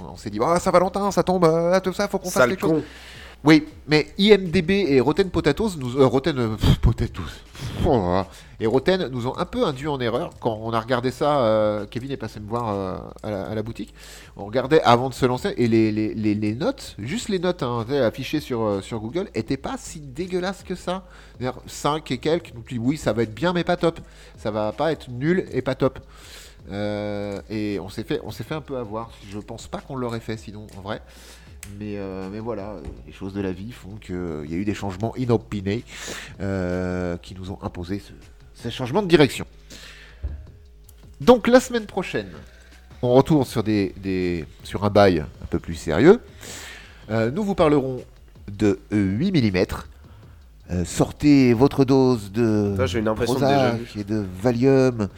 on, 0.00 0.12
on 0.12 0.16
s'est 0.16 0.30
dit 0.30 0.38
ah 0.42 0.58
Saint-Valentin, 0.58 1.10
ça 1.10 1.22
tombe, 1.22 1.44
euh, 1.44 1.78
tout 1.80 1.92
ça, 1.92 2.08
faut 2.08 2.18
qu'on 2.18 2.30
fasse 2.30 2.48
quelque 2.48 2.66
chose. 2.76 2.82
Oui, 3.42 3.66
mais 3.88 4.08
IMDB 4.18 4.70
et 4.70 5.00
Rotten 5.00 5.30
Potatoes 5.30 5.70
nous 5.78 5.96
euh, 5.96 6.10
euh, 6.26 6.56
Potatoes. 6.82 7.22
Oh 7.86 8.22
et 8.58 8.66
Rotten 8.66 9.08
nous 9.08 9.26
ont 9.26 9.36
un 9.38 9.46
peu 9.46 9.64
induit 9.64 9.88
en 9.88 9.98
erreur 9.98 10.30
quand 10.40 10.58
on 10.62 10.72
a 10.72 10.80
regardé 10.80 11.10
ça. 11.10 11.40
euh, 11.40 11.86
Kevin 11.86 12.10
est 12.10 12.18
passé 12.18 12.38
me 12.38 12.46
voir 12.46 13.12
à, 13.22 13.54
la, 13.54 13.62
boutique. 13.62 13.94
On 14.36 14.44
regardait 14.44 14.82
avant 14.82 15.08
de 15.08 15.14
se 15.14 15.24
lancer 15.24 15.54
et 15.56 15.66
les, 15.66 16.54
notes, 16.54 16.96
juste 16.98 17.30
les 17.30 17.38
notes 17.38 17.62
hein, 17.62 17.86
affichées 18.02 18.40
sur, 18.40 18.82
sur 18.82 19.00
Google, 19.00 19.28
étaient 19.34 19.56
pas 19.56 19.76
si 19.78 20.00
dégueulasses 20.00 20.62
que 20.62 20.74
ça. 20.74 21.04
5 21.66 22.10
et 22.10 22.18
quelques. 22.18 22.52
Donc 22.52 22.66
oui, 22.78 22.98
ça 22.98 23.14
va 23.14 23.22
être 23.22 23.34
bien, 23.34 23.54
mais 23.54 23.64
pas 23.64 23.78
top. 23.78 24.00
Ça 24.36 24.50
va 24.50 24.72
pas 24.72 24.92
être 24.92 25.08
nul 25.10 25.46
et 25.50 25.62
pas 25.62 25.74
top. 25.74 25.98
Et 26.70 27.78
on 27.80 27.88
s'est 27.88 28.04
fait, 28.04 28.20
fait 28.30 28.54
un 28.54 28.60
peu 28.60 28.76
avoir. 28.76 29.10
Je 29.30 29.38
pense 29.38 29.66
pas 29.68 29.80
qu'on 29.80 29.96
l'aurait 29.96 30.20
fait 30.20 30.36
sinon, 30.36 30.66
en 30.76 30.82
vrai. 30.82 31.00
Mais, 31.78 31.98
euh, 31.98 32.28
mais 32.30 32.40
voilà, 32.40 32.76
les 33.06 33.12
choses 33.12 33.32
de 33.34 33.40
la 33.40 33.52
vie 33.52 33.72
font 33.72 33.96
qu'il 33.96 34.50
y 34.50 34.54
a 34.54 34.56
eu 34.56 34.64
des 34.64 34.74
changements 34.74 35.14
inopinés 35.16 35.84
euh, 36.40 37.16
qui 37.18 37.34
nous 37.34 37.50
ont 37.50 37.58
imposé 37.62 37.98
ce, 37.98 38.12
ces 38.54 38.70
changements 38.70 39.02
de 39.02 39.08
direction. 39.08 39.46
Donc 41.20 41.48
la 41.48 41.60
semaine 41.60 41.86
prochaine, 41.86 42.30
on 43.02 43.14
retourne 43.14 43.44
sur, 43.44 43.62
des, 43.62 44.44
sur 44.64 44.84
un 44.84 44.90
bail 44.90 45.20
un 45.20 45.46
peu 45.46 45.58
plus 45.58 45.74
sérieux. 45.74 46.20
Euh, 47.10 47.30
nous 47.30 47.42
vous 47.42 47.54
parlerons 47.54 48.02
de 48.50 48.78
8 48.90 49.32
mm. 49.32 49.64
Euh, 50.72 50.84
sortez 50.84 51.52
votre 51.52 51.84
dose 51.84 52.30
de 52.30 52.74
Ça, 52.76 52.86
une 53.00 53.08
et 53.96 54.04
de 54.04 54.24
Valium. 54.40 55.08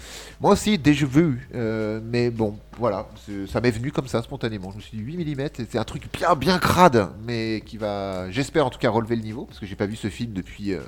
Moi 0.41 0.53
aussi, 0.53 0.79
déjà 0.79 1.05
vu. 1.05 1.47
euh, 1.55 2.01
mais 2.03 2.31
bon, 2.31 2.57
voilà, 2.79 3.07
ça 3.49 3.61
m'est 3.61 3.71
venu 3.71 3.93
comme 3.93 4.07
ça, 4.09 4.23
spontanément. 4.23 4.71
Je 4.71 4.77
me 4.77 4.81
suis 4.81 4.97
dit 4.97 5.05
8 5.05 5.37
mm, 5.37 5.49
c'est 5.71 5.79
un 5.79 5.85
truc 5.85 6.05
bien, 6.11 6.35
bien 6.37 6.59
crade, 6.59 7.09
mais 7.27 7.63
qui 7.67 7.77
va, 7.77 8.31
j'espère 8.31 8.67
en 8.67 8.71
tout 8.71 8.79
cas, 8.79 8.89
relever 8.89 9.17
le 9.17 9.23
niveau, 9.23 9.45
parce 9.45 9.59
que 9.59 9.67
j'ai 9.67 9.77
pas 9.77 9.87
vu 9.87 9.97
ce 9.97 10.09
film 10.09 10.33
depuis 10.33 10.73
euh, 10.73 10.81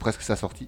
presque 0.00 0.22
sa 0.22 0.34
sortie. 0.34 0.66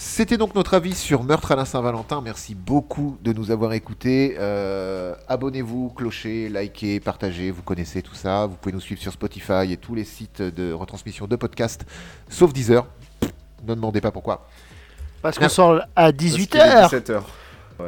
C'était 0.00 0.36
donc 0.36 0.54
notre 0.54 0.74
avis 0.74 0.94
sur 0.94 1.24
Meurtre 1.24 1.50
à 1.50 1.56
la 1.56 1.64
Saint-Valentin. 1.64 2.20
Merci 2.20 2.54
beaucoup 2.54 3.18
de 3.20 3.32
nous 3.32 3.50
avoir 3.50 3.72
écoutés. 3.72 4.36
Euh, 4.38 5.16
Abonnez-vous, 5.26 5.90
clocher, 5.90 6.48
likez, 6.48 7.00
partagez. 7.00 7.50
Vous 7.50 7.62
connaissez 7.62 8.00
tout 8.00 8.14
ça. 8.14 8.46
Vous 8.46 8.54
pouvez 8.54 8.72
nous 8.72 8.80
suivre 8.80 9.00
sur 9.02 9.12
Spotify 9.12 9.72
et 9.72 9.76
tous 9.76 9.96
les 9.96 10.04
sites 10.04 10.40
de 10.40 10.72
retransmission 10.72 11.26
de 11.26 11.34
podcasts, 11.34 11.84
sauf 12.28 12.52
Deezer. 12.52 12.86
Ne 13.66 13.74
demandez 13.74 14.00
pas 14.00 14.12
pourquoi. 14.12 14.46
Parce 15.20 15.36
qu'on 15.36 15.48
sort 15.48 15.80
à 15.96 16.12
18h. 16.12 16.90
17h. 16.90 17.20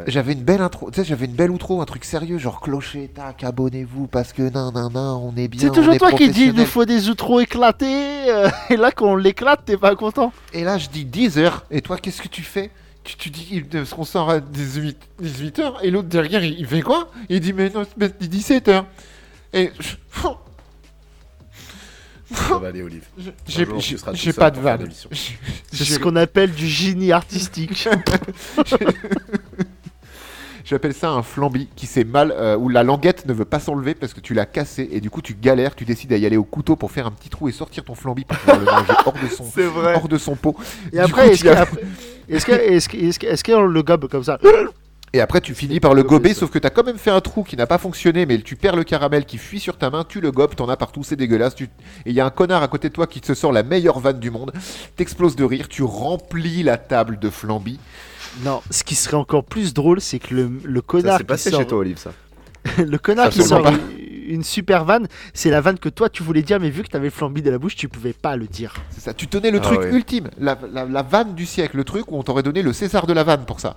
J'avais 0.06 0.32
une 0.34 0.42
belle 0.42 0.60
intro, 0.60 0.90
tu 0.90 1.00
sais, 1.00 1.04
j'avais 1.04 1.26
une 1.26 1.32
belle 1.34 1.50
outro, 1.50 1.80
un 1.80 1.84
truc 1.84 2.04
sérieux, 2.04 2.38
genre 2.38 2.60
clocher, 2.60 3.08
tac, 3.12 3.42
abonnez-vous 3.44 4.06
parce 4.06 4.32
que 4.32 4.42
nan 4.42 4.72
nan 4.72 4.92
nan, 4.92 5.04
on 5.20 5.34
est 5.36 5.48
bien. 5.48 5.60
C'est 5.62 5.70
on 5.70 5.72
toujours 5.74 5.94
est 5.94 5.98
toi 5.98 6.12
qui 6.12 6.28
dis 6.30 6.44
il 6.44 6.52
nous 6.54 6.64
faut 6.64 6.84
des 6.84 7.08
outros 7.08 7.40
éclatés. 7.40 8.30
euh, 8.30 8.48
et 8.70 8.76
là, 8.76 8.92
quand 8.92 9.06
on 9.12 9.16
l'éclate, 9.16 9.64
t'es 9.64 9.76
pas 9.76 9.96
content. 9.96 10.32
Et 10.52 10.62
là, 10.64 10.78
je 10.78 10.88
dis 10.88 11.04
10 11.04 11.38
heures, 11.38 11.64
et 11.70 11.80
toi, 11.82 11.96
qu'est-ce 11.98 12.22
que 12.22 12.28
tu 12.28 12.42
fais? 12.42 12.70
Tu, 13.02 13.16
tu 13.16 13.30
dis 13.30 13.48
il- 13.50 13.66
parce 13.66 13.92
qu'on 13.94 14.04
sort 14.04 14.30
à 14.30 14.40
18, 14.40 14.96
18 15.20 15.58
heures, 15.58 15.78
et 15.84 15.90
l'autre 15.90 16.08
derrière, 16.08 16.44
il, 16.44 16.58
il 16.60 16.66
fait 16.66 16.82
quoi? 16.82 17.10
Il 17.28 17.40
dit, 17.40 17.52
mais 17.52 17.70
non, 17.70 17.84
c'est 17.98 18.28
17 18.28 18.68
heures. 18.68 18.86
Et 19.52 19.72
je- 19.80 19.96
Ça 22.32 22.58
va 22.58 22.68
aller, 22.68 22.82
Olive. 22.82 23.02
j'ai 23.48 24.32
pas 24.32 24.52
de 24.52 24.60
vanne. 24.60 24.88
C'est 25.72 25.84
ce 25.84 25.98
qu'on 25.98 26.14
appelle 26.14 26.52
du 26.52 26.68
génie 26.68 27.10
artistique. 27.10 27.88
J'appelle 30.64 30.94
ça 30.94 31.10
un 31.10 31.22
flambi 31.22 31.68
qui 31.76 31.86
s'est 31.86 32.04
mal, 32.04 32.32
euh, 32.36 32.56
où 32.56 32.68
la 32.68 32.82
languette 32.82 33.26
ne 33.26 33.32
veut 33.32 33.44
pas 33.44 33.60
s'enlever 33.60 33.94
parce 33.94 34.14
que 34.14 34.20
tu 34.20 34.34
l'as 34.34 34.46
cassé 34.46 34.88
et 34.92 35.00
du 35.00 35.10
coup 35.10 35.22
tu 35.22 35.34
galères, 35.34 35.74
tu 35.74 35.84
décides 35.84 36.12
d'y 36.12 36.26
aller 36.26 36.36
au 36.36 36.44
couteau 36.44 36.76
pour 36.76 36.90
faire 36.92 37.06
un 37.06 37.10
petit 37.10 37.28
trou 37.28 37.48
et 37.48 37.52
sortir 37.52 37.84
ton 37.84 37.94
flambi 37.94 38.24
pour 38.24 38.36
pouvoir 38.38 38.58
le 38.58 38.64
manger 38.66 38.92
hors 39.04 39.12
de 39.12 39.28
son, 39.28 39.44
hors 39.94 40.08
de 40.08 40.18
son 40.18 40.36
pot. 40.36 40.56
Et 40.92 40.96
Du 40.96 41.02
après, 41.02 41.30
est-ce 42.28 43.44
qu'on 43.44 43.62
le 43.62 43.82
gobe 43.82 44.08
comme 44.08 44.24
ça 44.24 44.38
Et 45.12 45.20
après 45.20 45.40
tu 45.40 45.54
finis 45.54 45.80
par 45.80 45.94
le 45.94 46.04
gober, 46.04 46.34
sauf 46.34 46.50
que 46.50 46.58
tu 46.58 46.66
as 46.66 46.70
quand 46.70 46.84
même 46.84 46.98
fait 46.98 47.10
un 47.10 47.20
trou 47.20 47.42
qui 47.42 47.56
n'a 47.56 47.66
pas 47.66 47.78
fonctionné, 47.78 48.26
mais 48.26 48.40
tu 48.40 48.54
perds 48.54 48.76
le 48.76 48.84
caramel 48.84 49.24
qui 49.24 49.38
fuit 49.38 49.58
sur 49.58 49.76
ta 49.76 49.90
main, 49.90 50.04
tu 50.08 50.20
le 50.20 50.30
gobes, 50.30 50.54
t'en 50.54 50.68
as 50.68 50.76
partout, 50.76 51.02
c'est 51.02 51.16
dégueulasse. 51.16 51.56
Tu... 51.56 51.64
Et 51.64 52.10
il 52.10 52.12
y 52.12 52.20
a 52.20 52.26
un 52.26 52.30
connard 52.30 52.62
à 52.62 52.68
côté 52.68 52.88
de 52.88 52.94
toi 52.94 53.08
qui 53.08 53.20
te 53.20 53.34
sort 53.34 53.50
la 53.52 53.64
meilleure 53.64 53.98
vanne 53.98 54.20
du 54.20 54.30
monde, 54.30 54.52
t'exploses 54.96 55.34
de 55.34 55.44
rire, 55.44 55.68
tu 55.68 55.82
remplis 55.82 56.62
la 56.62 56.76
table 56.76 57.18
de 57.18 57.28
flambi. 57.28 57.80
Non, 58.44 58.62
ce 58.70 58.84
qui 58.84 58.94
serait 58.94 59.16
encore 59.16 59.44
plus 59.44 59.74
drôle, 59.74 60.00
c'est 60.00 60.20
que 60.20 60.32
le, 60.34 60.52
le 60.64 60.80
Ça 60.80 60.84
connard 60.86 61.18
s'est 61.18 61.24
passé 61.24 61.50
qui 61.50 61.50
sort, 61.50 61.60
chez 61.60 61.66
toi, 61.66 61.78
Olive, 61.78 61.98
ça. 61.98 62.12
le 62.78 62.98
connard 62.98 63.30
qui 63.30 63.42
sort 63.42 63.66
une, 64.34 64.42
super 64.44 64.84
vanne, 64.84 65.06
c'est 65.34 65.50
la 65.50 65.60
vanne 65.60 65.78
que 65.78 65.88
toi 65.88 66.08
tu 66.08 66.22
voulais 66.22 66.42
dire, 66.42 66.58
mais 66.60 66.70
vu 66.70 66.82
que 66.82 66.88
t'avais 66.88 67.06
le 67.06 67.10
flambi 67.10 67.42
de 67.42 67.50
la 67.50 67.58
bouche, 67.58 67.76
tu 67.76 67.88
pouvais 67.88 68.12
pas 68.12 68.36
le 68.36 68.46
dire. 68.46 68.74
C'est 68.90 69.00
ça, 69.00 69.12
tu 69.14 69.26
tenais 69.26 69.50
le 69.50 69.58
Ah 69.58 69.62
truc 69.62 69.80
ouais. 69.80 69.90
ultime, 69.92 70.28
la, 70.38 70.56
la- 70.72 70.84
la 70.84 71.02
vanne 71.02 71.34
du 71.34 71.46
siècle, 71.46 71.76
le 71.76 71.84
truc 71.84 72.10
où 72.10 72.16
on 72.16 72.22
t'aurait 72.22 72.42
donné 72.42 72.62
le 72.62 72.72
César 72.72 73.06
de 73.06 73.12
la 73.12 73.24
vanne 73.24 73.44
pour 73.46 73.60
ça. 73.60 73.76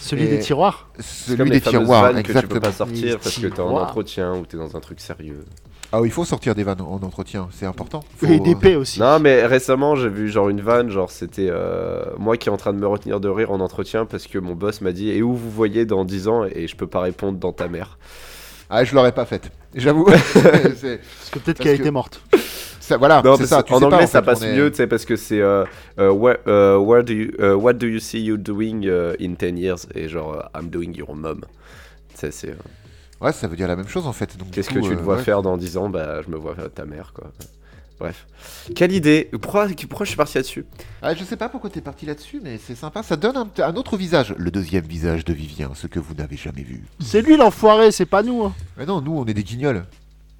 Celui 0.00 0.24
Et- 0.24 0.28
des 0.28 0.38
tiroirs. 0.38 0.88
Celui 1.00 1.38
comme 1.38 1.48
des 1.48 1.60
tiroirs, 1.60 2.02
vannes 2.12 2.22
que 2.22 2.26
tu 2.28 2.32
peux 2.32 2.38
exactement. 2.38 2.60
pas 2.60 2.72
sortir 2.72 3.04
Les 3.06 3.12
parce 3.18 3.38
que 3.38 3.46
t'es 3.46 3.60
en 3.60 3.70
entretien 3.76 4.34
ou 4.34 4.44
t'es 4.46 4.56
dans 4.56 4.76
un 4.76 4.80
truc 4.80 5.00
sérieux. 5.00 5.44
Ah 5.92 6.00
oui, 6.00 6.08
il 6.08 6.10
faut 6.10 6.24
sortir 6.24 6.54
des 6.56 6.64
vannes 6.64 6.80
en 6.80 7.00
entretien, 7.02 7.48
c'est 7.52 7.66
important. 7.66 8.00
Faut- 8.18 8.26
Et 8.26 8.40
des 8.40 8.56
paix 8.56 8.74
aussi. 8.74 8.98
Non, 8.98 9.20
mais 9.20 9.46
récemment, 9.46 9.94
j'ai 9.94 10.08
vu 10.08 10.28
genre 10.28 10.48
une 10.48 10.60
vanne, 10.60 10.90
genre 10.90 11.10
c'était 11.10 11.46
euh, 11.48 12.02
moi 12.18 12.36
qui 12.36 12.48
est 12.48 12.52
en 12.52 12.56
train 12.56 12.72
de 12.72 12.78
me 12.78 12.86
retenir 12.86 13.20
de 13.20 13.28
rire 13.28 13.52
en 13.52 13.60
entretien 13.60 14.04
parce 14.04 14.26
que 14.26 14.38
mon 14.38 14.54
boss 14.54 14.80
m'a 14.80 14.90
dit 14.92 15.10
Et 15.10 15.22
où 15.22 15.34
vous 15.34 15.50
voyez 15.50 15.86
dans 15.86 16.04
10 16.04 16.26
ans? 16.28 16.44
Et 16.52 16.66
je 16.66 16.74
peux 16.76 16.88
pas 16.88 17.00
répondre 17.00 17.38
dans 17.38 17.52
ta 17.52 17.68
mère. 17.68 17.96
Ah, 18.70 18.84
je 18.84 18.94
l'aurais 18.94 19.12
pas 19.12 19.24
faite, 19.24 19.50
j'avoue. 19.74 20.06
C'est- 20.76 20.98
Parce 20.98 21.30
que 21.30 21.38
peut-être 21.38 21.58
qu'elle 21.60 21.76
que- 21.76 21.82
était 21.82 21.90
morte. 21.90 22.20
ça, 22.80 22.96
voilà, 22.96 23.22
Non, 23.24 23.36
c'est 23.36 23.46
ça. 23.46 23.62
Tu 23.62 23.72
en 23.72 23.78
sais 23.78 23.84
anglais, 23.84 23.98
pas, 23.98 24.04
en 24.04 24.06
ça 24.06 24.20
fait, 24.20 24.26
passe 24.26 24.42
est- 24.42 24.56
mieux, 24.56 24.70
tu 24.70 24.76
sais, 24.78 24.86
parce 24.86 25.04
que 25.04 25.16
c'est 25.16 25.40
euh, 25.40 25.64
euh, 25.98 26.10
where, 26.10 26.38
euh, 26.48 26.76
where, 26.78 27.04
do 27.04 27.12
you, 27.12 27.30
What 27.60 27.74
do 27.74 27.86
you 27.86 27.98
see 28.00 28.22
you 28.22 28.36
doing 28.36 28.88
in 29.20 29.34
10 29.34 29.58
years? 29.58 29.86
Et 29.94 30.08
genre, 30.08 30.48
I'm 30.54 30.68
doing 30.68 30.92
your 30.96 31.14
mom. 31.14 31.42
Sais, 32.14 32.30
c'est. 32.30 32.50
euh, 32.50 32.54
Ouais, 33.20 33.32
ça 33.32 33.46
veut 33.48 33.56
dire 33.56 33.68
la 33.68 33.76
même 33.76 33.88
chose 33.88 34.06
en 34.06 34.12
fait. 34.12 34.36
donc, 34.36 34.50
Qu'est-ce 34.50 34.68
que 34.68 34.80
tu 34.80 34.88
te 34.90 34.92
euh, 34.94 34.96
vois 34.96 35.16
ouais. 35.16 35.22
faire 35.22 35.40
dans 35.40 35.56
10 35.56 35.76
ans? 35.76 35.88
Bah, 35.88 36.20
je 36.22 36.30
me 36.30 36.36
vois 36.36 36.54
faire 36.54 36.70
ta 36.70 36.84
mère, 36.84 37.12
quoi. 37.14 37.30
Bref. 38.00 38.26
Quelle 38.74 38.92
idée 38.92 39.30
pourquoi, 39.40 39.66
pourquoi 39.88 40.04
je 40.04 40.10
suis 40.10 40.16
parti 40.16 40.36
là-dessus 40.36 40.66
Ah, 41.00 41.14
je 41.14 41.22
sais 41.22 41.36
pas 41.36 41.48
pourquoi 41.48 41.70
t'es 41.70 41.80
parti 41.80 42.06
là-dessus, 42.06 42.40
mais 42.42 42.58
c'est 42.58 42.74
sympa. 42.74 43.02
Ça 43.02 43.16
donne 43.16 43.36
un, 43.36 43.48
un 43.62 43.76
autre 43.76 43.96
visage. 43.96 44.34
Le 44.36 44.50
deuxième 44.50 44.84
visage 44.84 45.24
de 45.24 45.32
Vivien, 45.32 45.70
ce 45.74 45.86
que 45.86 46.00
vous 46.00 46.14
n'avez 46.14 46.36
jamais 46.36 46.62
vu. 46.62 46.84
C'est 47.00 47.22
lui 47.22 47.36
l'enfoiré, 47.36 47.92
c'est 47.92 48.04
pas 48.06 48.22
nous. 48.22 48.44
hein. 48.44 48.52
Mais 48.76 48.84
non, 48.84 49.00
nous, 49.00 49.16
on 49.16 49.24
est 49.26 49.34
des 49.34 49.44
guignols. 49.44 49.84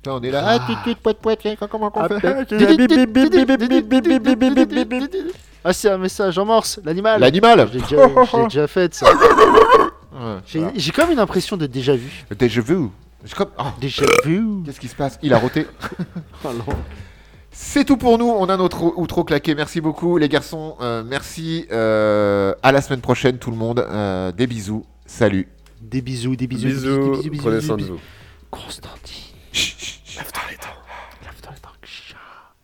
On 0.07 0.21
est 0.23 0.31
là. 0.31 0.43
Ah. 0.45 0.67
Ah, 0.69 0.83
tut, 0.85 0.95
poète, 0.97 1.19
poète, 1.19 1.41
comment 1.71 1.91
on 1.95 2.09
fait 2.21 2.47
Ah, 5.65 5.73
c'est 5.73 5.91
un 5.91 5.99
message 5.99 6.37
en 6.39 6.45
morse, 6.45 6.81
l'animal. 6.85 7.21
L'animal 7.21 7.71
J'ai 7.73 7.81
déjà, 7.81 8.09
déjà 8.49 8.67
fait 8.67 8.95
ça. 8.95 9.07
Ouais, 9.13 10.21
J'ai 10.47 10.59
voilà. 10.61 10.73
comme 10.95 11.11
une 11.13 11.19
impression 11.19 11.57
de 11.57 11.67
déjà 11.67 11.97
vu. 11.97 12.25
Déjà 12.39 12.61
vu. 12.61 12.77
Oh, 13.41 13.65
Déjà 13.81 14.05
vu. 14.25 14.45
Qu'est-ce 14.67 14.79
qui 14.81 14.89
se 14.89 14.95
passe 14.95 15.19
Il 15.23 15.33
a 15.33 15.39
roté. 15.39 15.67
Oh. 16.45 16.49
C'est 17.57 17.85
tout 17.85 17.97
pour 17.97 18.19
nous. 18.19 18.27
On 18.27 18.49
a 18.49 18.57
notre 18.57 18.83
outro 18.99 19.23
claqué. 19.25 19.55
Merci 19.55 19.81
beaucoup, 19.81 20.19
les 20.19 20.29
garçons. 20.29 20.77
Euh, 20.81 21.03
merci. 21.07 21.67
Euh, 21.71 22.53
à 22.63 22.73
la 22.73 22.83
semaine 22.83 23.01
prochaine, 23.01 23.39
tout 23.39 23.51
le 23.53 23.57
monde. 23.57 23.79
Euh, 23.79 24.33
des 24.33 24.47
bisous. 24.49 24.85
Salut. 25.07 25.49
Des 25.81 26.03
bisous, 26.03 26.35
des 26.35 26.47
bisous, 26.49 26.67
des 26.67 26.75
Bisous, 26.75 26.99
bisous, 27.11 27.23
des 27.23 27.31
bisous, 27.31 27.43
prenez 27.45 27.61
des 27.61 27.67
soin 27.67 27.77
de 27.77 27.83
bisous. 27.83 27.95
vous. 27.95 28.01
Constantine. 28.51 29.24